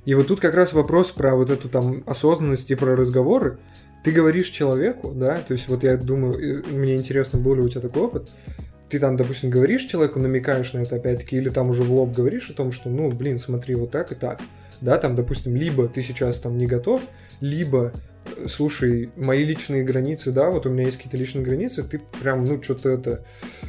И 0.04 0.14
вот 0.14 0.26
тут 0.28 0.40
как 0.40 0.54
раз 0.54 0.72
вопрос 0.72 1.10
про 1.12 1.36
вот 1.36 1.50
эту 1.50 1.68
там 1.68 2.02
осознанность 2.06 2.70
и 2.70 2.74
про 2.74 2.96
разговоры. 2.96 3.58
Ты 4.04 4.12
говоришь 4.12 4.48
человеку, 4.50 5.10
да, 5.10 5.36
то 5.36 5.52
есть 5.52 5.68
вот 5.68 5.82
я 5.82 5.96
думаю, 5.96 6.64
мне 6.70 6.94
интересно, 6.94 7.40
был 7.40 7.56
ли 7.56 7.62
у 7.62 7.68
тебя 7.68 7.80
такой 7.80 8.02
опыт, 8.02 8.28
ты 8.88 9.00
там, 9.00 9.16
допустим, 9.16 9.50
говоришь 9.50 9.82
человеку, 9.82 10.20
намекаешь 10.20 10.72
на 10.72 10.78
это 10.78 10.96
опять-таки, 10.96 11.36
или 11.36 11.48
там 11.48 11.70
уже 11.70 11.82
в 11.82 11.92
лоб 11.92 12.14
говоришь 12.14 12.48
о 12.50 12.52
том, 12.52 12.70
что, 12.70 12.88
ну, 12.88 13.10
блин, 13.10 13.40
смотри, 13.40 13.74
вот 13.74 13.90
так 13.90 14.12
и 14.12 14.14
так, 14.14 14.40
да, 14.80 14.98
там, 14.98 15.14
допустим, 15.16 15.56
либо 15.56 15.88
ты 15.88 16.02
сейчас 16.02 16.38
там 16.40 16.56
не 16.58 16.66
готов, 16.66 17.00
либо, 17.40 17.92
э, 18.36 18.46
слушай, 18.48 19.10
мои 19.16 19.44
личные 19.44 19.82
границы, 19.84 20.32
да, 20.32 20.50
вот 20.50 20.66
у 20.66 20.70
меня 20.70 20.84
есть 20.84 20.96
какие-то 20.96 21.16
личные 21.16 21.44
границы, 21.44 21.82
ты 21.82 22.00
прям, 22.20 22.44
ну, 22.44 22.62
что-то 22.62 22.90
это, 22.90 23.24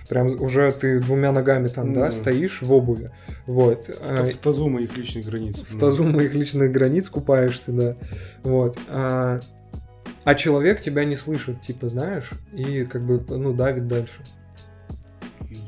прям 0.09 0.27
уже 0.41 0.71
ты 0.71 0.99
двумя 0.99 1.31
ногами 1.31 1.67
там, 1.67 1.93
да, 1.93 2.03
Мгм. 2.05 2.11
стоишь 2.11 2.61
в 2.61 2.71
обуви, 2.73 3.11
вот. 3.45 3.87
В, 3.87 3.91
А, 4.01 4.25
в 4.25 4.37
тазу 4.37 4.67
моих 4.69 4.97
личных 4.97 5.25
границ. 5.25 5.63
в 5.67 5.79
тазу 5.79 6.03
моих 6.03 6.33
личных 6.33 6.71
границ 6.71 7.09
купаешься, 7.09 7.71
да. 7.71 7.95
Вот. 8.43 8.77
А, 8.89 9.39
а 10.23 10.35
человек 10.35 10.81
тебя 10.81 11.05
не 11.05 11.15
слышит, 11.15 11.61
типа, 11.61 11.87
знаешь, 11.89 12.31
и 12.53 12.83
как 12.83 13.05
бы, 13.05 13.23
ну, 13.29 13.53
давит 13.53 13.87
дальше. 13.87 14.21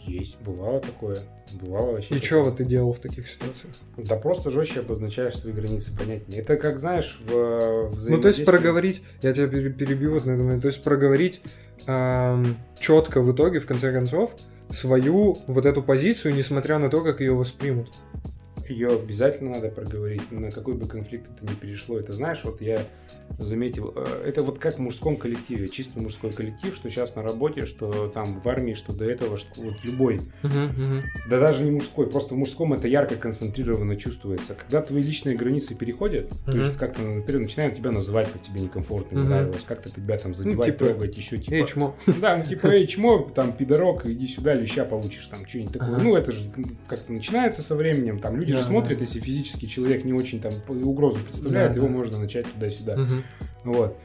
Есть, 0.09 0.41
бывало 0.41 0.79
такое. 0.79 1.19
Бывало 1.61 1.93
вообще. 1.93 2.07
И 2.07 2.13
такое. 2.15 2.27
что 2.27 2.43
вот 2.43 2.57
ты 2.57 2.65
делал 2.65 2.93
в 2.93 2.99
таких 2.99 3.27
ситуациях? 3.27 3.73
Да 3.97 4.15
просто 4.15 4.49
жестче 4.49 4.79
обозначаешь 4.79 5.35
свои 5.37 5.53
границы, 5.53 5.95
понятнее. 5.95 6.41
Это 6.41 6.57
как, 6.57 6.79
знаешь, 6.79 7.19
в 7.25 7.31
э, 7.31 7.91
Ну, 8.07 8.19
то 8.19 8.27
есть 8.29 8.45
проговорить, 8.45 9.03
я 9.21 9.33
тебя 9.33 9.47
пере- 9.47 9.71
перебью 9.71 10.13
вот 10.13 10.25
на 10.25 10.31
этом, 10.31 10.45
моменте, 10.45 10.63
то 10.63 10.67
есть 10.67 10.83
проговорить 10.83 11.41
четко 12.79 13.21
в 13.21 13.33
итоге, 13.33 13.59
в 13.59 13.65
конце 13.65 13.91
концов, 13.91 14.35
свою 14.69 15.37
вот 15.47 15.65
эту 15.65 15.81
позицию, 15.81 16.35
несмотря 16.35 16.77
на 16.77 16.89
то, 16.89 17.01
как 17.01 17.21
ее 17.21 17.33
воспримут. 17.33 17.89
Ее 18.69 18.89
обязательно 18.89 19.51
надо 19.51 19.69
проговорить, 19.69 20.31
на 20.31 20.51
какой 20.51 20.75
бы 20.75 20.87
конфликт 20.87 21.27
это 21.35 21.51
ни 21.51 21.55
перешло. 21.55 21.99
Это 21.99 22.13
знаешь, 22.13 22.41
вот 22.43 22.61
я 22.61 22.81
заметил, 23.37 23.93
э, 23.95 24.23
это 24.27 24.43
вот 24.43 24.59
как 24.59 24.75
в 24.75 24.79
мужском 24.79 25.17
коллективе, 25.17 25.67
чисто 25.67 25.99
мужской 25.99 26.31
коллектив, 26.31 26.75
что 26.75 26.89
сейчас 26.89 27.15
на 27.15 27.23
работе, 27.23 27.65
что 27.65 28.07
там 28.09 28.39
в 28.41 28.47
армии, 28.47 28.73
что 28.73 28.93
до 28.93 29.05
этого, 29.05 29.37
что 29.37 29.61
вот 29.61 29.75
любой, 29.83 30.21
да 31.29 31.39
даже 31.39 31.63
не 31.63 31.71
мужской, 31.71 32.07
просто 32.07 32.33
в 32.35 32.37
мужском 32.37 32.73
это 32.73 32.87
ярко 32.87 33.15
концентрированно 33.15 33.95
чувствуется. 33.95 34.53
Когда 34.53 34.81
твои 34.81 35.01
личные 35.01 35.35
границы 35.35 35.75
переходят, 35.75 36.29
то 36.45 36.57
есть 36.57 36.77
как-то, 36.77 37.01
например, 37.01 37.41
начинают 37.41 37.75
тебя 37.75 37.91
называть, 37.91 38.31
как 38.31 38.41
тебе 38.41 38.61
некомфортно, 38.61 39.15
не 39.15 39.21
Мгм. 39.21 39.29
нравилось, 39.29 39.63
как-то 39.63 39.89
тебя 39.89 40.17
там 40.17 40.33
задевать, 40.33 40.65
типа, 40.67 40.85
трогать, 40.85 41.17
еще 41.17 41.37
типа... 41.37 41.55
Эй, 41.55 41.67
чмо. 41.67 41.95
Да, 42.21 42.37
ну 42.37 42.43
типа, 42.43 42.67
эй, 42.67 42.85
чмо, 42.87 43.19
там, 43.33 43.53
пидорок, 43.53 44.05
иди 44.05 44.27
сюда, 44.27 44.53
леща 44.53 44.85
получишь, 44.85 45.25
там, 45.27 45.45
что-нибудь 45.47 45.73
такое. 45.73 45.97
Ну, 45.97 46.15
это 46.15 46.31
же 46.31 46.43
как-то 46.87 47.13
начинается 47.13 47.63
со 47.63 47.75
временем, 47.75 48.19
там, 48.19 48.35
люди 48.37 48.51
Да, 48.59 48.63
же 48.63 48.69
смотрят, 48.69 48.97
да. 48.97 49.03
если 49.03 49.19
физический 49.19 49.67
человек 49.67 50.05
не 50.05 50.13
очень 50.13 50.39
там 50.41 50.53
угрозу 50.67 51.19
представляет, 51.19 51.71
Да, 51.71 51.77
его 51.77 51.87
да. 51.87 51.93
можно 51.93 52.19
начать 52.19 52.45
туда-сюда. 52.51 52.97
Мгм. 52.97 53.23
Вот. 53.63 53.97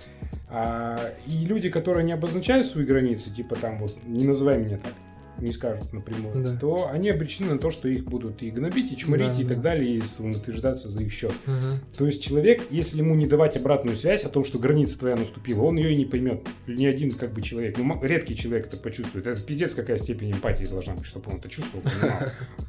А, 0.49 1.13
и 1.27 1.45
люди, 1.45 1.69
которые 1.71 2.05
не 2.05 2.13
обозначают 2.13 2.67
свои 2.67 2.85
границы, 2.85 3.31
типа 3.31 3.55
там 3.57 3.79
вот, 3.79 3.97
не 4.07 4.25
называй 4.25 4.59
меня 4.59 4.79
так, 4.79 4.93
не 5.39 5.51
скажут 5.51 5.93
напрямую, 5.93 6.45
Да. 6.45 6.57
то 6.57 6.89
они 6.93 7.11
обречены 7.11 7.55
на 7.55 7.59
то, 7.59 7.71
что 7.71 7.89
их 7.89 8.05
будут 8.05 8.41
и 8.43 8.51
гнобить, 8.51 8.93
и 8.93 8.97
чморить, 8.97 9.33
Да, 9.33 9.41
и 9.41 9.43
да. 9.43 9.49
так 9.49 9.63
далее, 9.63 9.97
и 9.97 10.01
самоутверждаться 10.01 10.89
за 10.89 11.03
их 11.03 11.13
счет. 11.13 11.33
Мгм. 11.47 11.81
То 11.97 12.07
есть 12.07 12.23
человек, 12.23 12.63
если 12.71 12.99
ему 12.99 13.17
не 13.17 13.27
давать 13.27 13.57
обратную 13.57 13.97
связь 13.97 14.25
о 14.25 14.29
том, 14.29 14.45
что 14.45 14.61
граница 14.61 14.97
твоя 14.99 15.17
наступила, 15.17 15.63
он 15.63 15.77
ее 15.77 15.93
и 15.93 15.97
не 15.97 16.05
поймет. 16.05 16.47
Ни 16.69 16.87
один 16.87 17.11
как 17.11 17.33
бы 17.33 17.43
человек, 17.43 17.77
ну 17.79 18.01
редкий 18.03 18.37
человек 18.37 18.67
это 18.69 18.77
почувствует. 18.77 19.27
Это 19.27 19.41
пиздец 19.43 19.75
какая 19.75 19.99
степень 19.99 20.31
эмпатии 20.33 20.67
должна 20.67 20.95
быть, 20.95 21.07
чтобы 21.07 21.33
он 21.33 21.39
это 21.39 21.49
чувствовал, 21.49 21.83
понимал. 21.83 22.19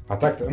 А 0.08 0.16
так-то... 0.16 0.50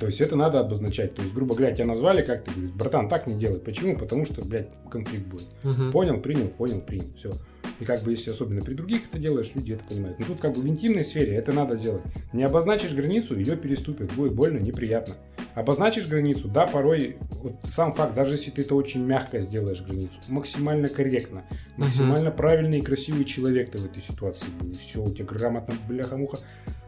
То 0.00 0.06
есть 0.06 0.20
это 0.20 0.36
надо 0.36 0.60
обозначать. 0.60 1.14
То 1.14 1.22
есть, 1.22 1.34
грубо 1.34 1.54
говоря, 1.54 1.74
тебя 1.74 1.86
назвали, 1.86 2.22
как 2.22 2.44
ты 2.44 2.50
говоришь, 2.50 2.72
братан, 2.72 3.08
так 3.08 3.26
не 3.26 3.34
делай. 3.34 3.58
Почему? 3.58 3.96
Потому 3.96 4.24
что, 4.24 4.44
блядь, 4.44 4.68
конфликт 4.90 5.26
будет. 5.26 5.46
Мгм. 5.62 5.92
Понял, 5.92 6.20
принял, 6.20 6.48
понял, 6.48 6.80
принял. 6.80 7.12
Все. 7.16 7.32
И 7.80 7.84
как 7.84 8.02
бы, 8.02 8.12
если 8.12 8.30
особенно 8.30 8.60
при 8.62 8.74
других 8.74 9.02
это 9.10 9.18
делаешь, 9.18 9.52
люди 9.54 9.72
это 9.72 9.84
понимают. 9.84 10.18
Но 10.18 10.26
тут 10.26 10.40
как 10.40 10.54
бы 10.54 10.60
в 10.60 10.66
интимной 10.66 11.04
сфере 11.04 11.34
это 11.34 11.52
надо 11.52 11.76
делать. 11.76 12.02
Не 12.32 12.44
обозначишь 12.44 12.94
границу, 12.94 13.38
ее 13.38 13.56
переступят. 13.56 14.12
Будет 14.12 14.34
больно, 14.34 14.58
неприятно. 14.58 15.14
Обозначишь 15.54 16.08
границу, 16.08 16.48
да, 16.48 16.66
порой 16.66 17.16
вот 17.42 17.54
сам 17.68 17.92
факт, 17.92 18.14
даже 18.14 18.34
если 18.34 18.50
ты 18.50 18.62
это 18.62 18.74
очень 18.74 19.04
мягко 19.04 19.40
сделаешь 19.40 19.82
границу, 19.82 20.18
максимально 20.26 20.88
корректно, 20.88 21.44
максимально 21.76 22.32
правильный 22.32 22.78
и 22.78 22.82
красивый 22.82 23.24
человек 23.24 23.70
ты 23.70 23.78
в 23.78 23.84
этой 23.84 24.02
ситуации 24.02 24.48
и 24.68 24.72
все, 24.72 25.00
у 25.00 25.12
тебя 25.12 25.26
грамотно, 25.26 25.74
бляха-муха, 25.88 26.38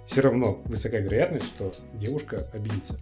все 0.07 0.21
равно 0.23 0.63
высокая 0.65 1.01
вероятность, 1.01 1.47
что 1.47 1.73
девушка 1.95 2.49
обидится. 2.53 2.99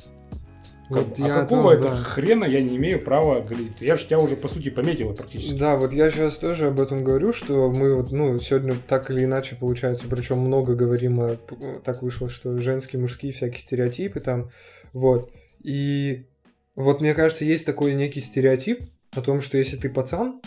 Вот 0.91 1.19
а 1.19 1.23
я 1.23 1.35
какого 1.41 1.75
там, 1.75 1.79
это 1.79 1.91
да. 1.91 1.97
хрена 1.97 2.45
я 2.45 2.61
не 2.61 2.77
имею 2.77 3.03
права 3.03 3.41
говорить? 3.41 3.81
Я 3.81 3.97
же 3.97 4.05
тебя 4.07 4.19
уже, 4.19 4.37
по 4.37 4.49
сути, 4.49 4.69
пометила 4.69 5.15
практически. 5.15 5.59
Да, 5.59 5.77
вот 5.77 5.93
я 5.95 6.11
сейчас 6.11 6.37
тоже 6.37 6.67
об 6.67 6.81
этом 6.81 7.03
говорю, 7.03 7.33
что 7.33 7.71
мы 7.71 7.95
вот, 7.95 8.13
ну, 8.13 8.39
сегодня 8.39 8.77
так 8.87 9.11
или 9.11 9.25
иначе 9.25 9.57
получается, 9.57 10.05
причем 10.09 10.41
много 10.41 10.75
говорим 10.75 11.21
о, 11.21 11.37
так 11.85 12.03
вышло, 12.03 12.29
что 12.29 12.59
женские, 12.59 13.01
мужские 13.01 13.33
всякие 13.33 13.61
стереотипы 13.61 14.21
там, 14.21 14.51
вот. 14.93 15.33
И 15.63 16.27
вот 16.75 17.01
мне 17.01 17.15
кажется, 17.15 17.47
есть 17.47 17.65
такой 17.65 17.95
некий 17.95 18.21
стереотип 18.21 18.83
о 19.13 19.23
том, 19.23 19.41
что 19.41 19.57
если 19.57 19.77
ты 19.77 19.89
пацан, 19.89 20.43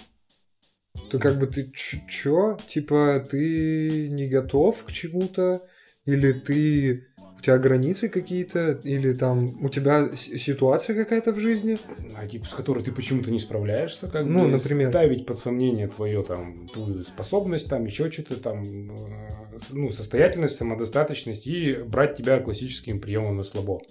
то 1.09 1.17
как 1.19 1.39
бы 1.39 1.47
ты 1.47 1.71
чё? 1.73 2.57
Типа 2.67 3.25
ты 3.27 4.07
не 4.09 4.27
готов 4.27 4.83
к 4.83 4.91
чему-то, 4.91 5.63
или 6.07 6.31
ты 6.31 7.03
у 7.37 7.41
тебя 7.41 7.59
границы 7.59 8.09
какие-то, 8.09 8.71
или 8.83 9.13
там 9.13 9.63
у 9.63 9.69
тебя 9.69 10.09
ситуация 10.15 10.95
какая-то 10.95 11.31
в 11.33 11.39
жизни. 11.39 11.77
а, 12.17 12.25
типа, 12.25 12.47
с 12.47 12.53
которой 12.55 12.83
ты 12.83 12.91
почему-то 12.91 13.29
не 13.29 13.37
справляешься, 13.37 14.07
как 14.07 14.25
Ну, 14.25 14.45
бы, 14.45 14.47
например. 14.47 14.89
ставить 14.89 15.27
под 15.27 15.37
сомнение 15.37 15.87
твою 15.87 16.23
там 16.23 16.67
твою 16.69 17.03
способность, 17.03 17.69
там 17.69 17.85
еще 17.85 18.09
что-то 18.09 18.37
там, 18.37 18.89
э, 18.89 19.57
ну, 19.73 19.91
состоятельность, 19.91 20.55
самодостаточность 20.55 21.45
и 21.45 21.73
брать 21.85 22.15
тебя 22.17 22.39
классическим 22.39 22.99
приемом 22.99 23.37
на 23.37 23.43
слабо. 23.43 23.81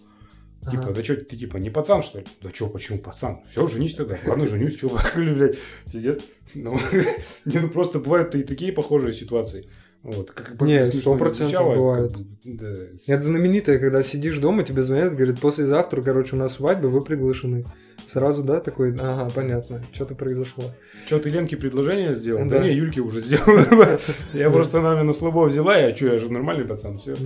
Типа, 0.69 0.85
Ага. 0.87 0.95
да 0.95 1.05
что 1.05 1.15
ты 1.17 1.37
типа 1.37 1.59
не 1.59 1.71
пацан, 1.71 2.03
что 2.03 2.19
ли? 2.19 2.25
Да 2.43 2.51
что, 2.53 2.67
почему 2.69 2.99
пацан? 2.99 3.43
Все, 3.49 3.65
женись 3.69 3.95
тогда. 3.95 4.19
Ладно, 4.27 4.47
женюсь, 4.47 4.77
что, 4.77 4.91
блядь, 5.15 5.57
пиздец. 5.93 6.19
Ну, 6.55 6.77
ну 7.45 7.69
просто 7.69 8.01
бывают 8.01 8.35
и 8.35 8.43
такие 8.43 8.73
похожие 8.73 9.13
ситуации. 9.13 9.69
Вот, 10.07 10.31
как 10.31 10.55
бы 10.57 10.67
Не, 10.69 10.85
сто 10.85 11.17
процентов 11.17 11.49
звучало, 11.49 11.69
как 11.71 11.79
бывает. 11.79 12.13
бы, 12.13 12.27
да. 12.45 12.77
Это 13.09 13.23
знаменитое, 13.23 13.81
когда 13.81 14.05
сидишь 14.05 14.39
дома, 14.39 14.63
тебе 14.63 14.83
звонят, 14.83 15.17
говорят, 15.17 15.41
послезавтра, 15.41 16.01
короче, 16.01 16.37
у 16.37 16.39
нас 16.39 16.55
свадьба, 16.55 16.87
вы 16.87 17.03
приглашены. 17.03 17.65
Сразу, 18.07 18.45
да, 18.45 18.61
такой, 18.61 18.95
ага, 19.01 19.29
понятно, 19.35 19.85
что-то 19.93 20.15
произошло. 20.15 20.67
Что, 21.07 21.19
ты 21.19 21.29
Ленке 21.31 21.57
предложение 21.57 22.15
сделал? 22.15 22.45
Да. 22.49 22.61
Да, 22.61 22.65
не, 22.65 22.73
Юльке 22.73 23.01
уже 23.01 23.21
сделал. 23.21 23.45
Я 24.33 24.49
просто 24.51 24.79
она 24.79 24.93
меня 24.93 25.03
на 25.03 25.13
слабо 25.13 25.45
взяла, 25.47 25.77
я 25.77 25.95
что, 25.97 26.07
я 26.07 26.19
же 26.19 26.31
нормальный 26.31 26.67
пацан, 26.67 27.01
все. 27.01 27.17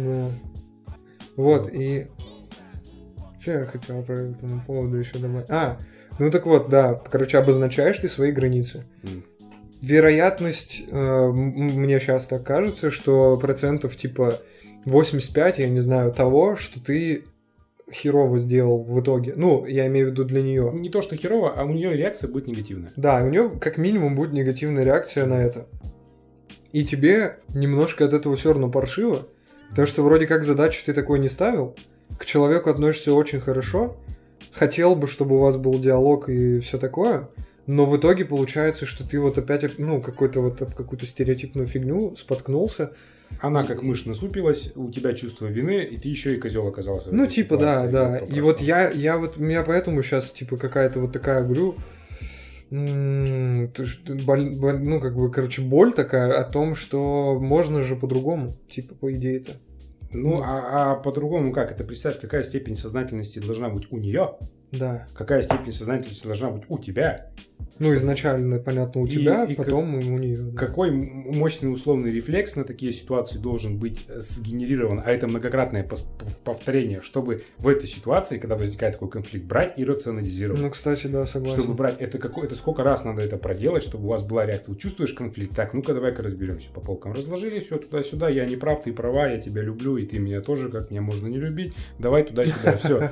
Вот, 1.37 1.69
и 1.71 2.07
Что 3.41 3.53
я 3.53 3.67
хотел 3.67 4.03
по 4.03 4.13
этому 4.13 4.63
поводу 4.67 4.97
еще 4.97 5.19
добавить? 5.19 5.51
А, 5.51 5.79
ну 6.19 6.31
так 6.31 6.47
вот, 6.47 6.71
да, 6.71 6.95
короче, 6.95 7.37
обозначаешь 7.37 7.99
ты 7.99 8.09
свои 8.09 8.33
границы. 8.33 8.85
Вероятность, 9.83 10.83
э, 10.87 11.31
мне 11.33 11.99
сейчас 12.01 12.27
так 12.27 12.45
кажется, 12.45 12.91
что 12.91 13.37
процентов 13.39 13.97
типа 13.97 14.41
85, 14.85 15.59
я 15.59 15.69
не 15.69 15.81
знаю, 15.81 16.13
того, 16.13 16.57
что 16.57 16.81
ты 16.81 17.25
херово 17.93 18.39
сделал 18.39 18.83
в 18.83 19.01
итоге. 19.01 19.35
Ну, 19.37 19.67
я 19.67 19.87
имею 19.87 20.09
в 20.09 20.11
виду 20.11 20.25
для 20.25 20.43
нее. 20.43 20.71
Не 20.73 20.91
то, 20.91 21.01
что 21.01 21.17
херово, 21.17 21.53
а 21.57 21.65
у 21.65 21.73
нее 21.73 21.97
реакция 21.97 22.31
будет 22.31 22.47
негативная. 22.47 22.93
Да, 22.97 23.23
у 23.23 23.29
нее 23.29 23.51
как 23.61 23.79
минимум 23.79 24.15
будет 24.15 24.33
негативная 24.33 24.85
реакция 24.85 25.27
на 25.27 25.35
это. 25.35 25.67
И 26.73 26.85
тебе 26.85 27.39
немножко 27.49 28.05
от 28.05 28.13
этого 28.13 28.37
все 28.37 28.51
равно 28.51 28.71
паршиво, 28.71 29.27
потому 29.71 29.87
что 29.87 30.03
вроде 30.03 30.27
как 30.27 30.45
задачу 30.45 30.83
ты 30.87 30.93
такой 30.93 31.19
не 31.19 31.29
ставил, 31.29 31.75
к 32.17 32.25
человеку 32.25 32.71
относишься 32.71 33.13
очень 33.13 33.41
хорошо, 33.41 33.97
хотел 34.53 34.95
бы, 34.95 35.09
чтобы 35.09 35.37
у 35.37 35.41
вас 35.41 35.57
был 35.57 35.79
диалог 35.81 36.29
и 36.29 36.61
все 36.61 36.79
такое, 36.79 37.29
но 37.71 37.87
в 37.87 37.97
итоге 37.97 38.25
получается, 38.25 38.85
что 38.85 39.09
ты 39.09 39.21
вот 39.21 39.39
опять, 39.39 39.79
ну, 39.79 40.03
какой-то 40.03 40.41
вот 40.41 40.59
какую-то 40.59 41.07
стереотипную 41.07 41.69
фигню 41.69 42.17
споткнулся. 42.17 42.95
Она 43.41 43.63
как 43.63 43.85
мышь 43.85 44.07
насупилась, 44.07 44.73
у 44.75 44.91
тебя 44.91 45.13
чувство 45.13 45.47
вины, 45.47 45.85
и 45.85 45.97
ты 45.97 46.09
еще 46.09 46.35
и 46.35 46.41
козел 46.41 46.67
оказался. 46.67 47.15
Ну, 47.15 47.29
типа, 47.29 47.57
да, 47.57 47.87
да. 47.87 48.19
И 48.19 48.41
вот 48.41 48.61
я, 48.61 48.91
я 48.91 49.19
вот, 49.19 49.39
у 49.39 49.43
меня 49.43 49.63
поэтому 49.63 50.03
сейчас, 50.03 50.33
типа, 50.33 50.57
какая-то 50.57 50.99
вот 50.99 51.13
такая, 51.13 51.45
говорю, 51.45 51.77
ну, 52.71 53.69
как 55.01 55.15
бы, 55.15 55.31
короче, 55.31 55.63
боль 55.63 55.93
такая 55.93 56.33
о 56.33 56.43
том, 56.43 56.75
что 56.75 57.39
можно 57.39 57.83
же 57.83 57.95
по-другому, 57.95 58.57
типа, 58.69 58.97
по 58.97 59.13
идее-то. 59.13 59.53
Ну, 60.13 60.43
а, 60.43 60.95
а 60.95 60.97
по-другому 60.97 61.53
как? 61.53 61.71
Это 61.71 61.85
представь, 61.85 62.19
какая 62.21 62.43
степень 62.43 62.75
сознательности 62.75 63.39
должна 63.39 63.69
быть 63.69 63.87
у 63.93 63.99
нее, 63.99 64.39
Да. 64.73 65.07
какая 65.15 65.43
степень 65.43 65.71
сознательности 65.71 66.27
должна 66.27 66.51
быть 66.51 66.65
у 66.69 66.79
тебя, 66.79 67.31
Ну, 67.79 67.95
изначально, 67.95 68.59
понятно, 68.59 69.01
у 69.01 69.07
И- 69.07 69.11
тебя, 69.11 69.45
и 69.45 69.55
потом 69.55 69.95
у 69.95 70.19
нее. 70.19 70.53
какой 70.57 70.89
м- 70.91 71.37
мощный 71.39 71.73
условный 71.73 72.13
рефлекс 72.13 72.57
на 72.57 72.65
такие 72.65 72.93
ситуации 72.93 73.39
должен 73.39 73.79
быть 73.79 74.05
э, 74.09 74.21
сгенерирован, 74.21 75.03
а 75.05 75.11
это 75.11 75.27
многократное 75.29 75.89
повторение, 76.45 77.01
чтобы 77.01 77.43
в 77.59 77.69
этой 77.69 77.87
ситуации, 77.87 78.39
когда 78.39 78.57
возникает 78.57 78.95
такой 78.95 79.09
конфликт, 79.11 79.47
брать 79.47 79.75
и 79.79 79.85
рационализировать. 79.85 80.61
Ну, 80.61 80.71
кстати, 80.71 81.07
да, 81.07 81.27
согласен. 81.27 81.59
Чтобы 81.61 81.75
брать, 81.75 81.97
это, 82.01 82.19
какой, 82.19 82.47
это 82.47 82.55
сколько 82.55 82.83
раз 82.83 83.05
надо 83.05 83.23
это 83.23 83.37
проделать, 83.37 83.83
чтобы 83.83 84.05
у 84.07 84.09
вас 84.09 84.23
была 84.23 84.47
реакция. 84.47 84.73
Вот 84.73 84.81
чувствуешь 84.81 85.13
конфликт? 85.13 85.55
Так, 85.57 85.75
ну-ка 85.75 85.95
давай-ка 85.95 86.23
разберемся 86.23 86.71
по 86.71 86.81
полкам. 86.81 87.13
Разложили 87.13 87.59
все 87.61 87.77
туда-сюда, 87.79 88.29
я 88.29 88.45
не 88.47 88.57
прав, 88.57 88.83
ты 88.83 88.93
права, 88.93 89.29
я 89.29 89.39
тебя 89.39 89.63
люблю, 89.63 89.97
и 89.97 90.07
ты 90.07 90.19
меня 90.19 90.41
тоже, 90.41 90.69
как 90.69 90.91
меня 90.91 91.01
можно 91.03 91.27
не 91.27 91.39
любить. 91.39 91.75
Давай 91.99 92.25
туда-сюда, 92.25 92.77
все. 92.77 93.11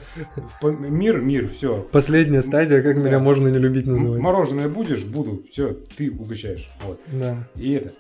Мир, 0.63 1.21
мир, 1.21 1.49
все. 1.49 1.87
Последняя 1.93 2.43
стадия, 2.43 2.83
как 2.83 3.01
Да. 3.03 3.09
меня 3.09 3.19
можно 3.19 3.49
не 3.49 3.59
любить 3.59 3.87
называть. 3.87 4.21
Мороженое 4.39 4.69
будешь? 4.69 5.05
Буду. 5.05 5.43
Все, 5.51 5.73
ты 5.97 6.11
угощаешь. 6.13 6.71
Вот. 6.85 7.01
Да. 7.13 7.49
И 7.57 7.73
это. 7.73 7.93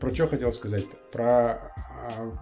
Про 0.00 0.12
что 0.12 0.26
хотел 0.26 0.50
сказать-то? 0.50 0.96
Про... 1.12 1.72
а, 1.76 2.32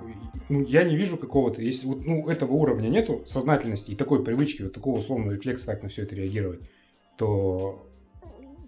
Ну, 0.49 0.63
я 0.63 0.85
не 0.85 0.97
вижу 0.97 1.19
какого-то... 1.19 1.61
Если 1.61 1.87
вот, 1.87 2.07
ну, 2.07 2.29
этого 2.31 2.53
уровня 2.53 2.89
нету 2.89 3.21
сознательности 3.27 3.91
и 3.91 3.97
такой 3.97 4.25
привычки, 4.25 4.63
вот 4.63 4.73
такого 4.73 4.99
условного 4.99 5.33
рефлекса 5.33 5.67
так 5.67 5.83
на 5.83 5.89
все 5.91 6.03
это 6.05 6.15
реагировать, 6.15 6.61
то 7.19 7.87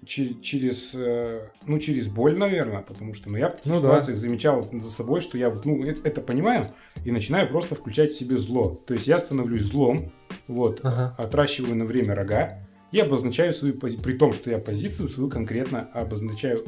че- 0.04 0.34
через, 0.42 0.92
э, 0.96 1.48
ну, 1.66 1.78
через 1.78 2.08
боль, 2.08 2.36
наверное, 2.36 2.82
потому 2.82 3.14
что 3.14 3.30
ну, 3.30 3.38
я 3.38 3.48
в 3.48 3.52
таких 3.52 3.66
Ну 3.66 3.72
да. 3.74 3.78
ситуациях 3.78 4.18
замечал 4.18 4.68
за 4.70 4.90
собой, 4.90 5.20
что 5.20 5.38
я 5.38 5.56
ну, 5.64 5.82
это, 5.84 6.00
это 6.06 6.20
понимаю 6.20 6.66
и 7.04 7.12
начинаю 7.12 7.48
просто 7.48 7.76
включать 7.76 8.10
в 8.10 8.18
себе 8.18 8.38
зло. 8.38 8.82
То 8.86 8.92
есть 8.94 9.06
я 9.06 9.18
становлюсь 9.20 9.62
злом, 9.62 10.10
вот, 10.48 10.80
Ага. 10.82 11.14
отращиваю 11.16 11.76
на 11.76 11.84
время 11.84 12.14
рога 12.16 12.58
и 12.92 12.98
обозначаю 12.98 13.52
свою 13.52 13.74
позицию, 13.74 14.02
при 14.04 14.12
том, 14.14 14.32
что 14.32 14.50
я 14.50 14.58
позицию 14.58 15.08
свою 15.08 15.30
конкретно 15.30 15.82
обозначаю, 15.92 16.64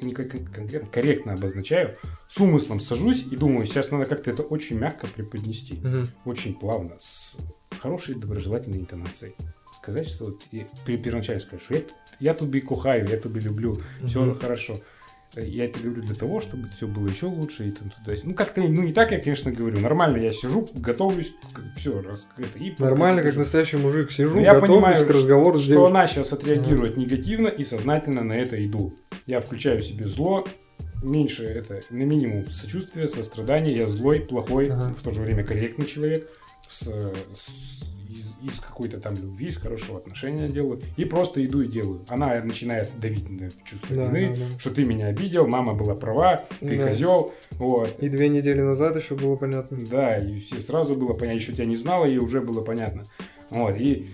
не 0.00 0.12
кон- 0.14 0.28
кон- 0.28 0.46
конкретно, 0.46 0.88
корректно 0.90 1.32
обозначаю, 1.34 1.96
с 2.28 2.38
умыслом 2.38 2.80
сажусь 2.80 3.26
и 3.30 3.36
думаю, 3.36 3.66
сейчас 3.66 3.90
надо 3.90 4.06
как-то 4.06 4.30
это 4.30 4.42
очень 4.42 4.78
мягко 4.78 5.06
преподнести, 5.06 5.74
Мгм. 5.82 6.08
очень 6.24 6.54
плавно, 6.54 6.96
с 7.00 7.34
хорошей 7.80 8.14
доброжелательной 8.14 8.78
интонацией. 8.78 9.34
Сказать, 9.74 10.08
что 10.08 10.26
вот 10.26 10.42
я 10.52 10.66
при- 10.84 10.96
первоначально 10.98 11.40
скажу, 11.40 11.62
что 11.64 11.74
я, 11.74 11.80
я 12.20 12.34
тебе 12.34 12.60
кухаю, 12.60 13.06
я 13.08 13.16
тебе 13.16 13.40
люблю, 13.40 13.80
все 14.06 14.24
Мгм. 14.24 14.34
хорошо. 14.34 14.78
Я 15.36 15.66
это 15.66 15.78
говорю 15.78 16.02
для 16.02 16.14
того, 16.16 16.40
чтобы 16.40 16.68
все 16.70 16.88
было 16.88 17.06
еще 17.06 17.26
лучше 17.26 17.68
и 17.68 17.70
там 17.70 17.90
туда. 17.90 18.16
Ну, 18.24 18.34
как-то, 18.34 18.62
ну, 18.62 18.82
не 18.82 18.92
так 18.92 19.12
я, 19.12 19.20
конечно, 19.20 19.52
говорю. 19.52 19.78
Нормально, 19.78 20.16
я 20.16 20.32
сижу, 20.32 20.68
готовлюсь, 20.74 21.32
все, 21.76 22.02
раз, 22.02 22.28
это, 22.36 22.58
и 22.58 22.74
Нормально, 22.78 23.22
как 23.22 23.36
настоящий 23.36 23.76
мужик, 23.76 24.10
сижу, 24.10 24.34
Но 24.36 24.40
я 24.40 24.54
понимаю, 24.54 25.06
к 25.06 25.10
разговору 25.10 25.58
что 25.58 25.68
девушкой. 25.68 25.90
она 25.90 26.06
сейчас 26.08 26.32
отреагирует 26.32 26.96
негативно 26.96 27.46
и 27.48 27.62
сознательно 27.62 28.24
на 28.24 28.32
это 28.32 28.64
иду. 28.64 28.94
Я 29.26 29.38
включаю 29.40 29.78
в 29.80 29.84
себе 29.84 30.06
зло, 30.06 30.44
меньше 31.02 31.44
это, 31.44 31.80
на 31.90 32.02
минимум 32.02 32.46
сочувствия, 32.48 33.06
сострадания. 33.06 33.74
Я 33.76 33.86
злой, 33.86 34.20
плохой, 34.20 34.68
Ага. 34.70 34.94
в 34.98 35.02
то 35.02 35.12
же 35.12 35.22
время 35.22 35.44
корректный 35.44 35.86
человек. 35.86 36.28
С, 36.70 36.82
с- 37.34 37.82
из, 38.08 38.34
из 38.42 38.60
какой-то 38.60 39.00
там 39.00 39.14
любви, 39.16 39.46
из 39.48 39.56
хорошего 39.56 39.98
отношения 39.98 40.48
делаю. 40.48 40.80
И 40.96 41.04
просто 41.04 41.44
иду 41.44 41.62
и 41.62 41.68
делаю. 41.68 42.00
Она 42.08 42.40
начинает 42.44 42.90
давить 43.00 43.28
на 43.28 43.50
чувство 43.64 43.96
Да, 43.96 44.06
вины, 44.06 44.36
да, 44.36 44.44
да. 44.52 44.58
что 44.58 44.70
ты 44.70 44.84
меня 44.84 45.06
обидел, 45.08 45.46
мама 45.48 45.74
была 45.74 45.94
права, 45.96 46.44
ты 46.60 46.78
Да. 46.78 46.86
козел. 46.86 47.32
Вот. 47.52 47.98
И 48.00 48.08
две 48.08 48.28
недели 48.28 48.60
назад 48.60 48.96
еще 48.96 49.16
было 49.16 49.34
понятно. 49.36 49.78
Да, 49.90 50.16
и 50.16 50.38
все 50.38 50.60
сразу 50.62 50.94
было 50.94 51.12
понятно. 51.12 51.38
Еще 51.38 51.52
тебя 51.52 51.66
не 51.66 51.76
знала, 51.76 52.04
и 52.06 52.18
уже 52.18 52.40
было 52.40 52.62
понятно. 52.62 53.04
Вот, 53.50 53.76
и... 53.76 54.08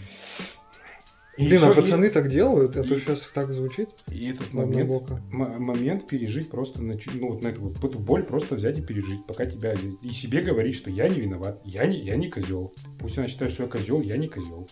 и 1.37 1.47
Блин, 1.47 1.61
а 1.64 1.72
и- 1.72 1.74
пацаны 1.74 2.11
так 2.11 2.30
делают? 2.30 2.76
Это 2.76 2.95
и- 2.95 2.99
сейчас 2.99 3.30
так 3.34 3.53
звучит? 3.53 3.91
И 4.11 4.28
этот 4.30 4.53
момент, 4.55 4.91
момент 5.30 6.07
пережить 6.07 6.51
просто 6.51 6.82
на, 6.82 6.97
ну, 7.14 7.28
вот 7.32 7.43
на 7.43 7.49
эту, 7.49 7.62
вот 7.62 7.84
эту 7.84 7.99
боль 7.99 8.22
просто 8.24 8.55
взять 8.55 8.78
и 8.78 8.82
пережить, 8.82 9.26
пока 9.26 9.47
тебя 9.47 9.74
и 10.03 10.09
себе 10.11 10.41
говорить, 10.41 10.74
что 10.74 10.91
я 10.91 11.09
не 11.09 11.20
виноват, 11.20 11.61
я 11.64 11.87
не, 11.87 11.99
я 11.99 12.16
не 12.16 12.30
козел. 12.30 12.72
Пусть 12.99 13.18
она 13.18 13.28
считает, 13.28 13.53
что 13.53 13.64
я 13.64 13.68
козел, 13.68 14.01
я 14.01 14.16
не 14.16 14.28
козел. 14.28 14.68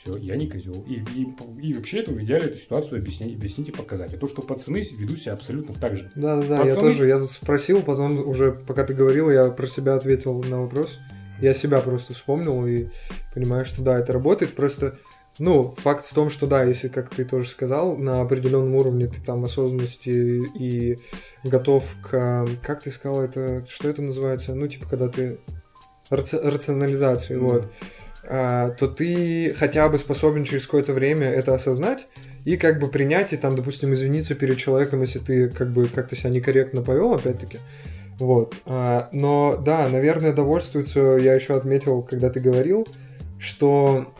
Все, 0.00 0.16
я 0.16 0.36
не 0.36 0.48
козел. 0.48 0.84
И, 0.88 1.02
и, 1.20 1.26
и 1.60 1.74
вообще 1.74 1.98
это 1.98 2.12
в 2.12 2.22
идеале 2.22 2.46
эту 2.46 2.56
ситуацию 2.56 3.00
объяснить, 3.00 3.34
объяснить 3.34 3.70
и 3.70 3.72
показать. 3.72 4.14
А 4.14 4.16
то, 4.16 4.28
что 4.28 4.42
пацаны 4.42 4.80
ведут 4.96 5.18
себя 5.18 5.32
абсолютно 5.32 5.74
так 5.74 5.96
же. 5.96 6.12
Да-да-да, 6.14 6.58
я 6.58 6.62
Пацаны- 6.70 6.80
тоже, 6.80 7.08
я 7.08 7.18
спросил, 7.18 7.82
потом 7.82 8.28
уже, 8.28 8.52
пока 8.52 8.84
ты 8.84 8.94
говорил, 8.94 9.28
я 9.28 9.50
про 9.50 9.66
себя 9.66 9.94
ответил 9.96 10.40
на 10.44 10.60
вопрос. 10.60 10.98
Я 11.40 11.52
себя 11.54 11.80
просто 11.80 12.14
вспомнил 12.14 12.64
и 12.66 12.88
понимаю, 13.34 13.64
что 13.64 13.82
да, 13.82 13.98
это 13.98 14.12
работает. 14.12 14.54
Просто, 14.54 14.98
ну, 15.38 15.74
факт 15.78 16.04
в 16.06 16.14
том, 16.14 16.30
что 16.30 16.46
да, 16.46 16.64
если, 16.64 16.88
как 16.88 17.10
ты 17.10 17.24
тоже 17.24 17.48
сказал, 17.48 17.96
на 17.96 18.20
определенном 18.20 18.74
уровне 18.74 19.06
ты 19.06 19.20
там 19.22 19.44
осознанности 19.44 20.08
и 20.08 20.98
готов 21.44 21.84
к... 22.02 22.46
Как 22.62 22.82
ты 22.82 22.90
сказал 22.90 23.22
это? 23.22 23.64
Что 23.68 23.88
это 23.88 24.02
называется? 24.02 24.54
Ну, 24.54 24.66
типа, 24.66 24.86
когда 24.88 25.08
ты... 25.08 25.38
раци- 26.10 26.40
рационализации, 26.40 27.36
Мгм. 27.36 27.48
вот. 27.48 27.72
А, 28.30 28.70
то 28.70 28.88
ты 28.88 29.54
хотя 29.56 29.88
бы 29.88 29.96
способен 29.96 30.44
через 30.44 30.64
какое-то 30.66 30.92
время 30.92 31.28
это 31.30 31.54
осознать 31.54 32.06
и 32.44 32.56
как 32.56 32.78
бы 32.78 32.88
принять 32.88 33.32
и 33.32 33.36
там, 33.36 33.56
допустим, 33.56 33.92
извиниться 33.94 34.34
перед 34.34 34.58
человеком, 34.58 35.00
если 35.00 35.18
ты 35.18 35.48
как 35.48 35.70
бы 35.72 35.86
как-то 35.86 36.14
себя 36.16 36.30
некорректно 36.30 36.82
повел, 36.82 37.14
опять-таки. 37.14 37.58
Вот. 38.18 38.54
А, 38.66 39.08
но 39.12 39.56
да, 39.56 39.88
наверное, 39.88 40.32
довольствуется, 40.32 41.00
я 41.20 41.34
еще 41.34 41.54
отметил, 41.56 42.02
когда 42.02 42.28
ты 42.28 42.40
говорил, 42.40 42.86
что, 43.38 44.12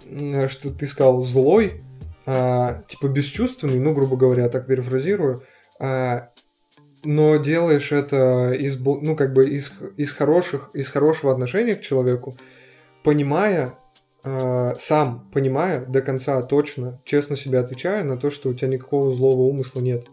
что 0.49 0.71
ты 0.71 0.87
сказал 0.87 1.21
злой, 1.21 1.83
а, 2.27 2.83
типа 2.89 3.09
бесчувственный, 3.09 3.81
ну, 3.81 3.95
грубо 3.95 4.17
говоря, 4.17 4.49
так 4.49 4.67
перефразирую, 4.67 5.45
а, 5.81 6.31
но 7.05 7.37
делаешь 7.37 7.93
это 7.93 8.53
из, 8.53 8.79
ну, 8.79 9.17
как 9.17 9.33
бы 9.33 9.49
из, 9.49 9.73
из 9.97 10.13
хороших, 10.13 10.71
из 10.75 10.89
хорошего 10.89 11.33
отношения 11.33 11.75
к 11.75 11.81
человеку, 11.81 12.37
понимая, 13.03 13.75
а, 14.25 14.75
сам 14.81 15.29
понимая 15.33 15.85
до 15.87 16.03
конца 16.03 16.43
точно, 16.43 17.01
честно 17.05 17.37
себе 17.37 17.61
отвечая 17.61 18.05
на 18.05 18.17
то, 18.17 18.31
что 18.31 18.51
у 18.51 18.55
тебя 18.55 18.69
никакого 18.69 19.15
злого 19.15 19.43
умысла 19.43 19.81
нет. 19.81 20.07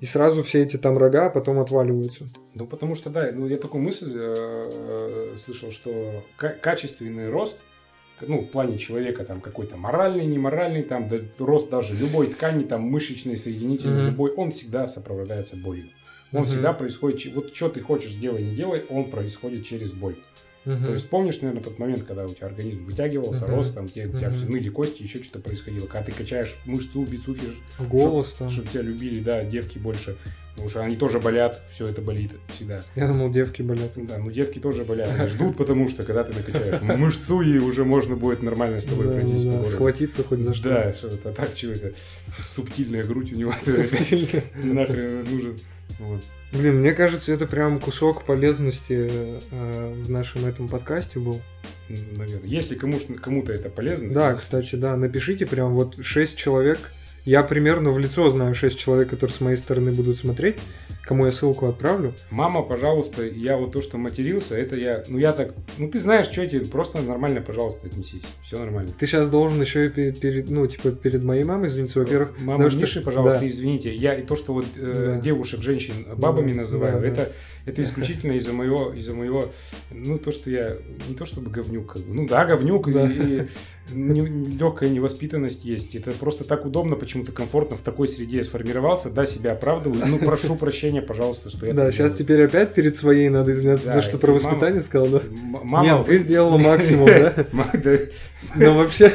И 0.00 0.06
сразу 0.06 0.42
все 0.42 0.62
эти 0.62 0.76
там 0.76 0.98
рога 0.98 1.30
потом 1.30 1.60
отваливаются. 1.60 2.28
Ну, 2.54 2.66
потому 2.66 2.94
что, 2.94 3.10
да, 3.10 3.30
ну, 3.32 3.46
я 3.46 3.56
такую 3.56 3.82
мысль 3.82 4.12
э, 4.14 5.30
э, 5.32 5.36
слышал, 5.38 5.70
что 5.70 6.22
ка- 6.36 6.56
качественный 6.60 7.30
рост, 7.30 7.56
ну, 8.20 8.40
в 8.40 8.50
плане 8.50 8.78
человека, 8.78 9.24
там, 9.24 9.40
какой-то 9.40 9.76
моральный, 9.76 10.26
неморальный, 10.26 10.82
там, 10.82 11.08
да, 11.08 11.18
рост 11.38 11.70
даже 11.70 11.94
любой 11.96 12.28
ткани, 12.28 12.64
там, 12.64 12.82
мышечной, 12.82 13.36
соединительной, 13.36 14.02
Мгм. 14.02 14.10
любой, 14.10 14.32
он 14.32 14.50
всегда 14.50 14.86
сопровождается 14.86 15.56
болью. 15.56 15.90
Он 16.32 16.40
Мгм. 16.40 16.46
всегда 16.46 16.72
происходит, 16.72 17.34
вот 17.34 17.54
что 17.54 17.68
ты 17.68 17.80
хочешь, 17.80 18.14
делай, 18.14 18.42
не 18.42 18.54
делай, 18.54 18.84
он 18.88 19.10
происходит 19.10 19.64
через 19.64 19.92
боль. 19.92 20.16
Мгм. 20.64 20.84
То 20.84 20.92
есть 20.92 21.08
помнишь, 21.08 21.40
наверное, 21.40 21.62
тот 21.62 21.78
момент, 21.78 22.04
когда 22.04 22.24
у 22.24 22.28
тебя 22.28 22.46
организм 22.46 22.84
вытягивался, 22.84 23.44
Мгм. 23.46 23.54
рос, 23.54 23.70
там, 23.70 23.88
тебе, 23.88 24.06
у 24.06 24.16
тебя 24.18 24.30
все 24.30 24.46
ныли 24.46 24.68
кости, 24.68 25.02
еще 25.02 25.22
что-то 25.22 25.40
происходило. 25.40 25.86
Когда 25.86 26.06
ты 26.06 26.12
качаешь 26.12 26.56
мышцу, 26.64 27.04
бицуфишь, 27.04 27.60
голос 27.78 28.34
там. 28.34 28.48
чтобы 28.48 28.68
тебя 28.68 28.82
любили, 28.82 29.20
да, 29.20 29.44
девки 29.44 29.78
больше. 29.78 30.16
Потому 30.52 30.68
что 30.68 30.82
они 30.82 30.94
тоже 30.94 31.18
болят, 31.18 31.60
все 31.68 31.88
это 31.88 32.00
болит 32.00 32.30
всегда. 32.46 32.84
Я 32.94 33.08
думал, 33.08 33.28
девки 33.28 33.60
болят. 33.62 33.90
Да, 33.96 34.18
ну 34.18 34.30
девки 34.30 34.60
тоже 34.60 34.84
болят, 34.84 35.10
они 35.12 35.26
ждут, 35.26 35.56
потому 35.56 35.88
что 35.88 36.04
когда 36.04 36.22
ты 36.22 36.32
накачаешь 36.32 36.80
мышцу, 36.80 37.40
и 37.40 37.58
уже 37.58 37.84
можно 37.84 38.14
будет 38.14 38.40
нормально 38.40 38.80
с 38.80 38.84
тобой 38.84 39.08
Да, 39.08 39.14
пройтись 39.14 39.42
да, 39.42 39.46
по 39.46 39.50
да, 39.50 39.56
городу. 39.58 39.70
Схватиться 39.72 40.22
хоть 40.22 40.40
за 40.40 40.54
что. 40.54 40.68
Да, 40.68 40.92
что-то 40.94 41.32
так, 41.32 41.56
что 41.56 41.72
это 41.72 41.92
субтильная 42.46 43.02
грудь 43.02 43.32
у 43.32 43.36
него. 43.36 43.52
Субтильно. 43.64 44.42
Нахрен 44.74 45.24
нужен. 45.28 45.58
Вот. 45.98 46.22
Блин, 46.54 46.76
мне 46.80 46.92
кажется, 46.92 47.32
это 47.32 47.46
прям 47.46 47.80
кусок 47.80 48.24
полезности 48.24 49.10
э, 49.50 49.92
в 50.04 50.08
нашем 50.10 50.46
этом 50.46 50.68
подкасте 50.68 51.18
был. 51.18 51.40
Наверное. 51.88 52.48
Если 52.48 52.76
кому, 52.76 52.98
кому-то 53.20 53.52
это 53.52 53.68
полезно. 53.68 54.12
Да, 54.14 54.30
если- 54.30 54.42
кстати, 54.44 54.76
да, 54.76 54.96
напишите 54.96 55.46
прям 55.46 55.74
вот 55.74 55.96
6 56.02 56.38
человек. 56.38 56.92
Я 57.24 57.42
примерно 57.42 57.90
в 57.90 57.98
лицо 57.98 58.30
знаю 58.30 58.54
6 58.54 58.78
человек, 58.78 59.10
которые 59.10 59.34
с 59.34 59.40
моей 59.40 59.56
стороны 59.56 59.92
будут 59.92 60.18
смотреть, 60.18 60.56
кому 61.06 61.26
я 61.26 61.32
ссылку 61.32 61.66
отправлю. 61.66 62.12
Мама, 62.30 62.62
пожалуйста, 62.62 63.24
я 63.24 63.56
вот 63.56 63.72
то, 63.72 63.80
что 63.80 63.98
матерился, 63.98 64.54
это 64.56 64.76
я, 64.76 65.04
ну 65.08 65.18
я 65.18 65.32
так, 65.32 65.54
ну 65.78 65.88
ты 65.90 65.98
знаешь, 65.98 66.26
что 66.26 66.46
тебе, 66.46 66.64
просто 66.66 67.00
нормально, 67.02 67.40
пожалуйста, 67.40 67.86
отнесись, 67.86 68.24
все 68.42 68.58
нормально. 68.58 68.92
Ты 68.98 69.06
сейчас 69.06 69.30
должен 69.30 69.60
еще 69.60 69.86
и 69.86 69.88
перед, 69.88 70.20
перед- 70.20 70.50
ну, 70.50 70.66
типа, 70.66 70.90
перед 70.92 71.22
моей 71.22 71.44
мамой 71.44 71.68
извиниться, 71.68 71.98
во-первых. 72.00 72.32
Мама 72.38 72.52
потому 72.52 72.70
что- 72.70 72.80
Миши, 72.80 73.00
пожалуйста, 73.02 73.40
да. 73.40 73.48
извините, 73.48 73.94
я 73.94 74.14
и 74.14 74.22
то, 74.22 74.36
что 74.36 74.52
вот 74.54 74.66
э, 74.76 75.14
Да. 75.16 75.20
девушек, 75.20 75.60
женщин 75.62 75.94
бабами 76.16 76.52
Да, 76.52 76.58
называю, 76.58 76.94
да, 76.94 77.00
да. 77.00 77.06
это 77.06 77.32
это 77.66 77.82
исключительно 77.82 78.32
из-за 78.32 78.52
моего, 78.52 78.92
из-за 78.92 79.14
моего, 79.14 79.46
ну 79.90 80.18
то, 80.18 80.30
что 80.32 80.50
я 80.50 80.76
не 81.08 81.14
то 81.14 81.24
чтобы 81.24 81.50
говнюк, 81.50 81.94
как 81.94 82.02
бы, 82.02 82.12
ну 82.14 82.26
да, 82.28 82.44
говнюк 82.44 82.92
Да. 82.92 83.10
и, 83.10 83.46
легкая 83.90 84.88
невоспитанность 84.90 85.64
есть. 85.64 85.94
Это 85.94 86.12
просто 86.12 86.44
так 86.44 86.64
удобно, 86.66 86.96
почему-то 86.96 87.32
комфортно 87.32 87.76
в 87.76 87.82
такой 87.82 88.08
среде 88.08 88.38
я 88.38 88.44
сформировался, 88.44 89.10
да, 89.10 89.26
себя 89.26 89.52
оправдываю. 89.52 90.02
Ну 90.06 90.18
прошу 90.18 90.56
прощения, 90.56 90.93
пожалуйста, 91.02 91.50
что 91.50 91.66
я 91.66 91.72
Да, 91.72 91.90
сейчас 91.92 92.12
делаю. 92.12 92.18
теперь 92.18 92.44
опять 92.44 92.74
перед 92.74 92.96
своей 92.96 93.28
надо 93.28 93.52
извиняться, 93.52 93.86
Да, 93.86 93.92
потому 93.92 94.08
что 94.08 94.18
про 94.18 94.26
мама- 94.32 94.40
воспитание 94.40 94.82
сказал, 94.82 95.08
да? 95.08 95.20
Мама, 95.62 95.84
Нет, 95.84 96.06
ты 96.06 96.18
сделала 96.24 96.58
максимум, 96.58 97.06
да? 97.82 97.98
Но 98.56 98.76
вообще, 98.76 99.12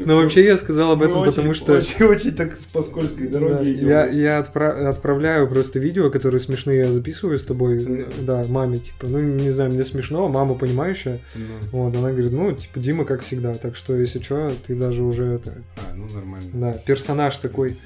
но 0.00 0.16
вообще 0.16 0.44
я 0.44 0.58
сказал 0.58 0.92
об 0.92 1.02
этом, 1.02 1.20
Мы 1.20 1.26
потому 1.26 1.54
что 1.54 1.74
очень, 1.74 2.32
так 2.34 2.52
по 2.72 2.82
скользкой 2.82 3.28
дороге 3.28 3.70
я, 3.72 4.06
я 4.06 4.40
отпра- 4.40 4.86
отправляю 4.88 5.48
просто 5.48 5.78
видео, 5.78 6.10
которые 6.10 6.40
смешные, 6.40 6.78
я 6.80 6.92
записываю 6.92 7.38
с 7.38 7.44
тобой, 7.46 7.78
Да. 7.84 8.42
да, 8.42 8.44
маме, 8.48 8.78
типа, 8.78 9.06
ну, 9.06 9.20
не 9.20 9.50
знаю, 9.52 9.70
мне 9.72 9.84
смешно, 9.84 10.28
мама 10.28 10.54
понимающая, 10.54 11.20
Ну, 11.36 11.84
вот, 11.84 11.96
она 11.96 12.10
говорит, 12.10 12.32
ну, 12.32 12.52
типа, 12.52 12.80
Дима 12.80 13.04
как 13.04 13.22
всегда, 13.22 13.54
так 13.54 13.76
что, 13.76 13.96
если 13.96 14.20
что, 14.20 14.52
ты 14.66 14.74
даже 14.74 15.02
уже 15.02 15.24
это, 15.24 15.54
а, 15.76 15.94
ну 15.94 16.06
нормально. 16.12 16.50
да, 16.52 16.72
персонаж 16.72 17.36
такой. 17.38 17.76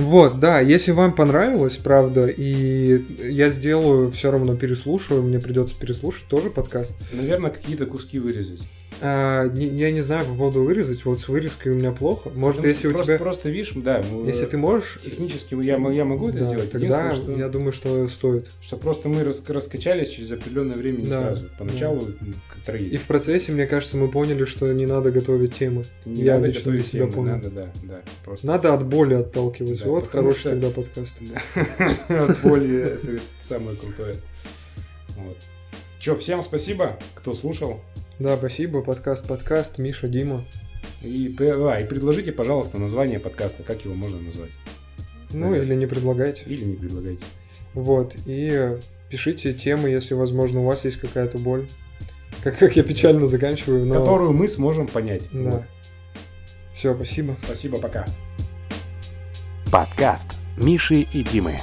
Вот, 0.00 0.40
да, 0.40 0.60
если 0.60 0.92
вам 0.92 1.14
понравилось, 1.14 1.76
правда, 1.76 2.26
и 2.26 3.04
я 3.30 3.50
сделаю, 3.50 4.10
все 4.10 4.30
равно 4.30 4.56
переслушаю, 4.56 5.22
мне 5.22 5.38
придется 5.38 5.74
переслушать 5.78 6.26
тоже 6.28 6.50
подкаст. 6.50 6.96
Наверное, 7.12 7.50
какие-то 7.50 7.86
куски 7.86 8.18
вырезать. 8.18 8.62
А, 9.02 9.46
не- 9.48 9.66
я 9.66 9.90
не 9.92 10.02
знаю 10.02 10.26
по 10.26 10.34
поводу 10.34 10.62
вырезать, 10.62 11.04
вот 11.06 11.18
с 11.18 11.26
вырезкой 11.28 11.72
у 11.72 11.74
меня 11.74 11.90
плохо. 11.90 12.28
Может, 12.34 12.58
Потому 12.58 12.74
если 12.74 12.88
у 12.88 12.90
просто, 12.92 13.06
тебя... 13.14 13.18
Просто 13.18 13.48
видишь, 13.48 13.72
да, 13.74 14.04
ну, 14.10 14.26
Если 14.26 14.44
ты 14.44 14.58
можешь... 14.58 14.98
технически 15.02 15.54
я, 15.54 15.78
я 15.90 16.04
могу 16.04 16.28
это 16.28 16.38
да, 16.40 16.44
сделать. 16.44 16.70
тогда 16.70 17.10
что, 17.12 17.32
я 17.32 17.48
думаю, 17.48 17.72
что 17.72 18.06
стоит. 18.08 18.48
что 18.60 18.76
просто 18.76 19.08
мы 19.08 19.24
рас- 19.24 19.42
раскачались 19.48 20.10
через 20.10 20.30
определенное 20.32 20.76
время 20.76 20.98
не 20.98 21.06
Да, 21.06 21.16
сразу. 21.16 21.48
Поначалу 21.58 22.08
м, 22.20 22.34
как 22.48 22.58
И 22.58 22.66
троих. 22.66 23.00
в 23.00 23.06
процессе, 23.06 23.52
мне 23.52 23.66
кажется, 23.66 23.96
мы 23.96 24.08
поняли, 24.08 24.44
что 24.44 24.70
не 24.72 24.84
надо 24.84 25.10
готовить 25.10 25.54
темы. 25.58 25.84
Не 26.04 26.22
я 26.22 26.34
надо 26.34 26.48
лично 26.48 26.70
для 26.72 26.82
себя 26.82 27.00
темы, 27.04 27.12
понял. 27.12 27.34
Надо, 27.36 27.50
да, 27.50 27.72
да. 27.84 28.00
Просто. 28.24 28.46
Надо 28.46 28.74
от 28.74 28.86
боли 28.86 29.14
отталкиваться. 29.14 29.84
Да, 29.84 29.90
вот 29.92 30.08
хороший 30.08 30.40
что- 30.40 30.50
тогда 30.50 30.68
подкаст. 30.70 31.14
От 32.08 32.40
боли 32.42 32.82
это 32.82 33.18
самое 33.40 33.76
крутое. 33.78 34.16
Вот. 35.16 35.38
Че, 35.98 36.16
всем 36.16 36.42
спасибо, 36.42 36.98
кто 37.14 37.32
слушал. 37.34 37.80
Да, 38.20 38.36
спасибо. 38.36 38.82
Подкаст, 38.82 39.26
подкаст. 39.26 39.78
Миша, 39.78 40.06
Дима. 40.06 40.44
И, 41.02 41.34
а, 41.40 41.80
и 41.80 41.86
предложите, 41.86 42.32
пожалуйста, 42.32 42.76
название 42.76 43.18
подкаста, 43.18 43.62
как 43.62 43.82
его 43.86 43.94
можно 43.94 44.20
назвать. 44.20 44.50
Ну, 45.30 45.52
Да. 45.52 45.56
или 45.58 45.74
не 45.74 45.86
предлагайте. 45.86 46.42
Или 46.44 46.64
не 46.64 46.76
предлагайте. 46.76 47.24
Вот. 47.72 48.14
И 48.26 48.76
пишите 49.08 49.54
темы, 49.54 49.88
если, 49.88 50.12
возможно, 50.12 50.60
у 50.60 50.64
вас 50.64 50.84
есть 50.84 50.98
какая-то 50.98 51.38
боль. 51.38 51.66
Как, 52.42 52.58
как 52.58 52.76
я 52.76 52.82
печально 52.82 53.26
заканчиваю, 53.26 53.86
но... 53.86 53.94
Которую 53.94 54.32
мы 54.34 54.48
сможем 54.48 54.86
понять. 54.86 55.22
Да. 55.32 55.50
Вот. 55.50 55.62
Все, 56.74 56.94
спасибо. 56.94 57.38
Спасибо, 57.42 57.78
пока. 57.78 58.04
Подкаст 59.72 60.28
Миши 60.58 61.06
и 61.14 61.22
Димы. 61.22 61.58